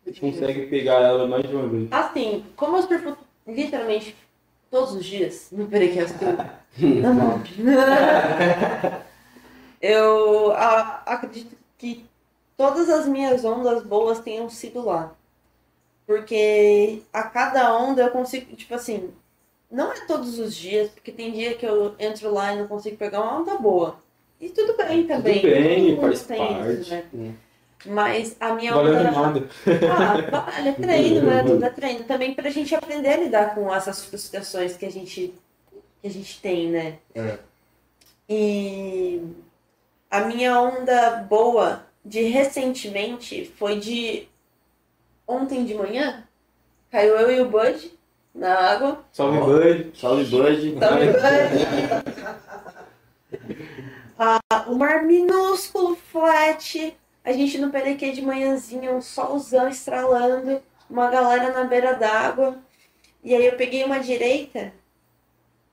Você 0.05 0.21
consegue 0.21 0.67
pegar 0.67 1.01
ela 1.01 1.27
mais 1.29 1.49
de 1.49 1.55
uma 1.55 1.67
vez. 1.69 1.87
Assim, 1.91 2.45
como 2.57 2.77
eu 2.77 2.83
surfo 2.83 3.17
literalmente 3.47 4.17
todos 4.71 4.95
os 4.95 5.05
dias, 5.05 5.49
no 5.53 5.67
Perequense, 5.67 6.15
eu 9.81 10.53
a- 10.53 11.03
acredito 11.07 11.55
que 11.79 12.05
todas 12.57 12.89
as 12.89 13.07
minhas 13.07 13.45
ondas 13.45 13.83
boas 13.83 14.21
tenham 14.21 14.49
sido 14.49 14.85
lá. 14.85 15.13
Porque 16.07 17.03
a 17.13 17.23
cada 17.23 17.77
onda 17.77 18.03
eu 18.03 18.11
consigo, 18.11 18.55
tipo 18.57 18.75
assim, 18.75 19.11
não 19.71 19.93
é 19.93 20.01
todos 20.07 20.39
os 20.39 20.55
dias, 20.55 20.91
porque 20.91 21.13
tem 21.13 21.33
dia 21.33 21.55
que 21.55 21.65
eu 21.65 21.95
entro 21.99 22.31
lá 22.33 22.53
e 22.53 22.59
não 22.59 22.69
consigo 22.69 22.97
pegar 22.97 23.23
uma 23.23 23.41
onda 23.41 23.57
boa. 23.57 23.97
E 24.41 24.49
tudo 24.49 24.77
bem 24.77 25.07
também. 25.07 25.41
bem, 25.41 25.97
todo 25.97 26.01
mundo 26.01 26.01
faz 26.01 26.23
parte. 26.23 26.81
Isso, 26.81 26.91
né? 26.91 27.05
É. 27.15 27.53
Mas 27.85 28.37
a 28.39 28.55
minha 28.55 28.75
Valeu 28.75 28.95
onda. 28.95 29.11
nada. 29.11 29.49
Ah, 29.91 30.51
vale, 30.51 30.69
é 30.69 30.73
treino, 30.73 31.23
né? 31.23 31.43
Tudo 31.43 31.65
é 31.65 31.71
treino. 31.71 32.05
Também 32.05 32.35
pra 32.35 32.51
gente 32.51 32.75
aprender 32.75 33.09
a 33.09 33.17
lidar 33.17 33.55
com 33.55 33.75
essas 33.75 34.05
frustrações 34.05 34.77
que 34.77 34.87
a 34.87 34.91
gente, 34.91 35.35
que 36.01 36.07
a 36.07 36.11
gente 36.11 36.41
tem, 36.41 36.71
né? 36.71 36.99
É. 37.15 37.39
E 38.29 39.23
a 40.11 40.21
minha 40.21 40.61
onda 40.61 41.17
boa 41.29 41.85
de 42.05 42.23
recentemente 42.23 43.53
foi 43.57 43.79
de 43.79 44.29
ontem 45.27 45.65
de 45.65 45.75
manhã. 45.75 46.25
Caiu 46.91 47.17
eu 47.17 47.31
e 47.31 47.41
o 47.41 47.49
Bud 47.49 47.93
na 48.35 48.55
água. 48.55 49.05
Salve, 49.13 49.39
Ó. 49.39 49.47
Bud. 49.47 49.93
Salve, 49.99 50.25
Bud. 50.25 50.79
Salve, 50.79 51.07
Bud! 51.07 51.23
Ah, 54.25 54.39
um 54.69 54.77
mar 54.77 55.03
minúsculo, 55.03 55.97
flat. 55.97 56.97
A 57.25 57.33
gente 57.33 57.59
no 57.59 57.71
Perequê 57.71 58.13
de 58.13 58.23
manhãzinha, 58.23 58.93
um 58.93 59.01
solzão 59.01 59.69
estralando, 59.69 60.63
uma 60.89 61.11
galera 61.11 61.51
na 61.53 61.65
beira 61.65 61.95
d'água. 61.95 62.57
E 63.25 63.35
aí 63.35 63.45
eu 63.45 63.57
peguei 63.57 63.83
uma 63.83 63.99
direita 63.99 64.73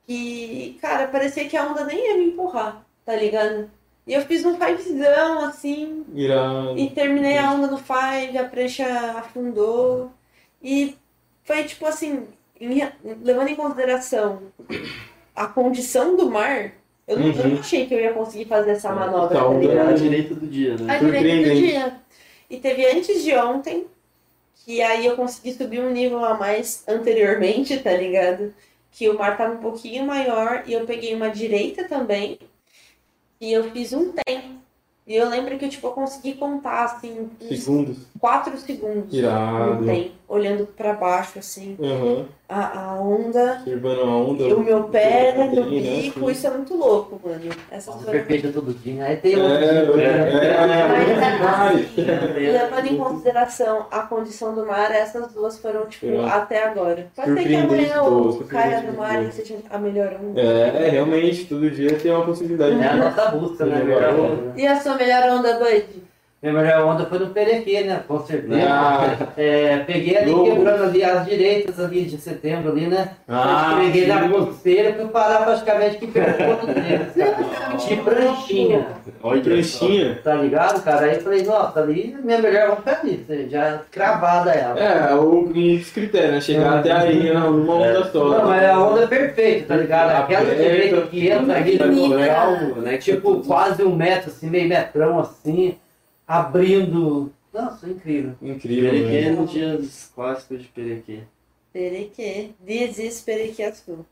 que, 0.07 0.79
cara, 0.81 1.07
parecia 1.07 1.47
que 1.47 1.55
a 1.55 1.67
onda 1.67 1.83
nem 1.85 2.07
ia 2.07 2.17
me 2.17 2.31
empurrar, 2.31 2.83
tá 3.05 3.15
ligado? 3.15 3.69
E 4.09 4.13
eu 4.15 4.21
fiz 4.23 4.43
um 4.43 4.57
fivezão, 4.57 5.45
assim, 5.45 6.03
Irado. 6.15 6.75
e 6.79 6.89
terminei 6.89 7.37
a 7.37 7.51
onda 7.51 7.67
no 7.67 7.77
five, 7.77 8.35
a 8.39 8.43
prancha 8.43 8.83
afundou. 9.15 10.11
E 10.63 10.95
foi 11.43 11.63
tipo 11.63 11.85
assim, 11.85 12.23
em- 12.59 12.81
levando 13.23 13.49
em 13.49 13.55
consideração 13.55 14.41
a 15.35 15.45
condição 15.45 16.15
do 16.17 16.27
mar, 16.27 16.71
eu 17.07 17.19
não, 17.19 17.27
eu 17.27 17.35
não 17.35 17.51
Uhum. 17.51 17.59
achei 17.59 17.85
que 17.85 17.93
eu 17.93 17.99
ia 17.99 18.11
conseguir 18.11 18.45
fazer 18.45 18.71
essa 18.71 18.91
manobra, 18.91 19.37
Tá, 19.37 19.43
tá? 19.45 19.53
É 19.63 19.79
a 19.79 19.91
direita 19.93 20.33
do 20.33 20.47
dia, 20.47 20.75
né? 20.75 20.95
A 20.95 20.97
direita 20.97 21.49
do 21.49 21.55
dia. 21.55 21.95
E 22.49 22.57
teve 22.57 22.85
antes 22.87 23.23
de 23.23 23.35
ontem, 23.35 23.85
que 24.65 24.81
aí 24.81 25.05
eu 25.05 25.15
consegui 25.15 25.53
subir 25.53 25.81
um 25.81 25.91
nível 25.91 26.25
a 26.25 26.33
mais 26.33 26.83
anteriormente, 26.87 27.77
tá 27.77 27.91
ligado? 27.93 28.55
Que 28.91 29.07
o 29.07 29.15
mar 29.19 29.37
tava 29.37 29.53
um 29.53 29.57
pouquinho 29.57 30.03
maior 30.03 30.63
e 30.65 30.73
eu 30.73 30.83
peguei 30.87 31.13
uma 31.13 31.29
direita 31.29 31.87
também. 31.87 32.39
E 33.39 33.51
eu 33.51 33.71
fiz 33.71 33.93
um 33.93 34.11
tem. 34.11 34.59
E 35.07 35.15
eu 35.15 35.27
lembro 35.27 35.57
que 35.57 35.67
tipo, 35.69 35.87
eu 35.87 35.91
consegui 35.91 36.35
contar 36.35 36.83
assim, 36.83 37.29
Segundos. 37.47 37.97
4 38.19 38.55
segundos 38.59 39.13
Irado. 39.13 39.75
no 39.75 39.85
tem, 39.85 40.11
olhando 40.27 40.67
pra 40.67 40.93
baixo, 40.93 41.39
assim, 41.39 41.75
Aham. 41.81 42.27
A, 42.49 42.79
a 42.79 42.93
onda. 42.99 43.57
Observando 43.59 43.99
a 44.01 44.05
onda. 44.05 44.43
E 44.43 44.53
o 44.53 44.59
meu 44.59 44.83
pé 44.85 45.33
no 45.37 45.65
Tem, 45.69 45.81
né? 45.81 46.01
bico, 46.01 46.31
isso 46.31 46.47
é 46.47 46.49
muito 46.49 46.75
louco, 46.75 47.21
mano. 47.23 47.41
Essas 47.69 47.93
foram 47.93 48.11
perfeito 48.11 48.51
todo 48.51 48.73
dia. 48.73 49.03
Aí 49.05 49.17
tem 49.17 49.35
É, 49.35 49.37
outro 49.37 49.63
é, 49.63 49.81
tipo, 49.81 49.97
né? 49.97 50.03
é, 50.03 50.47
é, 50.47 51.79
assim, 51.79 52.51
levando 52.51 52.85
em 52.87 52.97
consideração 52.97 53.85
a 53.91 53.99
condição 53.99 54.55
do 54.55 54.65
mar, 54.65 54.91
essas 54.91 55.31
duas 55.31 55.59
foram, 55.59 55.85
tipo, 55.85 56.21
até 56.21 56.63
agora. 56.63 57.07
Pode 57.15 57.33
ser 57.35 57.43
que 57.47 57.55
amanhã 57.55 58.01
o 58.01 58.43
caia 58.45 58.81
no 58.81 58.97
mar 58.97 59.23
e 59.23 59.31
seja 59.31 59.57
a 59.69 59.77
melhor 59.77 60.17
onda. 60.19 60.41
É, 60.41 60.89
realmente, 60.89 61.45
todo 61.45 61.69
dia 61.69 61.95
tem 61.99 62.11
uma 62.11 62.25
possibilidade. 62.25 62.81
É 62.81 62.87
a 62.87 62.95
nossa 62.95 63.25
busca, 63.29 63.65
né? 63.65 63.83
E 64.57 64.65
a 64.65 64.79
sua 64.79 64.95
melhor 64.95 65.29
onda, 65.29 65.59
Bud? 65.59 66.08
Minha 66.41 66.53
melhor 66.53 66.85
onda 66.85 67.05
foi 67.05 67.19
no 67.19 67.27
Perequê, 67.31 67.81
né? 67.81 68.01
Com 68.07 68.19
certeza. 68.25 68.61
Ah, 68.65 69.27
É, 69.35 69.79
peguei 69.79 70.15
ali 70.17 70.31
Louco. 70.31 70.49
quebrando 70.55 70.83
ali 70.85 71.03
as 71.03 71.25
direitas 71.25 71.77
ali 71.81 72.05
de 72.05 72.17
setembro 72.17 72.71
ali, 72.71 72.87
né? 72.87 73.09
ah, 73.27 73.77
peguei 73.81 74.07
na 74.07 74.29
costeira, 74.29 74.93
fui 74.93 75.05
parar 75.09 75.43
praticamente 75.43 75.97
que 75.97 76.07
pegou 76.07 76.33
todo 76.33 76.73
tempo. 76.73 77.77
De 77.77 77.95
pranchinha, 77.97 78.87
Olha 79.21 79.41
Pranchinha. 79.41 80.19
tá 80.23 80.35
ligado, 80.35 80.81
cara? 80.81 81.07
Aí 81.07 81.15
eu 81.15 81.21
falei, 81.21 81.43
nossa, 81.43 81.79
ali 81.81 82.15
minha 82.23 82.37
melhor 82.39 82.71
onda 82.71 82.81
foi 82.85 82.93
ali, 83.35 83.49
já 83.49 83.81
cravada 83.91 84.51
ela. 84.51 84.79
É, 84.79 85.13
o 85.15 85.41
muitos 85.41 85.91
critérios, 85.91 86.31
né? 86.31 86.41
Chegar 86.41 86.75
É. 86.77 86.79
até 86.79 86.91
aí 86.93 87.33
numa 87.33 87.75
onda 87.75 88.05
só. 88.11 88.29
Não, 88.29 88.45
mas 88.47 88.63
a 88.63 88.79
onda 88.79 89.03
é 89.03 89.07
perfeita, 89.07 89.67
tá 89.67 89.75
ligado? 89.75 90.11
Aquela 90.23 90.55
direita 90.55 91.01
que 91.01 91.27
entra 91.27 91.55
ali 91.57 91.77
né? 92.77 92.97
Tipo, 92.97 93.41
quase 93.45 93.83
um 93.83 93.93
metro, 93.93 94.29
assim, 94.29 94.49
meio 94.49 94.69
metrão, 94.69 95.19
assim, 95.19 95.75
abrindo. 96.29 97.31
Nossa, 97.51 97.89
incrível. 97.89 98.33
Incrível, 98.41 98.91
Perequê 98.91 99.21
né? 99.21 99.31
nos 99.31 99.51
dias 99.51 100.11
clássicos 100.13 100.61
de 100.61 100.67
Perequê. 100.67 101.19
Perequê. 101.73 102.49
This 102.65 102.99
is 102.99 103.21
Perequê 103.21 103.73
Sul. 103.73 104.05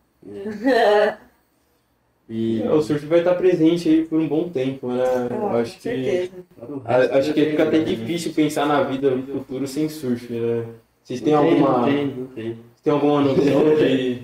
E 2.30 2.62
É, 2.62 2.70
O 2.72 2.82
surf 2.82 3.06
vai 3.06 3.20
estar 3.20 3.36
presente 3.36 3.88
aí 3.88 4.04
por 4.06 4.20
um 4.20 4.28
bom 4.28 4.50
tempo, 4.50 4.88
né? 4.92 5.04
Ah, 5.32 5.58
acho 5.60 5.80
que, 5.80 6.30
acho 7.14 7.34
que 7.34 7.46
fica 7.52 7.64
até 7.64 7.80
difícil 7.80 8.34
pensar 8.34 8.66
na 8.66 8.84
vida 8.84 9.12
no 9.12 9.24
futuro 9.26 9.68
sem 9.68 9.88
surf, 9.88 10.32
né? 10.34 10.66
Vocês 11.04 11.22
têm 11.22 11.34
alguma, 11.34 11.78
Não 11.80 11.86
tem, 11.86 12.08
não 12.08 12.26
tem. 12.26 12.58
alguma 12.94 13.22
noção 13.22 13.76
de, 13.78 14.24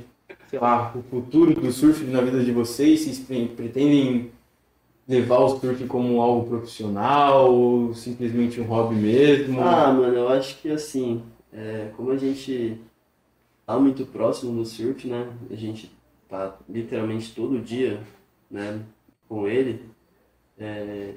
sei 0.50 0.60
lá, 0.60 0.92
o 0.94 1.02
futuro 1.04 1.54
do 1.54 1.72
surf 1.72 2.04
na 2.06 2.20
vida 2.20 2.44
de 2.44 2.52
vocês? 2.52 3.02
Vocês 3.02 3.20
pre- 3.20 3.46
pretendem 3.56 4.32
levar 5.08 5.40
o 5.40 5.50
surf 5.60 5.86
como 5.88 6.22
algo 6.22 6.48
profissional 6.50 7.54
ou 7.54 7.94
simplesmente 7.94 8.60
um 8.62 8.66
hobby 8.66 8.96
mesmo? 8.96 9.62
Ah, 9.62 9.92
mano, 9.94 10.16
eu 10.16 10.30
acho 10.30 10.60
que 10.62 10.70
assim, 10.72 11.24
é, 11.52 11.92
como 11.96 12.12
a 12.12 12.18
gente 12.18 12.82
tá 13.66 13.80
muito 13.80 14.06
próximo 14.08 14.54
do 14.56 14.66
surf, 14.66 15.08
né? 15.08 15.32
A 15.52 15.56
gente 15.56 15.92
tá 16.30 16.58
literalmente 16.70 17.34
todo 17.36 17.60
dia, 17.62 18.02
né, 18.52 18.86
com 19.28 19.48
ele. 19.48 19.82
é, 20.58 21.16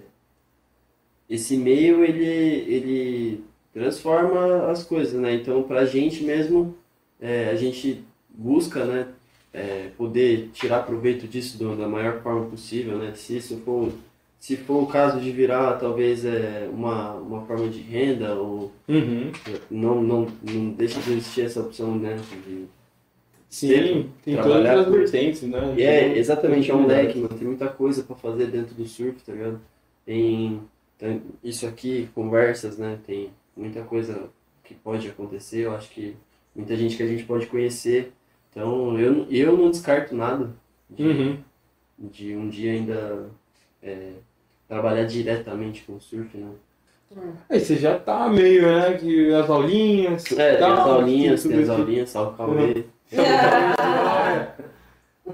esse 1.29 1.57
meio 1.57 2.05
ele 2.05 2.25
ele 2.25 3.45
transforma 3.73 4.71
as 4.71 4.85
coisas, 4.85 5.21
né? 5.21 5.35
Então, 5.35 5.63
pra 5.63 5.85
gente 5.85 6.25
mesmo, 6.25 6.77
é, 7.21 7.51
a 7.51 7.57
gente 7.57 8.05
busca, 8.31 8.85
né, 8.87 9.09
é, 9.57 9.89
poder 9.97 10.51
tirar 10.53 10.85
proveito 10.85 11.27
disso 11.27 11.57
do- 11.59 11.75
da 11.77 11.89
maior 11.89 12.21
forma 12.23 12.45
possível, 12.47 12.99
né? 12.99 13.13
Se 13.15 13.37
isso 13.39 13.57
for 13.65 13.91
se 14.39 14.55
for 14.57 14.83
o 14.83 14.87
caso 14.87 15.19
de 15.19 15.31
virar 15.33 15.73
talvez 15.79 16.25
é 16.25 16.69
uma, 16.73 17.15
uma 17.15 17.41
forma 17.47 17.69
de 17.69 17.81
renda 17.81 18.35
ou 18.35 18.71
Uhum. 18.87 19.33
não, 19.71 20.03
não, 20.03 20.27
não 20.43 20.71
deixa 20.71 21.01
de 21.01 21.13
existir 21.13 21.41
essa 21.47 21.61
opção, 21.61 21.97
né? 21.97 22.17
De... 22.47 22.67
Sim, 23.49 24.11
tem 24.25 24.37
todas 24.37 24.67
as 24.67 24.89
vertentes, 24.89 25.43
né? 25.43 25.75
E 25.79 25.83
é 25.83 26.19
exatamente, 26.19 26.71
é 26.71 26.75
um 26.75 26.87
leque, 26.87 27.19
mano. 27.19 27.35
Tem 27.39 27.47
muita 27.49 27.69
coisa 27.69 28.03
pra 28.03 28.15
fazer 28.17 28.47
dentro 28.49 28.75
do 28.75 28.85
surf, 28.87 29.23
tá 29.25 29.33
ligado? 29.33 29.61
Tem, 30.05 30.61
tem 30.99 31.23
isso 31.43 31.67
aqui, 31.67 32.09
conversas, 32.15 32.77
né? 32.77 32.99
Tem 33.07 33.31
muita 33.57 33.83
coisa 33.83 34.29
que 34.65 34.75
pode 34.75 35.09
acontecer. 35.09 35.61
Eu 35.65 35.75
acho 35.75 35.89
que 35.91 36.15
muita 36.55 36.77
gente 36.77 36.97
que 36.97 37.03
a 37.03 37.07
gente 37.07 37.25
pode 37.25 37.47
conhecer. 37.47 38.13
Então, 38.57 38.99
eu, 38.99 39.27
eu 39.31 39.55
não 39.55 39.71
descarto 39.71 40.15
nada 40.17 40.49
de, 40.89 41.03
Uhum. 41.05 41.37
de 41.99 42.35
um 42.35 42.49
dia 42.49 42.73
ainda 42.73 43.27
é, 43.83 44.13
trabalhar 44.67 45.05
diretamente 45.05 45.83
com 45.83 45.97
o 45.97 46.01
surf, 46.01 46.35
né? 46.39 46.49
Aí 47.51 47.61
você 47.61 47.77
já 47.77 47.99
tá 47.99 48.31
meio, 48.31 48.63
né? 48.63 48.95
Que 48.95 49.31
as 49.35 49.51
aulinhas. 49.51 50.25
É, 50.33 50.53
tem 50.53 50.59
tal, 50.61 50.73
as 50.73 50.79
aulinhas, 50.87 51.43
tem 51.45 51.59
as 51.63 51.69
aulinhas, 51.69 52.09
salve 52.11 52.37
Cauê. 52.39 52.85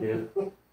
Tem- 0.00 0.28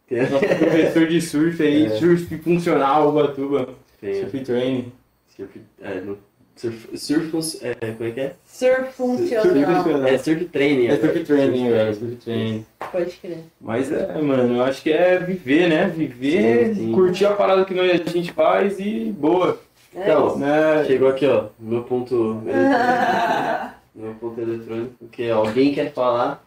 tem- 0.07 0.29
Nosso 0.29 0.47
professor 0.47 1.07
de 1.07 1.21
surf 1.21 1.61
aí, 1.61 1.85
É. 1.85 1.89
surf 1.91 2.37
funcional, 2.39 3.09
Ubatuba. 3.09 3.69
tem- 4.01 4.21
Surf 4.21 4.39
training. 4.43 4.91
Surf, 5.35 5.61
é, 5.81 6.01
no, 6.01 6.17
surf, 6.59 6.97
surf, 6.97 7.59
é, 7.65 7.73
como 7.93 8.09
é 8.09 8.11
que 8.11 8.19
é? 8.19 8.33
Surf 8.45 8.91
funcional. 8.93 10.07
É 10.07 10.17
surf 10.17 10.45
training. 10.45 10.87
É 10.87 10.97
surf 10.97 11.23
training, 11.23 11.69
velho. 11.69 11.93
Surf 11.95 12.15
training. 12.17 12.65
Pode 12.91 13.11
crer. 13.17 13.43
Mas 13.61 13.91
é, 13.91 14.21
mano, 14.21 14.57
eu 14.57 14.63
acho 14.63 14.81
que 14.81 14.91
é 14.91 15.17
viver, 15.19 15.69
né? 15.69 15.87
Viver, 15.87 16.69
Sim, 16.69 16.75
sim. 16.75 16.91
curtir 16.91 17.25
a 17.25 17.33
parada 17.33 17.63
que 17.65 17.73
nós, 17.73 17.89
a 18.01 18.09
gente 18.09 18.31
faz 18.33 18.79
e 18.79 19.13
boa. 19.17 19.59
É 19.95 20.03
Então. 20.03 20.37
Né? 20.37 20.83
chegou 20.85 21.07
aqui, 21.09 21.25
ó, 21.25 21.45
meu 21.59 21.83
ponto 21.83 22.41
eletrônico. 22.45 23.75
meu 23.95 24.13
ponto 24.15 24.41
eletrônico, 24.41 25.07
que 25.11 25.29
alguém 25.29 25.73
quer 25.73 25.91
falar. 25.93 26.43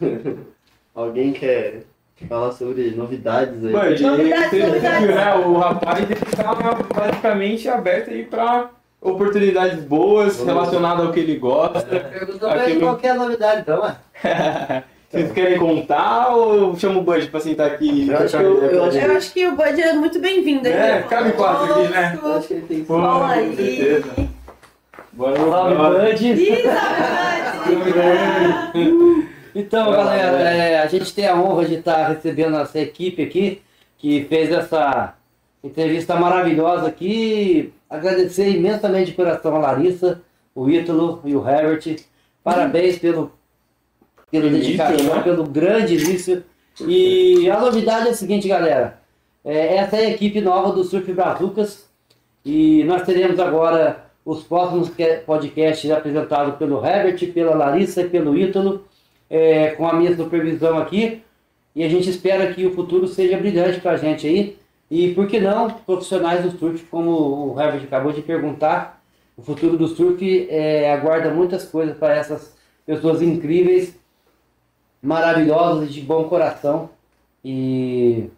alguém 0.94 1.32
quer 1.32 1.82
falar 2.28 2.52
sobre 2.52 2.90
novidades 2.92 3.62
aí. 3.64 3.72
Bud, 3.72 4.02
Novidades, 4.02 4.58
novidades. 4.66 5.06
né? 5.08 5.34
O 5.36 5.58
rapaz 5.58 6.10
ele 6.10 6.16
tá 6.34 6.54
basicamente 6.94 7.68
aberto 7.68 8.10
aí 8.10 8.24
pra 8.24 8.70
oportunidades 9.10 9.82
boas 9.84 10.42
relacionadas 10.44 11.06
ao 11.06 11.12
que 11.12 11.20
ele 11.20 11.36
gosta. 11.36 11.82
Perguntou 12.00 12.48
pra 12.50 12.68
ele 12.68 12.80
qual 12.80 12.98
é 13.02 13.08
a 13.08 13.14
novidade, 13.14 13.60
então, 13.62 13.80
ué. 13.82 13.96
Vocês 15.08 15.30
querem 15.32 15.56
contar 15.58 16.34
ou 16.34 16.76
chama 16.76 16.98
o 16.98 17.02
Bud 17.02 17.28
pra 17.28 17.38
sentar 17.40 17.68
aqui? 17.68 17.88
e 17.88 18.10
Eu 18.10 18.18
acho 18.18 18.36
eu- 18.36 18.62
eu 18.64 18.84
acho? 18.84 18.98
Eu 18.98 19.16
acho 19.16 19.32
que 19.32 19.46
o 19.46 19.54
Bud 19.56 19.80
é 19.80 19.92
muito 19.92 20.18
bem-vindo. 20.20 20.66
É, 20.66 20.98
aqui. 20.98 21.08
cabe 21.08 21.30
quatro 21.32 21.72
aqui, 21.72 21.88
né? 21.92 22.18
Eu 22.22 22.32
acho 22.34 22.48
que 22.48 22.54
ele 22.54 22.66
tem 22.66 22.84
Pô, 22.84 23.00
Fala 23.00 23.18
com 23.20 23.24
aí. 23.32 23.56
certeza. 23.56 24.28
Bora 25.12 25.36
Salve, 25.36 25.74
Bud. 25.76 26.10
Bud. 26.10 26.24
Ih, 26.42 26.62
saudade! 26.62 28.16
Então, 29.58 29.86
Vai 29.90 30.04
lá, 30.04 30.16
galera, 30.18 30.50
é, 30.50 30.82
a 30.82 30.86
gente 30.86 31.14
tem 31.14 31.26
a 31.26 31.34
honra 31.34 31.64
de 31.64 31.76
estar 31.76 32.08
recebendo 32.08 32.58
essa 32.58 32.78
equipe 32.78 33.22
aqui, 33.22 33.62
que 33.96 34.26
fez 34.28 34.52
essa 34.52 35.14
entrevista 35.66 36.16
maravilhosa 36.16 36.86
aqui. 36.86 37.72
Agradecer 37.88 38.50
imensamente 38.50 39.10
de 39.10 39.16
coração 39.16 39.54
a 39.56 39.58
Larissa, 39.58 40.22
o 40.54 40.68
Ítalo 40.70 41.20
e 41.24 41.34
o 41.34 41.48
Herbert. 41.48 42.00
Parabéns 42.42 42.98
pelo, 42.98 43.32
pelo 44.30 44.50
dedicação, 44.50 45.14
né? 45.14 45.22
pelo 45.22 45.44
grande 45.44 45.94
início. 45.94 46.44
E 46.86 47.50
a 47.50 47.60
novidade 47.60 48.08
é 48.08 48.10
a 48.10 48.14
seguinte, 48.14 48.48
galera. 48.48 49.00
É, 49.44 49.76
essa 49.76 49.96
é 49.96 50.06
a 50.06 50.10
equipe 50.10 50.40
nova 50.40 50.72
do 50.72 50.84
Surf 50.84 51.12
Brazucas. 51.12 51.88
E 52.44 52.84
nós 52.84 53.02
teremos 53.02 53.38
agora 53.40 54.06
os 54.24 54.42
próximos 54.42 54.90
podcasts 55.24 55.90
apresentados 55.90 56.56
pelo 56.56 56.84
Herbert, 56.84 57.32
pela 57.32 57.54
Larissa 57.54 58.02
e 58.02 58.08
pelo 58.08 58.36
Ítalo 58.36 58.84
é, 59.30 59.70
com 59.70 59.86
a 59.86 59.94
minha 59.94 60.14
supervisão 60.16 60.78
aqui. 60.78 61.22
E 61.74 61.84
a 61.84 61.88
gente 61.88 62.08
espera 62.08 62.52
que 62.52 62.64
o 62.66 62.74
futuro 62.74 63.06
seja 63.06 63.36
brilhante 63.36 63.80
para 63.80 63.92
a 63.92 63.96
gente 63.96 64.26
aí. 64.26 64.56
E 64.90 65.12
por 65.14 65.26
que 65.26 65.40
não, 65.40 65.70
profissionais 65.70 66.44
do 66.44 66.56
surf, 66.58 66.84
como 66.86 67.52
o 67.52 67.60
Herbert 67.60 67.84
acabou 67.84 68.12
de 68.12 68.22
perguntar, 68.22 69.02
o 69.36 69.42
futuro 69.42 69.76
do 69.76 69.88
surf 69.88 70.46
é, 70.48 70.92
aguarda 70.92 71.30
muitas 71.30 71.64
coisas 71.64 71.96
para 71.96 72.14
essas 72.14 72.56
pessoas 72.86 73.20
incríveis, 73.20 73.96
maravilhosas 75.02 75.90
e 75.90 75.92
de 75.92 76.00
bom 76.00 76.24
coração. 76.24 76.90
E 77.44 78.30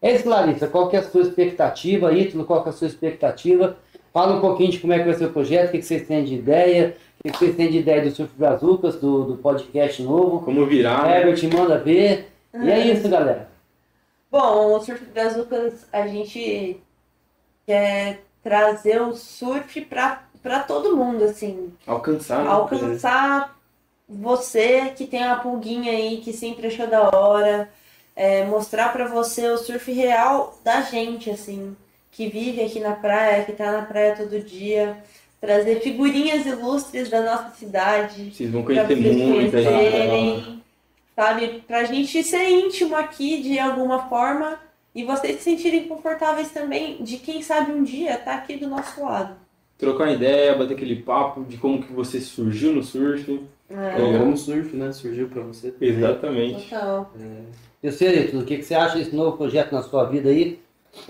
é 0.00 0.14
isso, 0.14 0.28
Larissa. 0.28 0.66
Qual 0.66 0.88
que 0.88 0.96
é 0.96 1.00
a 1.00 1.02
sua 1.02 1.22
expectativa, 1.22 2.12
Ítalo? 2.12 2.44
Qual 2.44 2.62
que 2.62 2.68
é 2.68 2.72
a 2.72 2.74
sua 2.74 2.88
expectativa? 2.88 3.76
Fala 4.12 4.36
um 4.36 4.40
pouquinho 4.40 4.70
de 4.70 4.78
como 4.78 4.92
é 4.92 4.98
que 4.98 5.04
vai 5.04 5.14
ser 5.14 5.26
o 5.26 5.32
projeto, 5.32 5.68
o 5.68 5.72
que, 5.72 5.78
que 5.78 5.84
vocês 5.84 6.06
têm 6.06 6.24
de 6.24 6.34
ideia, 6.34 6.96
o 7.18 7.22
que, 7.24 7.32
que 7.32 7.38
vocês 7.38 7.56
têm 7.56 7.70
de 7.70 7.78
ideia 7.78 8.02
do 8.02 8.10
Surf 8.10 8.32
Brazucas, 8.36 8.96
do, 8.96 9.24
do 9.24 9.36
podcast 9.36 10.02
novo. 10.02 10.40
Como 10.40 10.66
virar, 10.66 11.04
né? 11.04 11.20
Herbert 11.20 11.52
manda 11.52 11.78
ver. 11.78 12.28
E 12.54 12.70
é 12.70 12.86
isso, 12.86 13.08
galera. 13.08 13.53
Bom, 14.34 14.74
o 14.74 14.80
Surf 14.80 15.04
Brazucas, 15.04 15.86
a 15.92 16.08
gente 16.08 16.76
quer 17.64 18.24
trazer 18.42 19.00
o 19.00 19.14
surf 19.14 19.80
pra 19.82 20.58
todo 20.66 20.96
mundo, 20.96 21.22
assim. 21.22 21.72
Alcançar. 21.86 22.42
né? 22.42 22.50
alcançar 22.50 23.56
você 24.08 24.92
que 24.96 25.06
tem 25.06 25.24
uma 25.24 25.36
pulguinha 25.36 25.92
aí 25.92 26.16
que 26.16 26.32
sempre 26.32 26.66
achou 26.66 26.88
da 26.88 27.16
hora, 27.16 27.70
é, 28.16 28.44
mostrar 28.44 28.92
pra 28.92 29.06
você 29.06 29.46
o 29.50 29.56
surf 29.56 29.92
real 29.92 30.58
da 30.64 30.80
gente, 30.80 31.30
assim, 31.30 31.76
que 32.10 32.28
vive 32.28 32.60
aqui 32.60 32.80
na 32.80 32.96
praia, 32.96 33.44
que 33.44 33.52
tá 33.52 33.70
na 33.70 33.82
praia 33.82 34.16
todo 34.16 34.40
dia, 34.40 34.96
trazer 35.40 35.78
figurinhas 35.78 36.44
ilustres 36.44 37.08
da 37.08 37.22
nossa 37.22 37.50
cidade, 37.54 38.32
Vocês 38.34 38.50
vão 38.50 38.64
conhecer 38.64 38.96
muita 38.96 39.62
gente. 39.62 40.63
Sabe, 41.14 41.62
pra 41.66 41.84
gente 41.84 42.22
ser 42.22 42.48
íntimo 42.48 42.96
aqui 42.96 43.42
de 43.42 43.58
alguma 43.58 44.08
forma 44.08 44.58
e 44.94 45.04
vocês 45.04 45.36
se 45.38 45.42
sentirem 45.44 45.88
confortáveis 45.88 46.50
também 46.52 47.02
de 47.02 47.16
quem 47.18 47.42
sabe 47.42 47.72
um 47.72 47.82
dia 47.82 48.16
tá 48.16 48.34
aqui 48.34 48.56
do 48.56 48.68
nosso 48.68 49.02
lado. 49.02 49.36
Trocar 49.76 50.04
uma 50.04 50.12
ideia, 50.12 50.54
bater 50.54 50.74
aquele 50.74 50.96
papo 50.96 51.44
de 51.44 51.56
como 51.56 51.82
que 51.82 51.92
você 51.92 52.20
surgiu 52.20 52.72
no 52.72 52.82
surf. 52.82 53.40
É, 53.68 53.92
Então, 53.94 54.18
como 54.20 54.36
surf, 54.36 54.76
né? 54.76 54.92
Surgiu 54.92 55.28
pra 55.28 55.42
você. 55.42 55.72
também. 55.72 55.88
Exatamente. 55.90 56.68
total. 56.70 57.12
E 57.82 57.90
você, 57.90 58.24
Ítalo, 58.24 58.42
o 58.42 58.46
que, 58.46 58.58
que 58.58 58.62
você 58.62 58.74
acha 58.74 58.96
desse 58.96 59.14
novo 59.14 59.36
projeto 59.36 59.72
na 59.72 59.82
sua 59.82 60.04
vida 60.04 60.28
aí? 60.30 60.60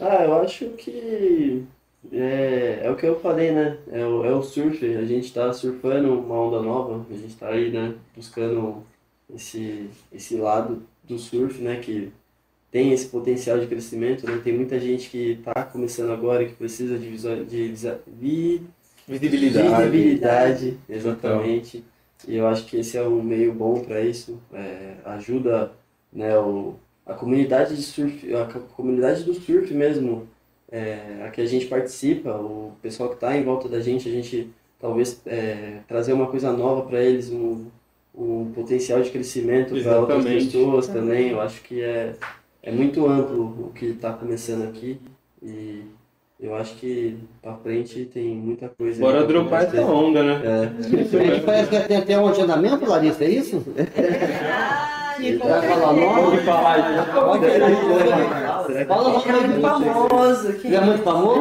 Ah, 0.01 0.25
eu 0.25 0.41
acho 0.41 0.71
que 0.71 1.63
é, 2.11 2.81
é 2.85 2.91
o 2.91 2.97
que 2.97 3.07
eu 3.07 3.21
falei, 3.21 3.53
né? 3.53 3.77
É 3.93 4.05
o, 4.05 4.25
é 4.25 4.35
o 4.35 4.43
surf. 4.43 4.83
A 4.97 5.05
gente 5.05 5.33
tá 5.33 5.53
surfando 5.53 6.19
uma 6.19 6.35
onda 6.35 6.63
nova. 6.63 7.05
A 7.11 7.15
gente 7.15 7.37
tá 7.37 7.49
aí, 7.49 7.71
né? 7.71 7.95
Buscando 8.17 8.83
esse, 9.35 9.89
esse 10.13 10.37
lado 10.37 10.83
do 11.05 11.19
surf, 11.19 11.61
né? 11.63 11.77
Que 11.81 12.13
tem 12.71 12.93
esse 12.93 13.07
potencial 13.07 13.59
de 13.61 13.67
crescimento, 13.67 14.27
né? 14.27 14.41
Tem 14.43 14.53
muita 14.53 14.81
gente 14.81 15.09
que 15.11 15.41
tá 15.45 15.65
começando 15.65 16.11
agora 16.13 16.45
que 16.45 16.55
precisa 16.55 16.99
de, 16.99 17.09
visual, 17.09 17.45
de 17.45 17.69
visa- 17.69 18.01
vi- 18.07 18.63
Visibilidade. 19.07 19.69
Visibilidade, 19.91 20.79
exatamente. 20.89 21.85
E 22.27 22.37
eu 22.37 22.47
acho 22.47 22.65
que 22.67 22.79
esse 22.79 22.97
é 22.97 23.03
um 23.03 23.23
meio 23.23 23.53
bom 23.53 23.81
para 23.81 24.01
isso. 24.01 24.41
É, 24.53 24.95
ajuda 25.05 25.73
né, 26.13 26.37
o, 26.39 26.75
a 27.05 27.13
comunidade 27.15 27.77
de 27.77 27.83
surf, 27.83 28.35
a 28.35 28.47
co- 28.47 28.61
comunidade 28.75 29.25
do 29.25 29.35
surf 29.35 29.73
mesmo, 29.75 30.27
é, 30.73 31.23
a 31.27 31.31
que 31.31 31.41
a 31.41 31.47
gente 31.47 31.67
participa, 31.67 32.31
o 32.37 32.73
pessoal 32.83 33.11
que 33.11 33.17
está 33.17 33.37
em 33.37 33.45
volta 33.45 33.69
da 33.69 33.81
gente, 33.81 34.09
a 34.09 34.13
gente 34.13 34.51
talvez 34.81 35.21
é, 35.27 35.81
trazer 35.87 36.13
uma 36.15 36.27
coisa 36.29 36.51
nova 36.53 36.83
para 36.89 37.03
eles, 37.03 37.31
um, 37.31 37.67
um 38.17 38.53
potencial 38.55 39.01
de 39.03 39.11
crescimento 39.11 39.75
para 39.83 39.99
outras 40.01 40.19
Exatamente. 40.21 40.45
pessoas 40.47 40.87
também. 40.87 41.31
Eu 41.31 41.41
acho 41.41 41.61
que 41.63 41.83
é, 41.83 42.13
é 42.63 42.71
muito 42.71 43.07
amplo 43.07 43.67
o 43.69 43.73
que 43.75 43.87
está 43.87 44.13
começando 44.13 44.65
aqui. 44.65 45.01
E 45.43 45.83
eu 46.41 46.55
acho 46.55 46.75
que 46.77 47.17
para 47.43 47.55
frente 47.57 48.05
tem 48.13 48.35
muita 48.37 48.69
coisa. 48.69 49.01
Bora 49.01 49.25
dropar 49.25 49.65
essa 49.65 49.83
onda, 49.83 50.23
né? 50.23 50.43
É. 50.45 50.71
A 51.21 51.25
gente 51.35 51.41
parece 51.45 51.71
que 51.71 51.81
tem 51.81 51.97
até 51.97 52.19
um 52.19 52.29
agendamento, 52.29 52.87
Larissa, 52.89 53.25
é 53.25 53.29
isso? 53.31 53.61
Com 53.61 55.49
Vai 55.49 55.63
falar 55.69 55.95
certeza. 55.95 55.95
nome? 55.95 56.23
Pode 56.23 56.43
falar 56.45 56.73
aí. 56.75 57.15
Pode 57.15 57.47
Será 57.47 58.79
que- 58.81 58.85
Fala 58.87 59.09
o 59.09 59.13
nome 59.13 59.25
É 59.29 59.47
muito 59.47 59.61
famoso. 59.61 60.53
Que... 60.55 60.67
Ele 60.67 60.77
é 60.77 60.81
muito 60.81 61.03
famoso? 61.03 61.41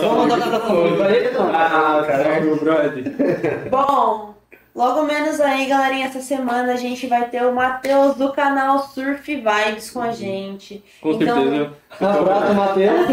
Vamos 0.00 0.28
mandar 0.28 0.60
pra 0.96 1.10
ele, 1.16 1.30
não? 1.30 1.48
Ah, 1.54 2.04
caralho, 2.06 2.44
meu 2.46 2.56
brother. 2.56 3.04
Bom, 3.70 4.31
logo 4.74 5.02
menos 5.02 5.40
aí, 5.40 5.66
galerinha, 5.66 6.06
essa 6.06 6.20
semana 6.20 6.72
a 6.72 6.76
gente 6.76 7.06
vai 7.06 7.28
ter 7.28 7.42
o 7.44 7.54
Matheus 7.54 8.14
do 8.16 8.32
canal 8.32 8.78
Surf 8.88 9.22
Vibes 9.34 9.90
com 9.90 10.00
a 10.00 10.12
gente. 10.12 10.82
Com 11.00 11.12
Então- 11.12 11.42
certeza. 11.42 11.72
Um 12.00 12.06
abraço, 12.06 12.54
Matheus. 12.56 13.06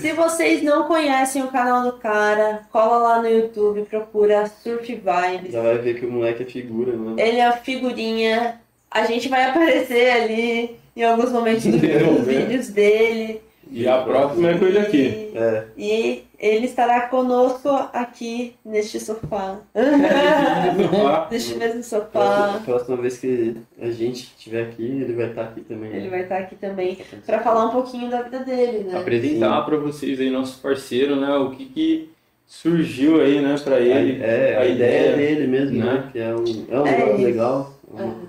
Se 0.00 0.12
vocês 0.12 0.62
não 0.62 0.84
conhecem 0.84 1.42
o 1.42 1.48
canal 1.48 1.82
do 1.82 1.92
cara, 1.98 2.62
cola 2.72 2.96
lá 2.98 3.22
no 3.22 3.28
YouTube, 3.28 3.82
procura 3.82 4.46
Surf 4.62 4.86
Vibes. 4.86 5.52
Já 5.52 5.60
vai 5.62 5.78
ver 5.78 5.98
que 5.98 6.06
o 6.06 6.10
moleque 6.10 6.42
é 6.42 6.46
figura, 6.46 6.92
mano. 6.96 7.18
Ele 7.18 7.38
é 7.38 7.46
a 7.46 7.52
figurinha. 7.52 8.60
A 8.90 9.04
gente 9.04 9.28
vai 9.28 9.44
aparecer 9.44 10.10
ali 10.10 10.76
em 10.96 11.04
alguns 11.04 11.30
momentos 11.30 11.64
do- 11.64 11.78
dos 11.78 12.24
vídeos 12.26 12.68
dele. 12.68 13.42
E 13.70 13.86
a 13.86 13.98
próxima 13.98 14.50
é 14.50 14.58
com 14.58 14.64
ele 14.64 14.78
aqui. 14.78 15.30
É. 15.34 15.64
E 15.76 16.24
ele 16.38 16.66
estará 16.66 17.08
conosco 17.08 17.68
aqui 17.92 18.54
neste 18.64 19.00
sofá. 19.00 19.58
neste 21.30 21.56
mesmo 21.56 21.82
sofá. 21.82 22.06
Próxima, 22.12 22.60
próxima 22.64 22.96
vez 22.98 23.18
que 23.18 23.56
a 23.80 23.90
gente 23.90 24.22
estiver 24.36 24.62
aqui, 24.68 24.84
ele 24.84 25.14
vai 25.14 25.30
estar 25.30 25.42
aqui 25.42 25.62
também. 25.62 25.90
Ele 25.90 26.04
né? 26.04 26.10
vai 26.10 26.22
estar 26.22 26.38
aqui 26.38 26.54
também 26.54 26.96
para 27.26 27.40
falar 27.40 27.66
um 27.66 27.70
pouquinho 27.70 28.08
da 28.08 28.22
vida 28.22 28.38
dele, 28.40 28.84
né? 28.84 29.00
Apresentar 29.00 29.62
para 29.62 29.76
vocês 29.78 30.20
aí, 30.20 30.30
nosso 30.30 30.60
parceiro, 30.62 31.16
né? 31.16 31.34
O 31.34 31.50
que 31.50 31.64
que 31.66 32.10
surgiu 32.46 33.20
aí, 33.20 33.40
né, 33.42 33.56
pra 33.62 33.80
ele. 33.80 34.22
É, 34.22 34.56
a, 34.56 34.60
a 34.60 34.66
ideia 34.66 35.10
ideia, 35.10 35.16
dele 35.16 35.46
mesmo, 35.48 35.78
né? 35.78 35.92
né? 35.92 36.08
Que 36.12 36.18
é 36.20 36.34
um, 36.34 36.66
é 36.70 36.80
um 36.80 36.86
É 36.86 37.16
legal. 37.16 37.74
Um- 37.92 38.00
É. 38.00 38.28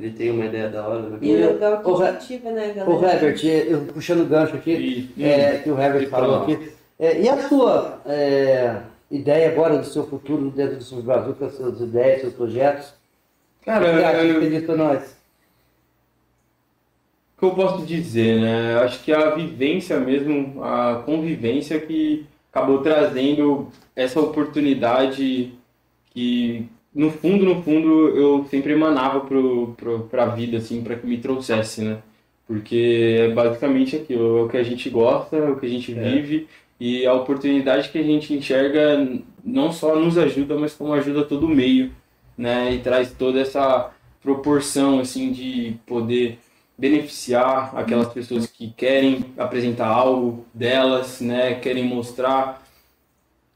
Ele 0.00 0.10
tem 0.12 0.30
uma 0.30 0.46
ideia 0.46 0.68
da 0.68 0.86
hora, 0.86 1.02
né? 1.08 1.18
E 1.20 1.34
o 1.34 1.54
legal 1.54 1.82
que 1.82 1.88
Ô, 1.88 1.96
Re- 1.96 2.10
incentiva, 2.10 2.50
né, 2.52 2.72
galera? 2.72 2.88
Ô, 2.88 3.04
Herbert, 3.04 3.44
eu 3.44 3.80
puxando 3.92 4.20
o 4.20 4.26
gancho 4.26 4.54
aqui, 4.54 5.10
E, 5.16 5.24
é, 5.24 5.58
que 5.58 5.68
o 5.70 5.80
Herbert 5.80 6.08
falou 6.08 6.42
aqui. 6.42 6.77
É, 6.98 7.20
e 7.22 7.28
a 7.28 7.48
sua 7.48 8.00
é, 8.06 8.82
ideia 9.10 9.48
agora 9.50 9.78
do 9.78 9.86
seu 9.86 10.04
futuro 10.06 10.50
dentro 10.50 10.76
dos 10.76 10.88
seus 10.88 11.04
brazucas, 11.04 11.54
suas 11.54 11.80
ideias, 11.80 12.22
seus 12.22 12.34
projetos? 12.34 12.92
cara, 13.64 13.84
o 13.84 13.88
que 13.88 13.96
você 13.96 14.04
acha 14.04 14.64
que 14.64 14.70
eu- 14.72 14.76
nós? 14.76 15.18
O 17.36 17.40
que 17.40 17.44
eu 17.46 17.54
posso 17.54 17.86
dizer, 17.86 18.40
né? 18.40 18.74
Eu 18.74 18.80
Acho 18.80 19.02
que 19.04 19.12
a 19.12 19.30
vivência 19.30 20.00
mesmo, 20.00 20.62
a 20.64 21.02
convivência 21.06 21.78
que 21.80 22.26
acabou 22.50 22.82
trazendo 22.82 23.68
essa 23.94 24.20
oportunidade 24.20 25.52
que, 26.10 26.66
no 26.92 27.10
fundo, 27.12 27.44
no 27.44 27.62
fundo, 27.62 28.08
eu 28.08 28.44
sempre 28.50 28.72
emanava 28.72 29.20
pro, 29.20 29.76
pra 30.10 30.26
vida, 30.26 30.58
assim, 30.58 30.82
para 30.82 30.96
que 30.96 31.06
me 31.06 31.18
trouxesse, 31.18 31.82
né? 31.82 31.98
Porque 32.46 33.18
é 33.20 33.28
basicamente 33.28 33.94
aquilo, 33.94 34.38
é 34.38 34.42
o 34.42 34.48
que 34.48 34.56
a 34.56 34.62
gente 34.64 34.90
gosta, 34.90 35.36
é 35.36 35.48
o 35.50 35.56
que 35.60 35.66
a 35.66 35.68
gente 35.68 35.92
vive 35.92 36.48
e 36.80 37.06
a 37.06 37.12
oportunidade 37.14 37.88
que 37.88 37.98
a 37.98 38.02
gente 38.02 38.32
enxerga 38.32 39.06
não 39.44 39.72
só 39.72 39.96
nos 39.96 40.16
ajuda, 40.16 40.56
mas 40.56 40.74
como 40.74 40.92
ajuda 40.92 41.24
todo 41.24 41.46
o 41.46 41.48
meio, 41.48 41.92
né? 42.36 42.72
E 42.74 42.78
traz 42.78 43.12
toda 43.12 43.40
essa 43.40 43.90
proporção 44.22 45.00
assim 45.00 45.32
de 45.32 45.76
poder 45.86 46.38
beneficiar 46.76 47.76
aquelas 47.76 48.12
pessoas 48.12 48.46
que 48.46 48.70
querem 48.70 49.24
apresentar 49.36 49.88
algo 49.88 50.46
delas, 50.54 51.20
né? 51.20 51.54
Querem 51.54 51.84
mostrar 51.84 52.62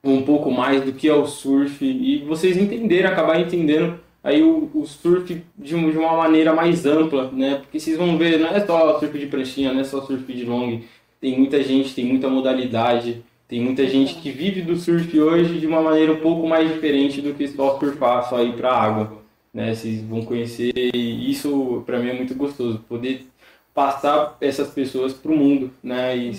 um 0.02 0.22
pouco 0.22 0.50
mais 0.50 0.82
do 0.82 0.92
que 0.92 1.08
é 1.08 1.14
o 1.14 1.26
surf 1.26 1.84
e 1.84 2.24
vocês 2.24 2.56
entenderem, 2.56 3.06
acabar 3.06 3.40
entendendo 3.40 4.00
aí 4.24 4.42
o, 4.42 4.68
o 4.74 4.84
surf 4.84 5.32
de, 5.32 5.44
de 5.56 5.98
uma 5.98 6.16
maneira 6.16 6.52
mais 6.52 6.84
ampla, 6.84 7.30
né? 7.30 7.56
Porque 7.56 7.78
vocês 7.78 7.96
vão 7.96 8.18
ver, 8.18 8.38
não 8.38 8.48
é 8.48 8.66
só 8.66 8.98
surf 8.98 9.16
de 9.16 9.26
pranchinha, 9.26 9.72
não 9.72 9.80
é 9.80 9.84
só 9.84 10.02
surf 10.02 10.32
de 10.32 10.44
long, 10.44 10.80
tem 11.22 11.38
muita 11.38 11.62
gente, 11.62 11.94
tem 11.94 12.04
muita 12.04 12.28
modalidade, 12.28 13.24
tem 13.46 13.60
muita 13.60 13.86
gente 13.86 14.16
que 14.16 14.32
vive 14.32 14.60
do 14.60 14.74
surf 14.74 15.20
hoje 15.20 15.60
de 15.60 15.68
uma 15.68 15.80
maneira 15.80 16.12
um 16.12 16.18
pouco 16.18 16.48
mais 16.48 16.68
diferente 16.68 17.20
do 17.20 17.32
que 17.32 17.46
só 17.46 17.78
surfar, 17.78 18.28
só 18.28 18.42
ir 18.42 18.54
pra 18.54 18.72
água, 18.74 19.22
né? 19.54 19.72
Vocês 19.72 20.02
vão 20.02 20.22
conhecer 20.22 20.72
e 20.74 21.30
isso 21.30 21.84
pra 21.86 22.00
mim 22.00 22.08
é 22.08 22.12
muito 22.12 22.34
gostoso, 22.34 22.84
poder 22.88 23.24
passar 23.72 24.36
essas 24.40 24.70
pessoas 24.70 25.12
pro 25.12 25.36
mundo, 25.36 25.70
né? 25.80 26.16
E 26.16 26.36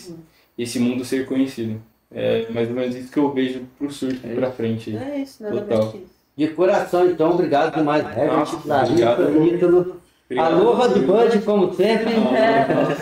esse 0.57 0.79
mundo 0.79 1.05
ser 1.05 1.25
conhecido. 1.27 1.81
É 2.11 2.45
mais 2.51 2.67
ou 2.67 2.75
menos 2.75 2.93
isso 2.93 3.09
que 3.09 3.17
eu 3.17 3.31
vejo 3.31 3.61
pro 3.77 3.89
surf 3.89 4.19
pra 4.35 4.51
frente. 4.51 4.95
É 4.97 5.19
isso, 5.19 5.41
nada 5.41 5.61
Total. 5.61 5.77
mais 5.77 5.91
que 5.91 5.97
isso. 5.99 6.13
De 6.35 6.47
coração, 6.49 7.09
então, 7.09 7.31
obrigado 7.31 7.73
demais, 7.73 8.03
Herbert, 8.05 8.53
obrigado. 8.53 9.47
Ítalo. 9.47 10.02
Obrigado. 10.33 10.53
Aloha 10.53 10.87
do 10.89 10.99
Bud, 11.01 11.39
como 11.45 11.73
sempre. 11.73 12.15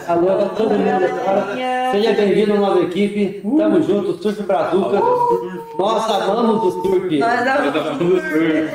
Aloha 0.07 0.45
a 0.45 0.49
todo 0.49 0.71
mundo. 0.71 1.91
Seja 1.91 2.13
bem-vindo 2.13 2.53
à 2.53 2.57
nova 2.57 2.81
equipe. 2.81 3.41
Tamo 3.57 3.81
junto, 3.81 4.21
Surf 4.21 4.43
Brazucas. 4.43 5.01
Nós 5.77 6.09
amamos 6.09 6.63
o 6.63 6.81
surf. 6.81 7.19
Nós 7.19 7.47
amamos 7.47 8.01
o 8.01 8.19
surf. 8.19 8.71